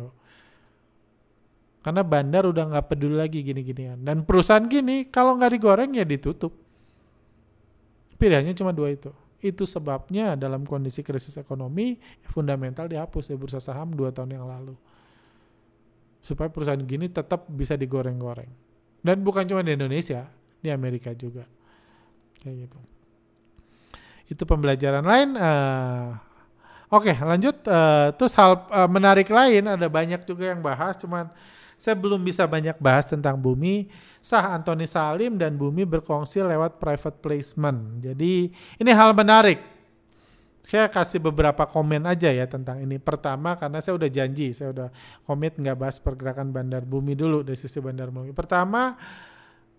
Karena 1.84 2.00
bandar 2.04 2.48
udah 2.48 2.64
nggak 2.72 2.86
peduli 2.92 3.20
lagi 3.20 3.44
gini-ginian. 3.44 4.00
Dan 4.00 4.24
perusahaan 4.24 4.64
gini 4.64 5.08
kalau 5.12 5.36
nggak 5.36 5.52
digoreng 5.52 5.92
ya 5.92 6.08
ditutup. 6.08 6.56
Pilihannya 8.16 8.56
cuma 8.56 8.72
dua 8.72 8.96
itu. 8.96 9.12
Itu 9.44 9.68
sebabnya 9.68 10.40
dalam 10.40 10.64
kondisi 10.64 11.04
krisis 11.04 11.36
ekonomi 11.36 12.00
fundamental 12.32 12.88
dihapus 12.88 13.28
di 13.28 13.36
bursa 13.36 13.60
saham 13.60 13.92
dua 13.92 14.16
tahun 14.16 14.40
yang 14.40 14.48
lalu. 14.48 14.74
Supaya 16.24 16.48
perusahaan 16.48 16.80
gini 16.80 17.12
tetap 17.12 17.52
bisa 17.52 17.76
digoreng-goreng. 17.76 18.48
Dan 19.04 19.20
bukan 19.20 19.44
cuma 19.44 19.60
di 19.60 19.76
Indonesia, 19.76 20.24
di 20.64 20.72
Amerika 20.72 21.12
juga. 21.12 21.44
Kayak 22.40 22.56
gitu. 22.72 22.80
Itu 24.32 24.48
pembelajaran 24.48 25.04
lain. 25.04 25.36
Uh, 25.36 26.16
Oke, 26.94 27.10
lanjut. 27.18 27.58
Uh, 27.66 28.14
terus 28.14 28.38
hal 28.38 28.70
uh, 28.70 28.86
menarik 28.86 29.26
lain 29.26 29.66
ada 29.66 29.90
banyak 29.90 30.30
juga 30.30 30.54
yang 30.54 30.62
bahas, 30.62 30.94
cuman 31.02 31.26
saya 31.84 32.00
belum 32.00 32.24
bisa 32.24 32.48
banyak 32.48 32.80
bahas 32.80 33.12
tentang 33.12 33.36
Bumi. 33.36 33.92
Sah 34.24 34.56
Anthony 34.56 34.88
Salim 34.88 35.36
dan 35.36 35.60
Bumi 35.60 35.84
berkongsi 35.84 36.40
lewat 36.40 36.80
private 36.80 37.20
placement. 37.20 38.00
Jadi 38.00 38.48
ini 38.80 38.92
hal 38.96 39.12
menarik. 39.12 39.60
Saya 40.64 40.88
kasih 40.88 41.20
beberapa 41.20 41.68
komen 41.68 42.08
aja 42.08 42.32
ya 42.32 42.48
tentang 42.48 42.80
ini. 42.80 43.04
Pertama 43.04 43.60
karena 43.60 43.84
saya 43.84 44.00
udah 44.00 44.08
janji, 44.08 44.56
saya 44.56 44.72
udah 44.72 44.90
komit 45.28 45.60
nggak 45.60 45.76
bahas 45.76 46.00
pergerakan 46.00 46.56
Bandar 46.56 46.88
Bumi 46.88 47.20
dulu 47.20 47.44
dari 47.44 47.60
sisi 47.60 47.84
Bandar 47.84 48.08
Bumi. 48.16 48.32
Pertama, 48.32 48.96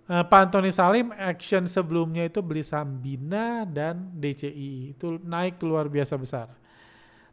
uh, 0.04 0.24
Pak 0.28 0.52
Anthony 0.52 0.76
Salim 0.76 1.08
action 1.16 1.64
sebelumnya 1.64 2.28
itu 2.28 2.44
beli 2.44 2.60
saham 2.60 3.00
Bina 3.00 3.64
dan 3.64 4.12
DCI 4.12 4.92
itu 4.92 5.16
naik 5.24 5.56
luar 5.64 5.88
biasa 5.88 6.20
besar. 6.20 6.52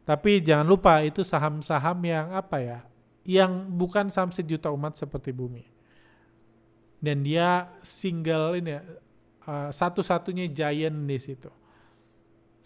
Tapi 0.08 0.40
jangan 0.40 0.64
lupa 0.64 1.04
itu 1.04 1.20
saham-saham 1.20 2.00
yang 2.08 2.32
apa 2.32 2.56
ya 2.56 2.80
yang 3.22 3.70
bukan 3.70 4.10
saham 4.10 4.34
sejuta 4.34 4.70
umat 4.74 4.98
seperti 4.98 5.30
bumi. 5.30 5.64
Dan 7.02 7.26
dia 7.26 7.66
single 7.82 8.62
ini 8.62 8.78
uh, 8.78 9.70
satu-satunya 9.70 10.46
giant 10.50 10.94
di 11.06 11.18
situ. 11.18 11.50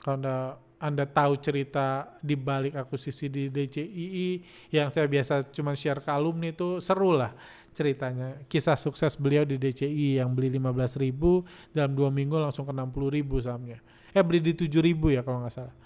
Kalau 0.01 0.21
anda, 0.21 0.37
anda 0.77 1.05
tahu 1.09 1.41
cerita 1.41 2.17
di 2.21 2.37
balik 2.37 2.77
akuisisi 2.77 3.33
di 3.33 3.49
DCII 3.49 4.29
yang 4.77 4.93
saya 4.93 5.09
biasa 5.09 5.49
cuma 5.53 5.73
share 5.73 6.05
ke 6.05 6.13
alumni 6.13 6.53
itu 6.53 6.81
seru 6.85 7.17
lah 7.17 7.33
ceritanya. 7.73 8.45
Kisah 8.49 8.77
sukses 8.77 9.17
beliau 9.17 9.45
di 9.45 9.57
DCI 9.57 10.21
yang 10.21 10.33
beli 10.37 10.53
15 10.53 11.01
ribu 11.01 11.45
dalam 11.73 11.97
dua 11.97 12.13
minggu 12.13 12.37
langsung 12.37 12.69
ke 12.69 12.73
60 12.73 13.17
ribu 13.17 13.41
sahamnya. 13.41 13.81
Eh 14.13 14.25
beli 14.25 14.41
di 14.41 14.53
7 14.53 14.69
ribu 14.81 15.13
ya 15.13 15.25
kalau 15.25 15.45
nggak 15.45 15.53
salah. 15.53 15.77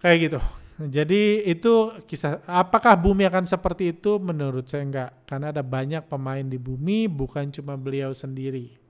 Kayak 0.00 0.18
gitu 0.28 0.40
jadi 0.80 1.44
itu 1.44 2.00
kisah 2.08 2.40
apakah 2.48 2.96
bumi 2.96 3.28
akan 3.28 3.44
seperti 3.44 3.92
itu 3.92 4.16
menurut 4.16 4.64
saya 4.64 4.82
enggak 4.82 5.10
karena 5.28 5.52
ada 5.52 5.60
banyak 5.60 6.08
pemain 6.08 6.42
di 6.42 6.56
bumi 6.56 7.06
bukan 7.06 7.52
cuma 7.52 7.76
beliau 7.76 8.16
sendiri. 8.16 8.80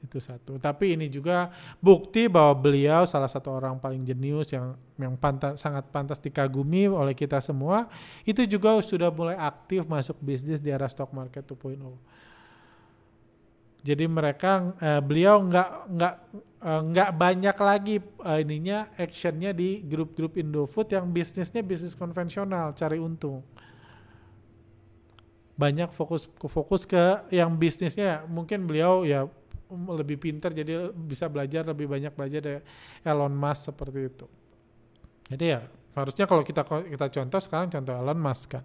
Itu 0.00 0.16
satu. 0.16 0.56
Tapi 0.56 0.96
ini 0.96 1.12
juga 1.12 1.52
bukti 1.76 2.24
bahwa 2.24 2.56
beliau 2.56 3.04
salah 3.04 3.28
satu 3.28 3.52
orang 3.52 3.76
paling 3.76 4.00
jenius 4.00 4.48
yang 4.48 4.72
yang 4.96 5.12
pantas, 5.16 5.60
sangat 5.60 5.88
pantas 5.92 6.16
dikagumi 6.20 6.88
oleh 6.88 7.12
kita 7.12 7.36
semua. 7.40 7.88
Itu 8.24 8.44
juga 8.48 8.76
sudah 8.80 9.12
mulai 9.12 9.36
aktif 9.36 9.84
masuk 9.84 10.16
bisnis 10.20 10.60
di 10.60 10.72
era 10.72 10.88
stock 10.88 11.12
market 11.12 11.44
2.0 11.44 11.76
jadi 13.80 14.04
mereka 14.04 14.76
uh, 14.76 15.00
beliau 15.00 15.40
nggak 15.40 15.68
nggak 15.88 16.14
uh, 16.60 16.80
nggak 16.84 17.10
banyak 17.16 17.56
lagi 17.56 17.96
uh, 18.20 18.36
ininya 18.36 18.92
actionnya 19.00 19.56
di 19.56 19.80
grup-grup 19.80 20.36
Indofood 20.36 20.92
yang 20.92 21.08
bisnisnya 21.08 21.64
bisnis 21.64 21.96
konvensional 21.96 22.76
cari 22.76 23.00
untung. 23.00 23.40
Banyak 25.56 25.92
fokus 25.92 26.28
fokus 26.28 26.84
ke 26.84 27.24
yang 27.32 27.56
bisnisnya. 27.56 28.24
Mungkin 28.28 28.68
beliau 28.68 29.04
ya 29.04 29.24
lebih 29.70 30.20
pintar 30.20 30.52
jadi 30.52 30.92
bisa 30.92 31.30
belajar 31.30 31.64
lebih 31.64 31.88
banyak 31.88 32.12
belajar 32.12 32.40
dari 32.40 32.60
Elon 33.00 33.32
Musk 33.32 33.72
seperti 33.72 33.98
itu. 34.12 34.26
Jadi 35.32 35.44
ya 35.56 35.60
harusnya 35.96 36.28
kalau 36.28 36.44
kita 36.44 36.62
kita 36.64 37.06
contoh 37.08 37.40
sekarang 37.40 37.68
contoh 37.72 37.96
Elon 37.96 38.20
Musk 38.20 38.60
kan 38.60 38.64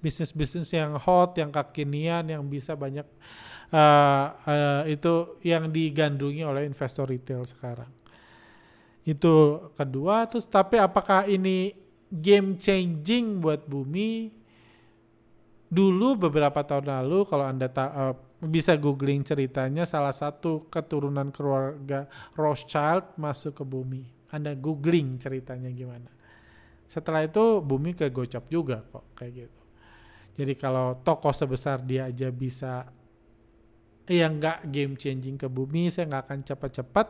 bisnis 0.00 0.32
bisnis 0.32 0.72
yang 0.72 0.96
hot 0.96 1.36
yang 1.36 1.52
kekinian 1.52 2.24
yang 2.26 2.42
bisa 2.48 2.72
banyak 2.72 3.04
uh, 3.70 4.26
uh, 4.44 4.82
itu 4.88 5.40
yang 5.46 5.70
digandrungi 5.70 6.42
oleh 6.42 6.66
investor 6.66 7.06
retail 7.08 7.46
sekarang. 7.46 7.88
Itu 9.06 9.68
kedua, 9.76 10.28
terus 10.28 10.44
tapi 10.44 10.76
apakah 10.76 11.24
ini 11.24 11.72
game 12.10 12.60
changing 12.60 13.40
buat 13.40 13.64
bumi? 13.64 14.32
Dulu 15.70 16.18
beberapa 16.18 16.66
tahun 16.66 16.90
lalu 16.90 17.18
kalau 17.30 17.46
anda 17.46 17.70
ta 17.70 17.86
uh, 17.94 18.14
bisa 18.42 18.74
googling 18.74 19.22
ceritanya 19.22 19.86
salah 19.86 20.10
satu 20.10 20.66
keturunan 20.66 21.30
keluarga 21.30 22.10
Rothschild 22.34 23.14
masuk 23.20 23.62
ke 23.62 23.64
bumi. 23.64 24.02
Anda 24.34 24.58
googling 24.58 25.20
ceritanya 25.22 25.70
gimana. 25.70 26.10
Setelah 26.90 27.22
itu 27.22 27.62
bumi 27.62 27.94
ke 27.94 28.10
gocap 28.10 28.50
juga 28.50 28.82
kok 28.82 29.14
kayak 29.14 29.32
gitu. 29.46 29.59
Jadi 30.38 30.54
kalau 30.56 30.98
tokoh 31.00 31.34
sebesar 31.34 31.82
dia 31.82 32.08
aja 32.08 32.30
bisa 32.32 32.86
yang 34.10 34.42
nggak 34.42 34.66
game 34.72 34.94
changing 34.98 35.38
ke 35.38 35.46
bumi, 35.46 35.86
saya 35.92 36.10
nggak 36.10 36.22
akan 36.26 36.38
cepat-cepat 36.42 37.06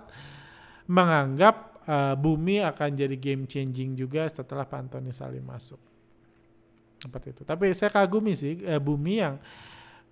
menganggap 0.91 1.81
uh, 1.87 2.15
bumi 2.19 2.61
akan 2.61 2.91
jadi 2.93 3.17
game 3.17 3.47
changing 3.47 3.97
juga 3.97 4.27
setelah 4.29 4.67
Pak 4.67 4.79
Antoni 4.79 5.15
Salim 5.15 5.47
masuk. 5.47 5.79
Seperti 7.01 7.33
itu. 7.33 7.43
Tapi 7.47 7.73
saya 7.73 7.89
kagumi 7.89 8.37
sih 8.37 8.61
uh, 8.67 8.83
bumi 8.83 9.23
yang 9.23 9.41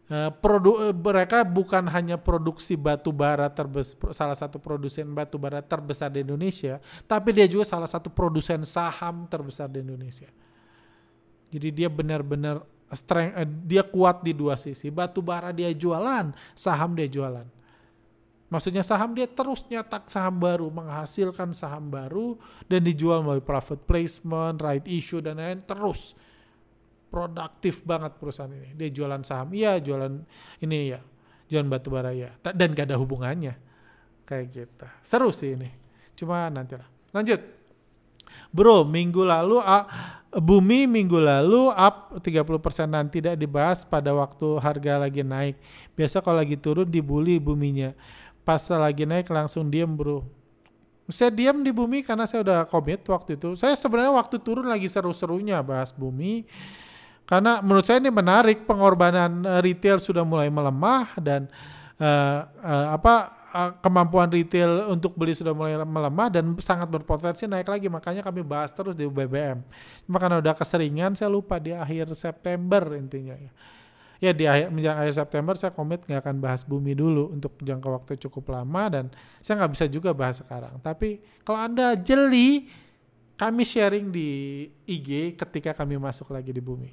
uh, 0.08 0.30
produ 0.32 0.94
mereka 0.96 1.44
bukan 1.44 1.84
hanya 1.92 2.16
produksi 2.16 2.78
batu 2.78 3.12
bara 3.12 3.52
terbesar 3.52 4.14
salah 4.16 4.38
satu 4.38 4.56
produsen 4.56 5.12
batu 5.12 5.36
bara 5.36 5.60
terbesar 5.60 6.08
di 6.08 6.24
Indonesia, 6.24 6.80
tapi 7.04 7.36
dia 7.36 7.44
juga 7.44 7.68
salah 7.68 7.90
satu 7.90 8.08
produsen 8.08 8.64
saham 8.64 9.28
terbesar 9.28 9.68
di 9.68 9.84
Indonesia. 9.84 10.30
Jadi 11.48 11.68
dia 11.72 11.88
benar-benar 11.88 12.60
strength, 12.92 13.34
eh, 13.36 13.48
dia 13.48 13.82
kuat 13.84 14.24
di 14.24 14.32
dua 14.32 14.56
sisi. 14.56 14.88
Batu 14.88 15.20
bara 15.20 15.52
dia 15.52 15.68
jualan, 15.72 16.32
saham 16.56 16.96
dia 16.96 17.08
jualan. 17.08 17.44
Maksudnya 18.48 18.80
saham 18.80 19.12
dia 19.12 19.28
terus 19.28 19.60
nyetak 19.68 20.08
saham 20.08 20.40
baru, 20.40 20.72
menghasilkan 20.72 21.52
saham 21.52 21.92
baru 21.92 22.40
dan 22.64 22.80
dijual 22.80 23.20
melalui 23.20 23.44
private 23.44 23.84
placement, 23.84 24.56
right 24.64 24.84
issue 24.88 25.20
dan 25.20 25.36
lain-lain 25.36 25.60
terus. 25.68 26.16
Produktif 27.12 27.84
banget 27.84 28.16
perusahaan 28.16 28.48
ini. 28.48 28.72
Dia 28.72 28.88
jualan 28.88 29.20
saham, 29.20 29.52
iya 29.52 29.76
jualan 29.76 30.24
ini 30.64 30.96
ya, 30.96 31.00
jualan 31.48 31.68
batu 31.68 31.92
bara 31.92 32.12
ya. 32.16 32.32
Dan 32.40 32.72
gak 32.72 32.88
ada 32.88 32.96
hubungannya. 32.96 33.52
Kayak 34.24 34.46
gitu. 34.52 34.86
Seru 35.04 35.28
sih 35.32 35.56
ini. 35.56 35.68
Cuma 36.16 36.48
nantilah. 36.48 36.88
Lanjut. 37.12 37.57
Bro, 38.50 38.88
minggu 38.88 39.22
lalu 39.22 39.60
uh, 39.60 39.84
Bumi 40.28 40.84
minggu 40.84 41.16
lalu 41.16 41.72
up 41.72 42.20
30% 42.20 42.28
dan 42.84 43.08
tidak 43.08 43.40
dibahas 43.40 43.80
pada 43.80 44.12
waktu 44.12 44.60
harga 44.60 45.00
lagi 45.00 45.24
naik. 45.24 45.56
Biasa 45.96 46.20
kalau 46.20 46.44
lagi 46.44 46.60
turun 46.60 46.84
dibully 46.84 47.40
buminya. 47.40 47.96
Pas 48.44 48.60
lagi 48.68 49.08
naik 49.08 49.32
langsung 49.32 49.72
diem 49.72 49.88
bro. 49.88 50.28
Saya 51.08 51.32
diam 51.32 51.64
di 51.64 51.72
bumi 51.72 52.04
karena 52.04 52.28
saya 52.28 52.44
udah 52.44 52.58
komit 52.68 53.08
waktu 53.08 53.40
itu. 53.40 53.56
Saya 53.56 53.72
sebenarnya 53.72 54.12
waktu 54.12 54.36
turun 54.44 54.68
lagi 54.68 54.84
seru-serunya 54.84 55.64
bahas 55.64 55.96
bumi. 55.96 56.44
Karena 57.24 57.64
menurut 57.64 57.88
saya 57.88 57.96
ini 57.96 58.12
menarik 58.12 58.68
pengorbanan 58.68 59.48
uh, 59.48 59.64
retail 59.64 59.96
sudah 59.96 60.28
mulai 60.28 60.52
melemah 60.52 61.08
dan 61.24 61.48
uh, 61.96 62.44
uh, 62.44 62.86
apa 62.92 63.32
kemampuan 63.80 64.28
retail 64.28 64.92
untuk 64.92 65.16
beli 65.16 65.32
sudah 65.32 65.56
mulai 65.56 65.80
melemah 65.80 66.28
dan 66.28 66.44
sangat 66.60 66.88
berpotensi 66.92 67.48
naik 67.48 67.68
lagi 67.68 67.88
makanya 67.88 68.20
kami 68.20 68.44
bahas 68.44 68.68
terus 68.68 68.92
di 68.92 69.08
BBM. 69.08 69.64
Cuma 70.04 70.20
karena 70.20 70.40
udah 70.40 70.52
keseringan 70.52 71.16
saya 71.16 71.32
lupa 71.32 71.56
di 71.56 71.72
akhir 71.72 72.12
September 72.12 72.84
intinya 72.92 73.36
ya. 73.36 73.52
Ya 74.18 74.32
di 74.34 74.44
akhir 74.50 74.74
menjelang 74.74 74.98
akhir 74.98 75.14
September 75.14 75.54
saya 75.54 75.70
komit 75.70 76.02
nggak 76.02 76.20
akan 76.26 76.36
bahas 76.42 76.66
bumi 76.66 76.92
dulu 76.92 77.30
untuk 77.30 77.54
jangka 77.62 77.88
waktu 77.88 78.12
cukup 78.28 78.50
lama 78.50 78.82
dan 78.90 79.04
saya 79.38 79.62
nggak 79.62 79.72
bisa 79.78 79.84
juga 79.88 80.10
bahas 80.12 80.42
sekarang. 80.42 80.76
Tapi 80.82 81.22
kalau 81.46 81.62
anda 81.62 81.94
jeli, 81.94 82.66
kami 83.38 83.62
sharing 83.62 84.10
di 84.10 84.28
IG 84.84 85.38
ketika 85.38 85.70
kami 85.72 85.96
masuk 85.96 86.34
lagi 86.34 86.50
di 86.50 86.58
bumi. 86.58 86.90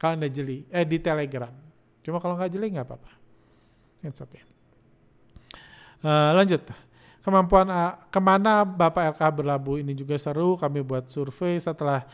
Kalau 0.00 0.16
anda 0.16 0.26
jeli, 0.26 0.64
eh 0.72 0.88
di 0.88 0.98
Telegram. 0.98 1.52
Cuma 2.00 2.16
kalau 2.18 2.40
nggak 2.40 2.50
jeli 2.50 2.72
nggak 2.72 2.88
apa-apa. 2.88 3.12
It's 4.04 4.20
okay. 4.24 4.53
Uh, 6.04 6.36
lanjut. 6.36 6.60
Kemampuan 7.24 7.64
uh, 7.72 7.96
ke 8.12 8.20
mana 8.20 8.68
Bapak 8.68 9.16
LKH 9.16 9.40
berlabuh 9.40 9.80
ini 9.80 9.96
juga 9.96 10.20
seru. 10.20 10.60
Kami 10.60 10.84
buat 10.84 11.08
survei 11.08 11.56
setelah 11.56 12.04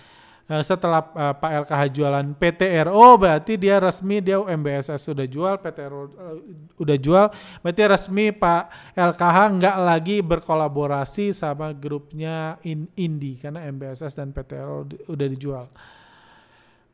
uh, 0.47 0.63
setelah 0.63 1.11
uh, 1.11 1.35
Pak 1.35 1.67
LKH 1.67 1.83
jualan 1.91 2.27
PTRO 2.39 3.19
berarti 3.19 3.59
dia 3.59 3.83
resmi 3.83 4.23
dia 4.23 4.39
MBSS 4.39 5.11
sudah 5.11 5.27
jual 5.27 5.59
PTRO 5.59 6.01
uh, 6.15 6.39
udah 6.79 6.97
jual 7.03 7.27
berarti 7.67 7.83
resmi 7.91 8.31
Pak 8.31 8.95
LKH 8.95 9.39
nggak 9.59 9.77
lagi 9.83 10.17
berkolaborasi 10.23 11.35
sama 11.35 11.75
grupnya 11.75 12.55
in, 12.63 12.87
Indi 12.95 13.43
karena 13.43 13.67
MBSS 13.67 14.15
dan 14.15 14.31
PTRO 14.31 14.87
udah 15.11 15.27
dijual. 15.27 15.67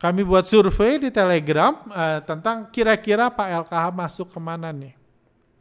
Kami 0.01 0.25
buat 0.25 0.49
survei 0.49 0.97
di 0.97 1.13
Telegram 1.13 1.77
uh, 1.93 2.21
tentang 2.25 2.73
kira-kira 2.73 3.29
Pak 3.29 3.69
LKH 3.69 3.85
masuk 3.93 4.33
ke 4.33 4.41
mana 4.41 4.73
nih. 4.73 4.96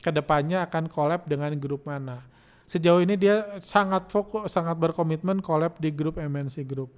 Ke 0.01 0.11
depannya 0.15 0.65
akan 0.67 0.87
collab 0.87 1.25
dengan 1.27 1.53
grup 1.59 1.89
mana. 1.89 2.23
Sejauh 2.67 2.99
ini 2.99 3.15
dia 3.15 3.47
sangat 3.63 4.11
fokus, 4.11 4.51
sangat 4.51 4.75
berkomitmen 4.75 5.39
collab 5.39 5.79
di 5.79 5.95
grup 5.95 6.19
MNC 6.19 6.67
Group. 6.67 6.91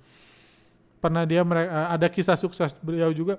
Pernah 0.99 1.29
dia 1.29 1.45
uh, 1.45 1.93
ada 1.93 2.09
kisah 2.09 2.41
sukses 2.41 2.73
beliau 2.81 3.13
juga. 3.13 3.37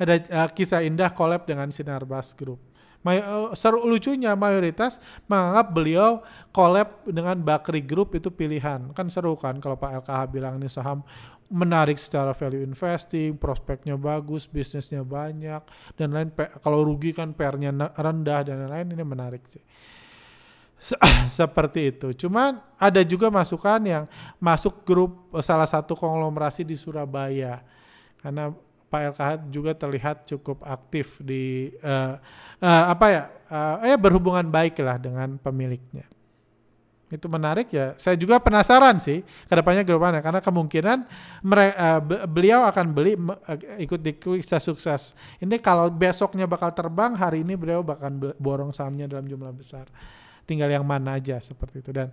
Ada 0.00 0.14
uh, 0.26 0.48
kisah 0.50 0.80
indah 0.82 1.12
collab 1.12 1.44
dengan 1.44 1.68
Sinarbas 1.68 2.32
Group. 2.32 2.58
May, 3.04 3.20
uh, 3.20 3.52
seru 3.52 3.84
lucunya 3.84 4.32
mayoritas 4.32 4.96
menganggap 5.28 5.66
beliau 5.76 6.10
collab 6.48 7.04
dengan 7.04 7.36
Bakri 7.44 7.84
Group 7.84 8.16
itu 8.16 8.32
pilihan. 8.32 8.88
Kan 8.96 9.12
seru 9.12 9.36
kan 9.36 9.60
kalau 9.60 9.76
Pak 9.76 10.08
LKH 10.08 10.20
bilang 10.32 10.56
ini 10.56 10.72
saham 10.72 11.04
menarik 11.52 12.00
secara 12.00 12.32
value 12.32 12.64
investing, 12.64 13.36
prospeknya 13.36 13.94
bagus, 14.00 14.48
bisnisnya 14.48 15.04
banyak, 15.04 15.60
dan 15.94 16.08
lain. 16.14 16.32
Kalau 16.62 16.82
rugi 16.82 17.12
kan 17.12 17.36
PR-nya 17.36 17.74
rendah 17.94 18.40
dan 18.46 18.64
lain-lain 18.64 18.96
ini 18.96 19.04
menarik 19.04 19.44
sih. 19.44 19.62
Seperti 21.38 21.94
itu. 21.94 22.08
Cuman 22.26 22.60
ada 22.80 23.00
juga 23.04 23.28
masukan 23.28 23.80
yang 23.84 24.04
masuk 24.40 24.82
grup 24.82 25.32
salah 25.44 25.68
satu 25.68 25.92
konglomerasi 25.94 26.64
di 26.64 26.74
Surabaya, 26.74 27.60
karena 28.20 28.52
Pak 28.88 29.00
LKH 29.14 29.30
juga 29.50 29.72
terlihat 29.74 30.16
cukup 30.22 30.62
aktif 30.62 31.18
di 31.18 31.74
uh, 31.82 32.14
uh, 32.62 32.84
apa 32.94 33.06
ya, 33.10 33.22
uh, 33.50 33.86
eh 33.90 33.98
berhubungan 33.98 34.46
baik 34.46 34.78
lah 34.78 35.02
dengan 35.02 35.34
pemiliknya 35.34 36.13
itu 37.14 37.26
menarik 37.30 37.70
ya. 37.70 37.94
Saya 37.94 38.18
juga 38.18 38.42
penasaran 38.42 38.98
sih 38.98 39.22
ke 39.22 39.54
depannya 39.54 39.86
gimana 39.86 40.18
karena 40.18 40.42
kemungkinan 40.42 40.98
mereka, 41.46 41.74
eh, 41.78 42.00
beliau 42.26 42.66
akan 42.66 42.86
beli 42.90 43.14
uh, 43.14 43.78
ikut 43.78 44.00
di 44.02 44.12
kisah 44.18 44.58
sukses. 44.58 45.14
Ini 45.38 45.62
kalau 45.62 45.88
besoknya 45.94 46.50
bakal 46.50 46.74
terbang, 46.74 47.14
hari 47.14 47.46
ini 47.46 47.54
beliau 47.54 47.86
bakal 47.86 48.34
borong 48.36 48.74
sahamnya 48.74 49.06
dalam 49.06 49.30
jumlah 49.30 49.54
besar. 49.54 49.86
Tinggal 50.44 50.68
yang 50.74 50.84
mana 50.84 51.16
aja 51.16 51.40
seperti 51.40 51.80
itu 51.80 51.94
dan 51.94 52.12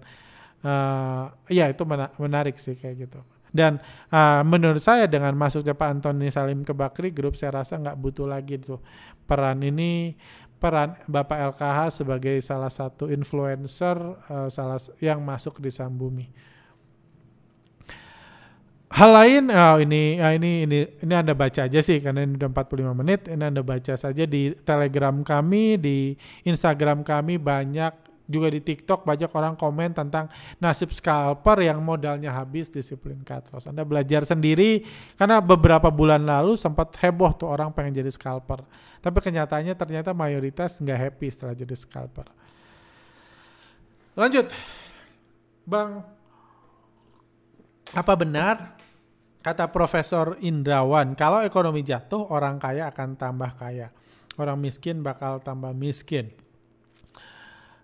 uh, 0.63 1.33
ya 1.49 1.67
itu 1.67 1.83
menarik 2.21 2.55
sih 2.61 2.77
kayak 2.77 3.09
gitu. 3.09 3.21
Dan 3.51 3.83
uh, 4.15 4.47
menurut 4.47 4.79
saya 4.79 5.11
dengan 5.11 5.35
masuknya 5.35 5.75
Pak 5.75 5.99
Antoni 5.99 6.31
Salim 6.31 6.63
ke 6.63 6.71
Bakri 6.71 7.11
Group, 7.11 7.35
saya 7.35 7.59
rasa 7.59 7.75
nggak 7.75 7.99
butuh 7.99 8.23
lagi 8.23 8.55
tuh 8.55 8.79
peran 9.27 9.59
ini 9.59 10.15
peran 10.61 10.93
Bapak 11.09 11.57
LKH 11.57 12.05
sebagai 12.05 12.37
salah 12.45 12.69
satu 12.69 13.09
influencer 13.09 13.97
uh, 14.29 14.45
salah 14.53 14.77
yang 15.01 15.17
masuk 15.25 15.57
di 15.57 15.73
Sambumi. 15.73 16.29
Hal 18.91 19.07
lain, 19.15 19.47
oh 19.47 19.79
ini, 19.79 20.19
ya 20.19 20.35
ini, 20.35 20.67
ini, 20.67 20.83
ini 20.99 21.13
anda 21.15 21.31
baca 21.31 21.63
aja 21.63 21.79
sih 21.79 22.03
karena 22.03 22.27
ini 22.27 22.35
udah 22.35 22.51
45 22.51 22.91
menit. 22.91 23.23
Ini 23.31 23.39
anda 23.47 23.63
baca 23.63 23.95
saja 23.95 24.27
di 24.27 24.51
Telegram 24.67 25.15
kami, 25.23 25.79
di 25.79 26.11
Instagram 26.43 27.01
kami 27.07 27.39
banyak 27.39 28.10
juga 28.31 28.47
di 28.47 28.63
TikTok 28.63 29.03
banyak 29.03 29.27
orang 29.35 29.59
komen 29.59 29.91
tentang 29.91 30.31
nasib 30.63 30.95
scalper 30.95 31.59
yang 31.67 31.83
modalnya 31.83 32.31
habis 32.31 32.71
disiplin 32.71 33.19
cut 33.27 33.51
loss. 33.51 33.67
Anda 33.67 33.83
belajar 33.83 34.23
sendiri 34.23 34.87
karena 35.19 35.43
beberapa 35.43 35.91
bulan 35.91 36.23
lalu 36.23 36.55
sempat 36.55 36.95
heboh 37.03 37.35
tuh 37.35 37.51
orang 37.51 37.75
pengen 37.75 37.99
jadi 37.99 38.09
scalper. 38.09 38.63
Tapi 39.03 39.17
kenyataannya 39.19 39.75
ternyata 39.75 40.15
mayoritas 40.15 40.79
nggak 40.79 40.99
happy 41.11 41.27
setelah 41.27 41.53
jadi 41.53 41.75
scalper. 41.75 42.31
Lanjut. 44.15 44.47
Bang, 45.61 46.03
apa 47.91 48.13
benar 48.15 48.79
kata 49.41 49.67
Profesor 49.73 50.37
Indrawan, 50.39 51.17
kalau 51.17 51.41
ekonomi 51.41 51.81
jatuh 51.81 52.29
orang 52.29 52.61
kaya 52.61 52.87
akan 52.93 53.17
tambah 53.17 53.51
kaya. 53.57 53.89
Orang 54.39 54.63
miskin 54.63 55.03
bakal 55.03 55.43
tambah 55.43 55.75
miskin. 55.75 56.31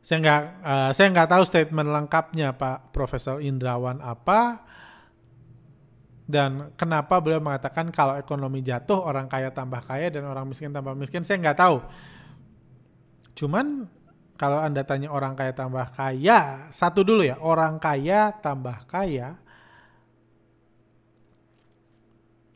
Saya 0.08 0.24
nggak 0.24 0.41
uh, 0.64 0.91
saya 0.95 1.08
nggak 1.12 1.30
tahu 1.36 1.43
statement 1.43 1.91
lengkapnya 1.91 2.55
Pak 2.55 2.95
Profesor 2.95 3.43
Indrawan 3.43 3.99
apa 3.99 4.64
dan 6.24 6.72
kenapa 6.80 7.20
beliau 7.20 7.43
mengatakan 7.43 7.91
kalau 7.91 8.16
ekonomi 8.16 8.64
jatuh 8.64 9.03
orang 9.03 9.28
kaya 9.28 9.51
tambah 9.51 9.84
kaya 9.84 10.08
dan 10.08 10.24
orang 10.24 10.47
miskin 10.47 10.72
tambah 10.72 10.95
miskin 10.95 11.28
saya 11.28 11.43
nggak 11.43 11.60
tahu. 11.60 11.84
Cuman 13.36 13.84
kalau 14.39 14.64
anda 14.64 14.88
tanya 14.88 15.12
orang 15.12 15.36
kaya 15.36 15.51
tambah 15.51 15.91
kaya 15.91 16.72
satu 16.72 17.03
dulu 17.03 17.28
ya 17.28 17.36
orang 17.43 17.76
kaya 17.76 18.32
tambah 18.32 18.88
kaya. 18.88 19.36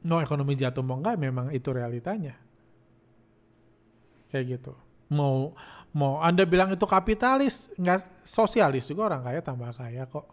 No 0.08 0.24
ekonomi 0.24 0.56
jatuh 0.56 0.88
mau 0.88 1.04
nggak 1.04 1.20
memang 1.20 1.52
itu 1.52 1.68
realitanya. 1.76 2.40
Kayak 4.32 4.46
gitu. 4.56 4.74
Mau 5.12 5.52
mau 5.92 6.24
anda 6.24 6.48
bilang 6.48 6.72
itu 6.72 6.88
kapitalis 6.88 7.68
nggak 7.76 8.24
sosialis 8.24 8.88
juga 8.88 9.12
orang 9.12 9.22
kaya 9.28 9.40
tambah 9.44 9.72
kaya 9.76 10.08
kok. 10.08 10.28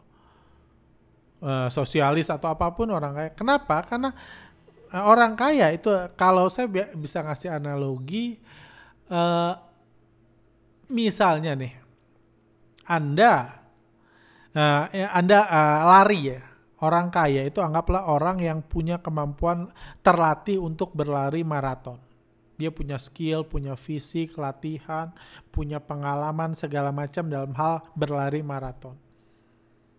Uh, 1.38 1.70
sosialis 1.70 2.26
atau 2.30 2.50
apa 2.50 2.66
pun 2.74 2.90
orang 2.90 3.14
kaya. 3.14 3.30
Kenapa? 3.34 3.86
Karena 3.86 4.10
uh, 4.90 5.04
orang 5.06 5.38
kaya 5.38 5.70
itu 5.70 5.90
kalau 6.18 6.50
saya 6.50 6.66
bi 6.66 6.82
bisa 6.98 7.22
ngasih 7.22 7.58
analogi 7.58 8.38
uh, 9.10 9.54
misalnya 10.90 11.54
nih 11.54 11.74
anda 12.86 13.62
uh, 14.54 14.84
anda 15.14 15.38
uh, 15.46 15.78
lari 15.86 16.20
ya. 16.34 16.40
Orang 16.78 17.10
kaya 17.10 17.42
itu 17.42 17.58
anggaplah 17.58 18.06
orang 18.06 18.38
yang 18.38 18.62
punya 18.62 19.02
kemampuan 19.02 19.66
terlatih 19.98 20.62
untuk 20.62 20.94
berlari 20.94 21.42
maraton 21.42 22.07
dia 22.58 22.74
punya 22.74 22.98
skill, 22.98 23.46
punya 23.46 23.78
fisik, 23.78 24.34
latihan, 24.34 25.14
punya 25.54 25.78
pengalaman 25.78 26.58
segala 26.58 26.90
macam 26.90 27.30
dalam 27.30 27.54
hal 27.54 27.86
berlari 27.94 28.42
maraton. 28.42 28.98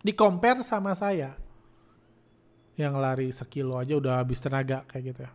Di 0.03 0.12
compare 0.12 0.60
sama 0.62 0.91
saya 0.91 1.39
yang 2.76 2.99
lari 2.99 3.32
sekilo 3.32 3.80
aja 3.80 3.95
udah 3.95 4.20
habis 4.20 4.43
tenaga 4.43 4.84
kayak 4.91 5.03
gitu 5.16 5.20
ya. 5.24 5.32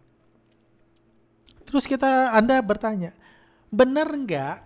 Terus 1.65 1.89
kita 1.89 2.37
Anda 2.37 2.61
bertanya, 2.61 3.17
benar 3.73 4.13
nggak 4.13 4.57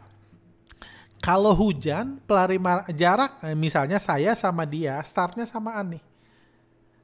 kalau 1.22 1.54
hujan 1.54 2.18
pelari 2.26 2.58
jarak 2.94 3.38
eh, 3.46 3.54
misalnya 3.54 4.02
saya 4.02 4.34
sama 4.34 4.66
dia 4.66 4.98
startnya 5.06 5.46
samaan 5.46 5.98
nih. 5.98 6.04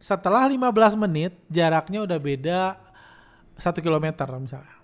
Setelah 0.03 0.51
15 0.51 0.99
menit 0.99 1.39
jaraknya 1.47 2.03
udah 2.03 2.19
beda 2.19 2.61
satu 3.55 3.79
kilometer 3.79 4.27
misalnya 4.35 4.84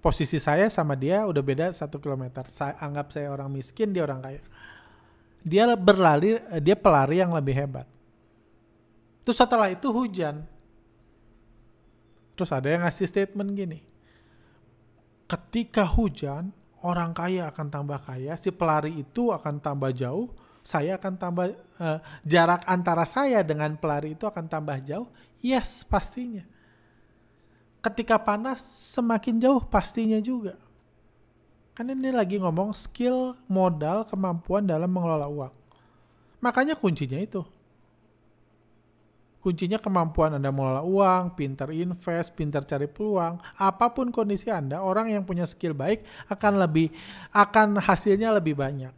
posisi 0.00 0.40
saya 0.40 0.66
sama 0.72 0.96
dia 0.96 1.28
udah 1.28 1.44
beda 1.44 1.70
satu 1.70 2.00
kilometer. 2.00 2.48
Saya 2.48 2.76
anggap 2.80 3.12
saya 3.12 3.28
orang 3.30 3.52
miskin, 3.52 3.92
dia 3.92 4.04
orang 4.04 4.20
kaya. 4.24 4.42
Dia 5.40 5.72
berlari, 5.76 6.36
dia 6.60 6.76
pelari 6.76 7.20
yang 7.20 7.32
lebih 7.32 7.56
hebat. 7.56 7.88
Terus 9.24 9.36
setelah 9.36 9.68
itu 9.72 9.88
hujan. 9.92 10.44
Terus 12.36 12.50
ada 12.52 12.68
yang 12.72 12.82
ngasih 12.84 13.08
statement 13.08 13.52
gini. 13.52 13.80
Ketika 15.28 15.84
hujan, 15.84 16.50
orang 16.80 17.12
kaya 17.12 17.52
akan 17.52 17.68
tambah 17.68 18.00
kaya, 18.00 18.34
si 18.40 18.48
pelari 18.50 19.04
itu 19.04 19.30
akan 19.30 19.60
tambah 19.60 19.92
jauh, 19.92 20.32
saya 20.60 20.96
akan 20.96 21.14
tambah 21.16 21.46
uh, 21.80 21.98
jarak 22.24 22.64
antara 22.68 23.04
saya 23.08 23.40
dengan 23.44 23.76
pelari 23.76 24.16
itu 24.16 24.24
akan 24.28 24.48
tambah 24.48 24.80
jauh? 24.84 25.08
Yes, 25.40 25.84
pastinya. 25.84 26.44
Ketika 27.80 28.20
panas 28.20 28.60
semakin 28.92 29.40
jauh 29.40 29.64
pastinya 29.64 30.20
juga. 30.20 30.56
Kan 31.72 31.88
ini 31.88 32.12
lagi 32.12 32.36
ngomong 32.36 32.76
skill, 32.76 33.32
modal, 33.48 34.04
kemampuan 34.04 34.68
dalam 34.68 34.92
mengelola 34.92 35.24
uang. 35.32 35.54
Makanya 36.44 36.76
kuncinya 36.76 37.16
itu. 37.16 37.40
Kuncinya 39.40 39.80
kemampuan 39.80 40.36
Anda 40.36 40.52
mengelola 40.52 40.84
uang, 40.84 41.32
pintar 41.32 41.72
invest, 41.72 42.36
pintar 42.36 42.60
cari 42.68 42.84
peluang. 42.84 43.40
Apa 43.56 43.88
pun 43.96 44.12
kondisi 44.12 44.52
Anda, 44.52 44.84
orang 44.84 45.08
yang 45.08 45.24
punya 45.24 45.48
skill 45.48 45.72
baik 45.72 46.04
akan 46.28 46.60
lebih 46.60 46.92
akan 47.32 47.80
hasilnya 47.80 48.36
lebih 48.36 48.52
banyak. 48.60 48.92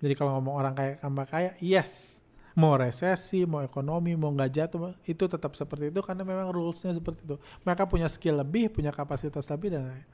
Jadi 0.00 0.12
kalau 0.16 0.40
ngomong 0.40 0.54
orang 0.56 0.72
kaya 0.72 0.92
tambah 0.96 1.28
kaya, 1.28 1.52
yes. 1.60 2.21
Mau 2.52 2.76
resesi, 2.76 3.48
mau 3.48 3.64
ekonomi, 3.64 4.12
mau 4.12 4.28
nggak 4.28 4.50
jatuh, 4.52 4.92
itu 5.08 5.24
tetap 5.24 5.56
seperti 5.56 5.88
itu 5.88 6.00
karena 6.04 6.20
memang 6.20 6.52
rulesnya 6.52 6.92
seperti 6.92 7.24
itu. 7.24 7.36
Mereka 7.64 7.88
punya 7.88 8.08
skill 8.12 8.40
lebih, 8.44 8.68
punya 8.68 8.92
kapasitas 8.92 9.48
lebih 9.48 9.72
dan 9.72 9.88
lain. 9.88 10.06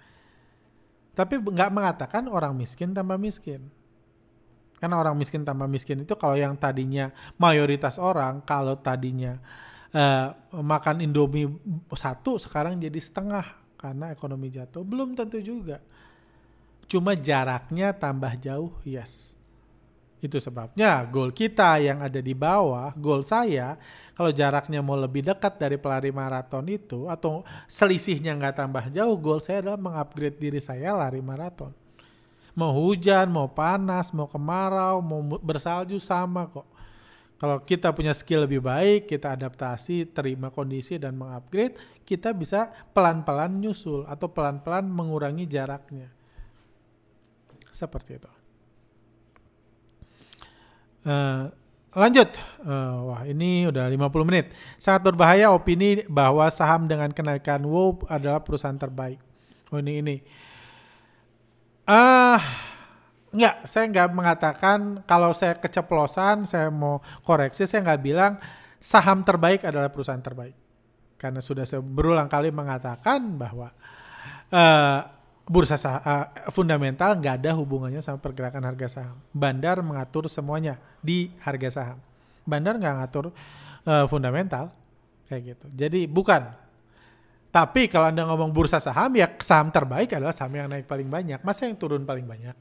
Tapi 1.19 1.35
nggak 1.43 1.71
mengatakan 1.75 2.31
orang 2.31 2.55
miskin 2.55 2.95
tambah 2.95 3.19
miskin. 3.19 3.67
Karena 4.79 5.03
orang 5.03 5.19
miskin 5.19 5.43
tambah 5.43 5.67
miskin 5.67 6.07
itu 6.07 6.15
kalau 6.15 6.39
yang 6.39 6.55
tadinya 6.55 7.11
mayoritas 7.35 7.99
orang 7.99 8.39
kalau 8.47 8.79
tadinya 8.79 9.43
uh, 9.91 10.31
makan 10.55 11.03
Indomie 11.03 11.51
satu 11.91 12.39
sekarang 12.39 12.79
jadi 12.79 13.03
setengah 13.03 13.43
karena 13.79 14.15
ekonomi 14.15 14.51
jatuh 14.51 14.87
belum 14.87 15.19
tentu 15.19 15.43
juga. 15.43 15.83
Cuma 16.89 17.13
jaraknya 17.13 17.93
tambah 17.93 18.33
jauh, 18.41 18.73
yes. 18.83 19.38
Itu 20.19 20.43
sebabnya 20.43 21.07
goal 21.07 21.31
kita 21.31 21.79
yang 21.79 22.03
ada 22.03 22.19
di 22.19 22.35
bawah, 22.35 22.91
goal 22.99 23.23
saya, 23.23 23.79
kalau 24.19 24.35
jaraknya 24.35 24.83
mau 24.83 24.99
lebih 24.99 25.23
dekat 25.23 25.63
dari 25.63 25.79
pelari 25.79 26.11
maraton 26.11 26.67
itu, 26.67 27.07
atau 27.07 27.47
selisihnya 27.71 28.35
nggak 28.35 28.59
tambah 28.59 28.85
jauh, 28.91 29.15
goal 29.15 29.39
saya 29.39 29.63
adalah 29.63 29.79
mengupgrade 29.79 30.35
diri 30.43 30.59
saya 30.59 30.91
lari 30.91 31.23
maraton. 31.23 31.71
Mau 32.59 32.75
hujan, 32.75 33.31
mau 33.31 33.47
panas, 33.47 34.11
mau 34.11 34.27
kemarau, 34.27 34.99
mau 34.99 35.23
bersalju 35.39 36.03
sama 36.03 36.51
kok. 36.51 36.67
Kalau 37.39 37.63
kita 37.63 37.95
punya 37.95 38.11
skill 38.11 38.51
lebih 38.51 38.59
baik, 38.59 39.07
kita 39.07 39.39
adaptasi, 39.39 40.11
terima 40.11 40.51
kondisi 40.51 40.99
dan 40.99 41.15
mengupgrade, 41.15 41.79
kita 42.03 42.35
bisa 42.35 42.75
pelan-pelan 42.91 43.63
nyusul 43.63 44.03
atau 44.11 44.27
pelan-pelan 44.27 44.83
mengurangi 44.91 45.47
jaraknya. 45.47 46.11
Seperti 47.71 48.19
itu. 48.19 48.38
Uh, 51.05 51.51
lanjut. 51.95 52.31
Uh, 52.63 53.13
wah, 53.13 53.23
ini 53.27 53.69
udah 53.69 53.87
50 53.91 54.29
menit. 54.29 54.51
Sangat 54.81 55.07
berbahaya 55.07 55.51
opini 55.53 56.03
bahwa 56.07 56.47
saham 56.49 56.87
dengan 56.87 57.11
kenaikan 57.15 57.63
WOW 57.67 58.07
adalah 58.11 58.43
perusahaan 58.43 58.79
terbaik. 58.79 59.21
Oh, 59.71 59.79
ini 59.79 60.01
ini. 60.01 60.17
Ah, 61.89 62.37
uh, 62.37 62.41
enggak, 63.33 63.65
saya 63.65 63.85
enggak 63.89 64.09
mengatakan 64.13 64.79
kalau 65.09 65.33
saya 65.33 65.57
keceplosan, 65.57 66.45
saya 66.45 66.69
mau 66.69 67.01
koreksi, 67.25 67.65
saya 67.65 67.85
enggak 67.85 68.03
bilang 68.05 68.33
saham 68.79 69.25
terbaik 69.25 69.65
adalah 69.65 69.93
perusahaan 69.93 70.21
terbaik. 70.21 70.57
Karena 71.19 71.43
sudah 71.43 71.67
saya 71.67 71.83
berulang 71.83 72.31
kali 72.31 72.55
mengatakan 72.55 73.41
bahwa 73.41 73.75
uh, 74.55 75.01
bursa 75.49 75.81
saham, 75.81 76.05
uh, 76.05 76.29
fundamental 76.53 77.17
nggak 77.17 77.43
ada 77.43 77.57
hubungannya 77.57 78.05
sama 78.05 78.21
pergerakan 78.21 78.63
harga 78.69 79.01
saham. 79.01 79.17
Bandar 79.33 79.81
mengatur 79.81 80.29
semuanya 80.29 80.77
di 81.01 81.33
harga 81.41 81.69
saham. 81.73 81.99
Bandar 82.45 82.77
nggak 82.77 82.95
ngatur 83.03 83.33
uh, 83.89 84.05
fundamental 84.07 84.69
kayak 85.27 85.57
gitu. 85.57 85.67
Jadi 85.73 86.05
bukan. 86.05 86.53
Tapi 87.49 87.89
kalau 87.89 88.13
anda 88.13 88.29
ngomong 88.29 88.53
bursa 88.53 88.77
saham 88.77 89.09
ya 89.17 89.25
saham 89.41 89.73
terbaik 89.73 90.13
adalah 90.13 90.37
saham 90.37 90.53
yang 90.53 90.69
naik 90.69 90.85
paling 90.85 91.09
banyak. 91.09 91.41
Masa 91.41 91.65
yang 91.65 91.81
turun 91.81 92.05
paling 92.05 92.29
banyak? 92.29 92.55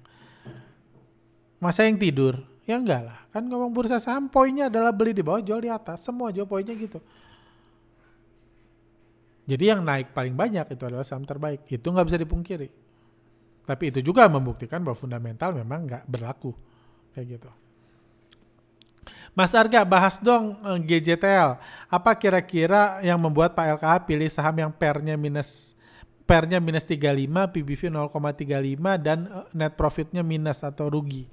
Masa 1.59 1.83
yang 1.83 1.99
tidur? 1.99 2.39
Ya 2.63 2.79
enggak 2.79 3.03
lah. 3.03 3.19
Kan 3.35 3.51
ngomong 3.51 3.75
bursa 3.75 3.99
saham 3.99 4.31
poinnya 4.31 4.71
adalah 4.71 4.95
beli 4.95 5.11
di 5.11 5.19
bawah 5.19 5.43
jual 5.43 5.59
di 5.59 5.67
atas. 5.67 6.07
Semua 6.07 6.31
jual 6.31 6.47
poinnya 6.47 6.71
gitu. 6.71 7.03
Jadi 9.47 9.63
yang 9.71 9.79
naik 9.79 10.11
paling 10.11 10.35
banyak 10.35 10.67
itu 10.75 10.83
adalah 10.83 11.07
saham 11.07 11.23
terbaik. 11.23 11.63
Itu 11.71 11.95
nggak 11.95 12.07
bisa 12.11 12.19
dipungkiri. 12.19 12.67
Tapi 13.63 13.83
itu 13.95 13.99
juga 14.03 14.27
membuktikan 14.27 14.83
bahwa 14.83 14.99
fundamental 14.99 15.55
memang 15.55 15.87
nggak 15.87 16.03
berlaku. 16.03 16.51
Kayak 17.15 17.39
gitu. 17.39 17.49
Mas 19.31 19.55
Arga, 19.55 19.87
bahas 19.87 20.19
dong 20.19 20.59
eh, 20.59 20.79
GJTL. 20.83 21.55
Apa 21.87 22.11
kira-kira 22.19 22.99
yang 22.99 23.15
membuat 23.15 23.55
Pak 23.55 23.79
LKH 23.79 23.93
pilih 24.03 24.27
saham 24.27 24.55
yang 24.59 24.71
pernya 24.75 25.15
minus 25.15 25.71
pernya 26.27 26.59
minus 26.59 26.83
35, 26.83 27.55
PBV 27.55 27.87
0,35 27.87 28.99
dan 28.99 29.31
eh, 29.31 29.47
net 29.55 29.79
profitnya 29.79 30.27
minus 30.27 30.59
atau 30.59 30.91
rugi? 30.91 31.23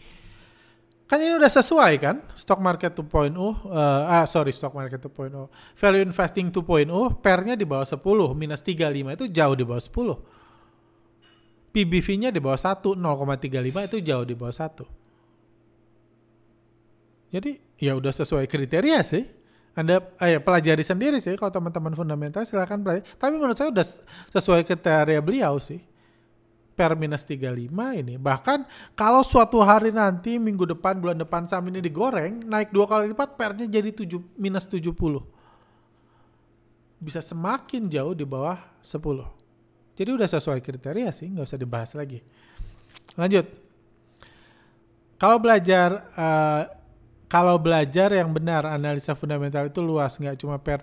Kan 1.15 1.23
ini 1.23 1.39
udah 1.39 1.47
sesuai 1.47 2.03
kan? 2.03 2.19
Stock 2.35 2.59
market 2.59 2.91
2.0, 2.91 3.39
uh, 3.39 3.55
ah 4.03 4.27
sorry 4.27 4.51
stock 4.51 4.75
market 4.75 4.99
2.0. 4.99 5.47
Value 5.79 6.03
investing 6.03 6.51
2.0, 6.51 6.91
pernya 7.23 7.55
di 7.55 7.63
bawah 7.63 7.87
10, 7.87 8.03
minus 8.35 8.67
35 8.67 9.15
itu 9.15 9.31
jauh 9.31 9.55
di 9.55 9.63
bawah 9.63 9.79
10. 9.79 11.71
PBV-nya 11.71 12.35
di 12.35 12.43
bawah 12.43 12.59
1, 12.59 12.99
0,35 12.99 13.47
itu 13.95 13.97
jauh 14.03 14.27
di 14.27 14.35
bawah 14.35 14.51
1. 14.51 14.83
Jadi 17.31 17.63
ya 17.79 17.95
udah 17.95 18.11
sesuai 18.11 18.51
kriteria 18.51 18.99
sih. 19.07 19.23
Anda 19.79 20.03
eh, 20.19 20.43
pelajari 20.43 20.83
sendiri 20.83 21.23
sih 21.23 21.39
kalau 21.39 21.55
teman-teman 21.55 21.95
fundamental 21.95 22.43
silahkan 22.43 22.83
pelajari. 22.83 23.07
Tapi 23.07 23.39
menurut 23.39 23.55
saya 23.55 23.71
udah 23.71 23.87
sesuai 24.35 24.67
kriteria 24.67 25.23
beliau 25.23 25.63
sih 25.63 25.79
per 26.75 26.99
minus 26.99 27.23
35 27.23 27.71
ini. 28.03 28.15
Bahkan 28.19 28.67
kalau 28.99 29.23
suatu 29.23 29.63
hari 29.63 29.95
nanti 29.95 30.37
minggu 30.37 30.67
depan, 30.75 30.99
bulan 30.99 31.17
depan 31.17 31.47
saham 31.47 31.71
ini 31.71 31.79
digoreng, 31.79 32.43
naik 32.45 32.75
dua 32.75 32.85
kali 32.91 33.15
lipat 33.15 33.39
pernya 33.39 33.71
jadi 33.71 33.95
7, 33.95 34.19
minus 34.35 34.67
70. 34.67 34.91
Bisa 36.99 37.23
semakin 37.23 37.87
jauh 37.87 38.13
di 38.13 38.27
bawah 38.27 38.59
10. 38.83 38.99
Jadi 39.95 40.11
udah 40.11 40.27
sesuai 40.27 40.59
kriteria 40.59 41.15
sih, 41.15 41.31
nggak 41.31 41.47
usah 41.47 41.59
dibahas 41.59 41.95
lagi. 41.95 42.19
Lanjut. 43.15 43.47
Kalau 45.15 45.39
belajar 45.39 46.11
uh, 46.19 46.67
kalau 47.31 47.59
belajar 47.59 48.15
yang 48.15 48.31
benar 48.31 48.63
analisa 48.63 49.15
fundamental 49.19 49.67
itu 49.67 49.83
luas 49.83 50.19
nggak 50.19 50.39
cuma 50.39 50.59
per. 50.59 50.83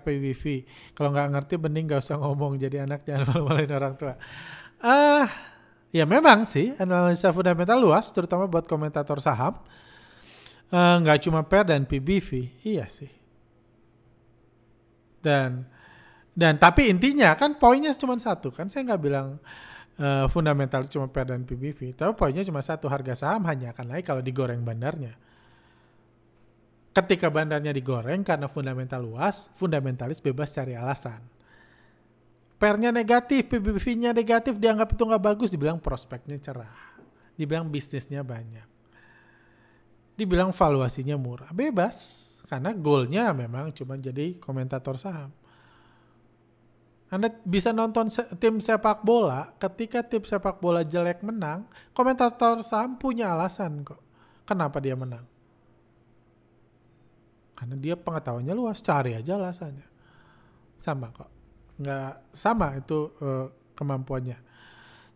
Kalau 0.92 1.08
nggak 1.12 1.28
ngerti 1.32 1.54
bening 1.56 1.84
nggak 1.88 2.00
usah 2.04 2.20
ngomong 2.20 2.60
jadi 2.60 2.84
anak 2.84 3.04
jangan 3.04 3.28
malu-maluin 3.28 3.72
orang 3.72 3.94
tua. 3.96 4.14
Ah, 4.82 5.51
Ya 5.92 6.08
memang 6.08 6.48
sih 6.48 6.72
analisa 6.80 7.28
fundamental 7.36 7.76
luas, 7.76 8.08
terutama 8.08 8.48
buat 8.48 8.64
komentator 8.64 9.20
saham. 9.20 9.60
Eh, 10.72 10.96
nggak 11.04 11.18
uh, 11.20 11.22
cuma 11.28 11.44
PER 11.44 11.68
dan 11.68 11.84
PBV, 11.84 12.48
iya 12.64 12.88
sih. 12.88 13.12
Dan 15.20 15.68
dan 16.32 16.56
tapi 16.56 16.88
intinya 16.88 17.36
kan 17.36 17.60
poinnya 17.60 17.92
cuma 17.92 18.16
satu 18.16 18.48
kan 18.48 18.72
saya 18.72 18.88
nggak 18.88 19.02
bilang 19.04 19.36
uh, 20.00 20.24
fundamental 20.32 20.88
cuma 20.88 21.12
PER 21.12 21.36
dan 21.36 21.44
PBV, 21.44 21.92
tapi 21.92 22.16
poinnya 22.16 22.40
cuma 22.40 22.64
satu 22.64 22.88
harga 22.88 23.12
saham 23.12 23.44
hanya 23.52 23.76
akan 23.76 23.92
naik 23.92 24.08
kalau 24.08 24.24
digoreng 24.24 24.64
bandarnya. 24.64 25.12
Ketika 26.96 27.28
bandarnya 27.28 27.72
digoreng 27.76 28.24
karena 28.24 28.48
fundamental 28.48 29.04
luas, 29.04 29.52
fundamentalis 29.52 30.24
bebas 30.24 30.56
cari 30.56 30.72
alasan 30.72 31.31
pernya 32.62 32.94
negatif, 32.94 33.50
PBV-nya 33.50 34.14
negatif, 34.14 34.54
dianggap 34.54 34.94
itu 34.94 35.02
nggak 35.02 35.24
bagus, 35.34 35.50
dibilang 35.50 35.82
prospeknya 35.82 36.38
cerah, 36.38 36.70
dibilang 37.34 37.66
bisnisnya 37.66 38.22
banyak, 38.22 38.70
dibilang 40.14 40.54
valuasinya 40.54 41.18
murah, 41.18 41.50
bebas, 41.50 42.22
karena 42.46 42.70
goalnya 42.70 43.34
memang 43.34 43.74
cuma 43.74 43.98
jadi 43.98 44.38
komentator 44.38 44.94
saham. 44.94 45.34
Anda 47.10 47.34
bisa 47.42 47.74
nonton 47.74 48.06
tim 48.38 48.62
sepak 48.62 49.02
bola, 49.02 49.50
ketika 49.58 50.06
tim 50.06 50.22
sepak 50.22 50.62
bola 50.62 50.86
jelek 50.86 51.18
menang, 51.26 51.66
komentator 51.90 52.62
saham 52.62 52.94
punya 52.94 53.34
alasan 53.34 53.82
kok. 53.82 53.98
Kenapa 54.46 54.78
dia 54.78 54.94
menang? 54.94 55.26
Karena 57.58 57.74
dia 57.74 57.98
pengetahuannya 57.98 58.54
luas, 58.54 58.78
cari 58.80 59.18
aja 59.18 59.34
alasannya. 59.34 59.90
Sama 60.78 61.10
kok 61.10 61.41
nggak 61.80 62.34
sama 62.34 62.76
itu 62.76 63.12
uh, 63.20 63.48
kemampuannya. 63.76 64.38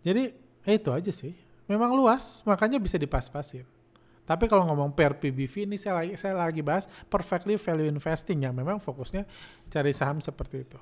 Jadi 0.06 0.24
eh, 0.64 0.74
itu 0.76 0.90
aja 0.92 1.12
sih. 1.12 1.34
Memang 1.66 1.98
luas, 1.98 2.46
makanya 2.46 2.78
bisa 2.78 2.94
dipas-pasin. 2.94 3.66
Tapi 4.26 4.50
kalau 4.50 4.66
ngomong 4.66 4.90
per 4.90 5.18
PBV 5.22 5.70
ini 5.70 5.78
saya 5.78 6.02
lagi 6.02 6.18
saya 6.18 6.34
lagi 6.34 6.58
bahas 6.58 6.90
perfectly 7.06 7.54
value 7.54 7.86
investing 7.86 8.42
yang 8.42 8.54
memang 8.58 8.82
fokusnya 8.82 9.22
cari 9.70 9.94
saham 9.94 10.18
seperti 10.18 10.66
itu. 10.66 10.80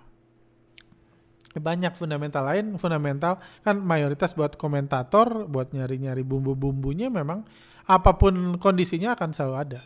banyak 1.54 1.94
fundamental 1.94 2.50
lain 2.50 2.74
fundamental 2.82 3.38
kan 3.62 3.78
mayoritas 3.78 4.34
buat 4.34 4.58
komentator 4.58 5.46
buat 5.46 5.70
nyari-nyari 5.70 6.26
bumbu-bumbunya 6.26 7.14
memang 7.14 7.46
apa 7.86 8.18
pun 8.18 8.58
kondisinya 8.58 9.14
akan 9.14 9.30
selalu 9.30 9.54
ada 9.62 9.80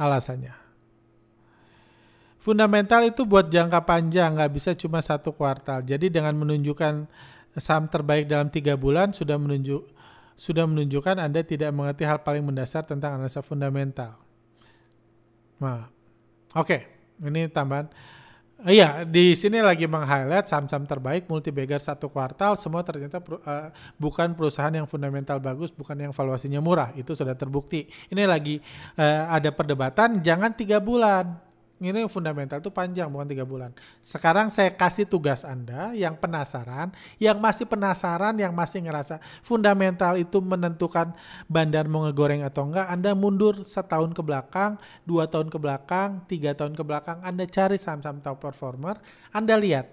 alasannya 0.00 0.56
fundamental 2.46 3.02
itu 3.02 3.26
buat 3.26 3.50
jangka 3.50 3.82
panjang 3.82 4.38
nggak 4.38 4.52
bisa 4.54 4.70
cuma 4.78 5.02
satu 5.02 5.34
kuartal 5.34 5.82
jadi 5.82 6.06
dengan 6.06 6.30
menunjukkan 6.38 7.10
saham 7.58 7.90
terbaik 7.90 8.30
dalam 8.30 8.46
tiga 8.46 8.78
bulan 8.78 9.10
sudah 9.10 9.34
menunjuk 9.34 9.82
sudah 10.38 10.62
menunjukkan 10.62 11.18
anda 11.18 11.42
tidak 11.42 11.74
mengerti 11.74 12.06
hal 12.06 12.22
paling 12.22 12.46
mendasar 12.46 12.86
tentang 12.86 13.18
analisa 13.18 13.42
fundamental 13.42 14.14
nah 15.58 15.90
oke 16.54 16.70
okay. 16.70 16.80
ini 17.26 17.50
tambahan 17.50 17.90
Iya, 18.56 19.04
di 19.04 19.36
sini 19.36 19.60
lagi 19.60 19.84
meng-highlight 19.84 20.48
saham-saham 20.48 20.88
terbaik 20.88 21.28
multi 21.28 21.52
bagger 21.52 21.76
satu 21.76 22.08
kuartal 22.08 22.56
semua 22.56 22.80
ternyata 22.80 23.20
uh, 23.20 23.68
bukan 24.00 24.32
perusahaan 24.32 24.72
yang 24.72 24.88
fundamental 24.88 25.36
bagus, 25.36 25.68
bukan 25.76 26.08
yang 26.08 26.12
valuasinya 26.16 26.64
murah. 26.64 26.88
Itu 26.96 27.12
sudah 27.12 27.36
terbukti. 27.36 27.84
Ini 28.08 28.24
lagi 28.24 28.56
uh, 28.96 29.28
ada 29.28 29.52
perdebatan 29.52 30.24
jangan 30.24 30.56
tiga 30.56 30.80
bulan 30.80 31.45
ini 31.76 32.08
fundamental 32.08 32.56
itu 32.56 32.72
panjang 32.72 33.12
bukan 33.12 33.28
tiga 33.28 33.44
bulan. 33.44 33.68
Sekarang 34.00 34.48
saya 34.48 34.72
kasih 34.72 35.04
tugas 35.04 35.44
Anda 35.44 35.92
yang 35.92 36.16
penasaran, 36.16 36.88
yang 37.20 37.36
masih 37.36 37.68
penasaran, 37.68 38.32
yang 38.40 38.56
masih 38.56 38.80
ngerasa 38.80 39.20
fundamental 39.44 40.16
itu 40.16 40.40
menentukan 40.40 41.12
bandar 41.44 41.84
mau 41.84 42.08
ngegoreng 42.08 42.40
atau 42.48 42.72
enggak. 42.72 42.88
Anda 42.88 43.12
mundur 43.12 43.60
setahun 43.60 44.16
ke 44.16 44.22
belakang, 44.24 44.80
dua 45.04 45.28
tahun 45.28 45.52
ke 45.52 45.58
belakang, 45.60 46.24
tiga 46.24 46.56
tahun 46.56 46.72
ke 46.72 46.80
belakang. 46.80 47.20
Anda 47.20 47.44
cari 47.44 47.76
saham-saham 47.76 48.24
top 48.24 48.40
performer. 48.40 48.96
Anda 49.28 49.60
lihat 49.60 49.92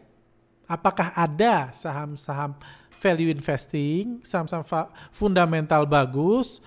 apakah 0.72 1.12
ada 1.12 1.76
saham-saham 1.76 2.56
value 2.96 3.28
investing, 3.28 4.24
saham-saham 4.24 4.88
fundamental 5.12 5.84
bagus 5.84 6.64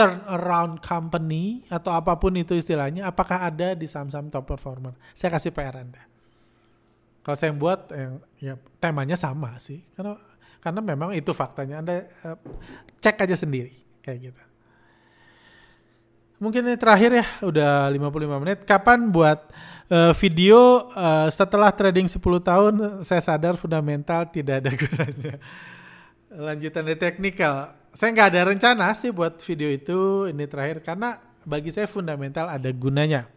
turnaround 0.00 0.80
company 0.80 1.60
atau 1.68 1.92
apa 1.92 2.16
pun 2.16 2.32
itu 2.32 2.56
istilahnya, 2.56 3.04
apakah 3.04 3.44
ada 3.44 3.76
di 3.76 3.84
saham-saham 3.84 4.32
top 4.32 4.48
performer? 4.48 4.96
Saya 5.12 5.36
kasih 5.36 5.52
PR 5.52 5.76
Anda. 5.76 6.00
Kalau 7.20 7.36
saya 7.36 7.52
yang 7.52 7.60
buat, 7.60 7.80
yang 7.92 8.12
ya 8.40 8.54
temanya 8.80 9.16
sama 9.20 9.60
sih, 9.60 9.84
karena 9.92 10.16
karena 10.64 10.80
memang 10.80 11.12
itu 11.12 11.36
faktanya. 11.36 11.84
Anda 11.84 12.08
uh, 12.24 12.38
cek 13.04 13.28
aja 13.28 13.36
sendiri 13.36 13.76
kayak 14.00 14.32
gitu. 14.32 14.42
Mungkin 16.40 16.64
ini 16.64 16.76
terakhir 16.80 17.20
ya, 17.20 17.26
udah 17.44 17.92
55 17.92 18.40
menit. 18.40 18.58
Kapan 18.64 19.12
buat 19.12 19.44
uh, 19.92 20.16
video 20.16 20.88
uh, 20.96 21.28
setelah 21.28 21.68
trading 21.68 22.08
10 22.08 22.16
tahun 22.40 22.72
saya 23.04 23.20
sadar 23.20 23.60
fundamental 23.60 24.24
tidak 24.32 24.64
ada 24.64 24.72
gunanya. 24.72 25.34
Lanjutan 26.32 26.88
dari 26.88 26.96
teknikal 26.96 27.76
saya 28.00 28.16
nggak 28.16 28.30
ada 28.32 28.42
rencana 28.48 28.96
sih 28.96 29.12
buat 29.12 29.44
video 29.44 29.68
itu 29.68 30.24
ini 30.32 30.48
terakhir 30.48 30.80
karena 30.80 31.20
bagi 31.44 31.68
saya 31.68 31.84
fundamental 31.84 32.48
ada 32.48 32.72
gunanya. 32.72 33.28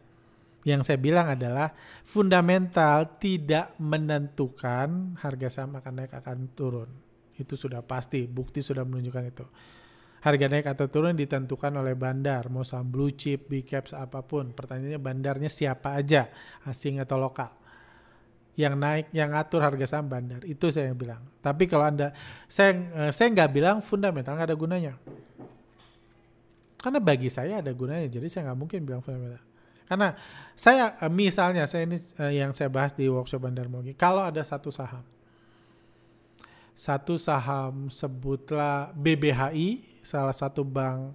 Yang 0.64 0.88
saya 0.88 1.04
bilang 1.04 1.28
adalah 1.28 1.76
fundamental 2.08 3.20
tidak 3.20 3.76
menentukan 3.76 5.20
harga 5.20 5.48
saham 5.52 5.76
akan 5.76 5.94
naik 6.00 6.16
akan 6.16 6.48
turun. 6.56 6.88
Itu 7.36 7.60
sudah 7.60 7.84
pasti, 7.84 8.24
bukti 8.24 8.64
sudah 8.64 8.88
menunjukkan 8.88 9.24
itu. 9.28 9.44
Harga 10.24 10.48
naik 10.48 10.72
atau 10.72 10.88
turun 10.88 11.20
ditentukan 11.20 11.84
oleh 11.84 12.00
bandar, 12.00 12.48
mau 12.48 12.64
saham 12.64 12.88
blue 12.88 13.12
chip, 13.12 13.52
big 13.52 13.68
caps 13.68 13.92
apa 13.92 14.24
pun. 14.24 14.56
Pertanyaannya 14.56 15.04
bandarnya 15.04 15.52
siapa 15.52 16.00
aja, 16.00 16.32
asing 16.64 17.04
atau 17.04 17.20
lokal 17.20 17.52
yang 18.54 18.78
naik 18.78 19.10
yang 19.10 19.34
ngatur 19.34 19.66
harga 19.66 19.86
saham 19.98 20.06
bandar. 20.06 20.42
Itu 20.46 20.70
saya 20.70 20.94
yang 20.94 20.98
bilang. 20.98 21.22
Tapi 21.42 21.66
kalau 21.66 21.90
anda 21.90 22.14
saya 22.46 22.78
eh, 22.78 23.12
saya 23.12 23.28
nggak 23.34 23.50
bilang 23.50 23.78
fundamental 23.82 24.38
nggak 24.38 24.50
ada 24.54 24.58
gunanya. 24.58 24.94
Karena 26.78 27.00
bagi 27.00 27.32
saya 27.32 27.64
ada 27.64 27.72
gunanya 27.74 28.06
jadi 28.12 28.28
saya 28.30 28.52
nggak 28.52 28.60
mungkin 28.60 28.80
bilang 28.86 29.02
fundamental. 29.02 29.42
Karena 29.90 30.14
saya 30.54 30.94
eh, 31.02 31.12
misalnya 31.12 31.66
saya 31.66 31.90
ini 31.90 31.98
eh, 31.98 32.44
yang 32.46 32.54
saya 32.54 32.70
bahas 32.70 32.94
di 32.94 33.10
workshop 33.10 33.42
bandar 33.42 33.66
mogi 33.66 33.98
kalau 33.98 34.22
ada 34.22 34.46
satu 34.46 34.70
saham 34.70 35.02
satu 36.74 37.22
saham 37.22 37.90
sebutlah 37.94 38.90
BBHI 38.98 40.02
salah 40.02 40.34
satu 40.34 40.66
bank 40.66 41.14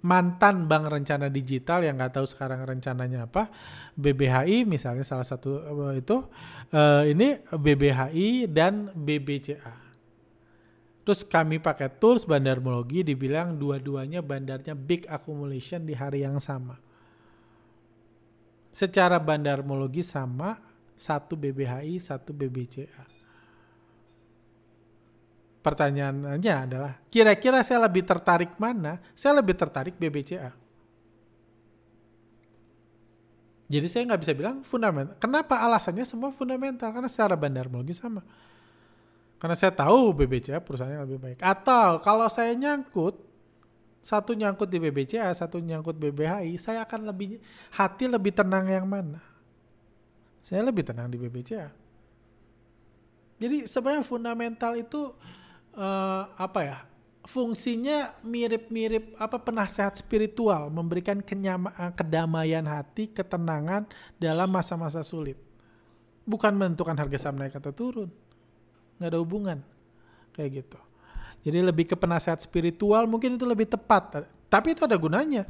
mantan 0.00 0.64
bank 0.64 0.88
rencana 0.88 1.28
digital 1.28 1.84
yang 1.84 2.00
nggak 2.00 2.16
tahu 2.16 2.26
sekarang 2.26 2.64
rencananya 2.64 3.28
apa 3.28 3.52
BBHI 3.96 4.64
misalnya 4.64 5.04
salah 5.04 5.26
satu 5.26 5.60
eh, 5.92 6.00
itu 6.00 6.24
uh, 6.72 7.04
ini 7.04 7.36
BBHI 7.52 8.48
dan 8.48 8.88
BBCA 8.96 9.76
terus 11.04 11.26
kami 11.26 11.60
pakai 11.60 11.92
tools 12.00 12.24
bandarmologi 12.24 13.04
dibilang 13.04 13.56
dua-duanya 13.60 14.24
bandarnya 14.24 14.76
big 14.76 15.08
accumulation 15.08 15.82
di 15.82 15.96
hari 15.96 16.22
yang 16.22 16.38
sama. 16.38 16.78
Secara 18.70 19.18
bandarmologi 19.18 20.06
sama 20.06 20.54
satu 20.94 21.34
BBHI 21.34 21.98
satu 21.98 22.30
BBCA 22.30 23.19
pertanyaannya 25.60 26.54
adalah 26.68 26.92
kira-kira 27.12 27.60
saya 27.60 27.84
lebih 27.84 28.04
tertarik 28.04 28.56
mana? 28.56 29.00
Saya 29.12 29.40
lebih 29.40 29.54
tertarik 29.56 29.96
BBCA. 29.96 30.52
Jadi 33.70 33.86
saya 33.86 34.02
nggak 34.10 34.20
bisa 34.26 34.34
bilang 34.34 34.66
fundamental. 34.66 35.14
Kenapa 35.22 35.62
alasannya 35.62 36.02
semua 36.02 36.34
fundamental? 36.34 36.90
Karena 36.90 37.06
secara 37.06 37.38
bandar 37.38 37.70
bandarmologi 37.70 37.94
sama. 37.94 38.26
Karena 39.38 39.54
saya 39.54 39.70
tahu 39.70 40.10
BBCA 40.10 40.58
perusahaannya 40.58 41.06
lebih 41.06 41.22
baik. 41.22 41.38
Atau 41.38 42.02
kalau 42.02 42.26
saya 42.26 42.50
nyangkut, 42.58 43.14
satu 44.02 44.34
nyangkut 44.34 44.66
di 44.66 44.82
BBCA, 44.82 45.30
satu 45.38 45.62
nyangkut 45.62 45.96
BBHI, 45.96 46.58
saya 46.58 46.82
akan 46.82 47.14
lebih 47.14 47.38
hati 47.72 48.10
lebih 48.10 48.34
tenang 48.34 48.66
yang 48.66 48.90
mana? 48.90 49.22
Saya 50.42 50.66
lebih 50.66 50.82
tenang 50.82 51.06
di 51.06 51.16
BBCA. 51.20 51.70
Jadi 53.40 53.70
sebenarnya 53.70 54.04
fundamental 54.04 54.76
itu 54.76 55.14
uh, 55.76 56.22
apa 56.34 56.60
ya 56.64 56.78
fungsinya 57.30 58.16
mirip-mirip 58.24 59.14
apa 59.20 59.38
penasehat 59.38 60.00
spiritual 60.00 60.72
memberikan 60.72 61.20
kenyama, 61.20 61.70
eh, 61.76 61.92
kedamaian 61.92 62.64
hati 62.64 63.06
ketenangan 63.12 63.86
dalam 64.16 64.48
masa-masa 64.48 65.04
sulit. 65.04 65.36
Bukan 66.24 66.54
menentukan 66.56 66.98
harga 66.98 67.28
saham 67.28 67.38
naik 67.38 67.54
atau 67.54 67.70
turun. 67.74 68.10
Nggak 68.98 69.10
ada 69.14 69.18
hubungan. 69.22 69.58
Kayak 70.34 70.64
gitu. 70.64 70.78
Jadi 71.40 71.58
lebih 71.64 71.88
ke 71.88 71.96
penasehat 71.96 72.42
spiritual 72.44 73.08
mungkin 73.08 73.38
itu 73.38 73.46
lebih 73.48 73.66
tepat. 73.66 74.28
Tapi 74.50 74.76
itu 74.76 74.84
ada 74.84 74.98
gunanya. 74.98 75.48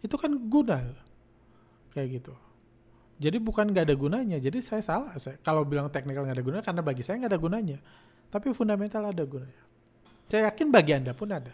Itu 0.00 0.16
kan 0.16 0.32
guna. 0.34 0.82
Kayak 1.92 2.22
gitu. 2.22 2.34
Jadi 3.18 3.36
bukan 3.42 3.70
nggak 3.70 3.84
ada 3.86 3.96
gunanya. 3.98 4.38
Jadi 4.40 4.58
saya 4.64 4.80
salah. 4.80 5.12
Saya 5.20 5.36
kalau 5.44 5.62
bilang 5.62 5.92
teknikal 5.92 6.24
nggak 6.24 6.38
ada 6.38 6.44
gunanya 6.44 6.64
karena 6.64 6.82
bagi 6.82 7.02
saya 7.04 7.20
nggak 7.22 7.32
ada 7.34 7.40
gunanya 7.40 7.78
tapi 8.28 8.52
fundamental 8.52 9.08
ada 9.08 9.24
gunanya. 9.24 9.64
Saya 10.28 10.52
yakin 10.52 10.68
bagi 10.68 10.92
Anda 10.92 11.16
pun 11.16 11.32
ada. 11.32 11.52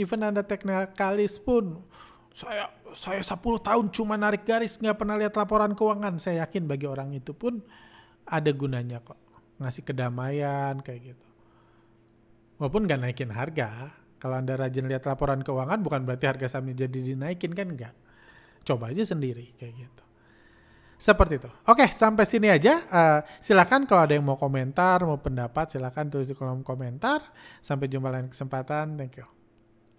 Even 0.00 0.24
Anda 0.24 0.40
teknikalis 0.40 1.36
pun, 1.36 1.84
saya 2.32 2.72
saya 2.96 3.20
10 3.20 3.36
tahun 3.60 3.86
cuma 3.92 4.16
narik 4.16 4.48
garis, 4.48 4.80
nggak 4.80 4.96
pernah 4.96 5.20
lihat 5.20 5.36
laporan 5.36 5.76
keuangan. 5.76 6.16
Saya 6.16 6.48
yakin 6.48 6.64
bagi 6.64 6.88
orang 6.88 7.12
itu 7.12 7.36
pun 7.36 7.60
ada 8.24 8.48
gunanya 8.54 9.04
kok. 9.04 9.18
Ngasih 9.60 9.84
kedamaian 9.84 10.80
kayak 10.80 11.12
gitu. 11.12 11.26
Walaupun 12.62 12.88
nggak 12.88 13.00
naikin 13.04 13.32
harga. 13.34 13.92
Kalau 14.18 14.34
Anda 14.34 14.58
rajin 14.58 14.90
lihat 14.90 15.06
laporan 15.06 15.44
keuangan 15.46 15.78
bukan 15.84 16.02
berarti 16.02 16.26
harga 16.26 16.58
sahamnya 16.58 16.88
jadi 16.88 17.14
dinaikin 17.14 17.54
kan 17.54 17.70
enggak. 17.70 17.94
Coba 18.66 18.90
aja 18.90 19.06
sendiri 19.06 19.54
kayak 19.60 19.74
gitu. 19.78 20.04
Seperti 20.98 21.38
itu. 21.38 21.50
Oke, 21.70 21.86
sampai 21.94 22.26
sini 22.26 22.50
aja. 22.50 22.82
Uh, 22.90 23.20
silakan 23.38 23.86
kalau 23.86 24.02
ada 24.10 24.18
yang 24.18 24.26
mau 24.26 24.34
komentar, 24.34 24.98
mau 25.06 25.22
pendapat, 25.22 25.70
silakan 25.70 26.10
tulis 26.10 26.26
di 26.26 26.34
kolom 26.34 26.66
komentar. 26.66 27.22
Sampai 27.62 27.86
jumpa 27.86 28.10
lain 28.10 28.26
kesempatan. 28.26 28.98
Thank 28.98 29.22
you. 29.22 29.37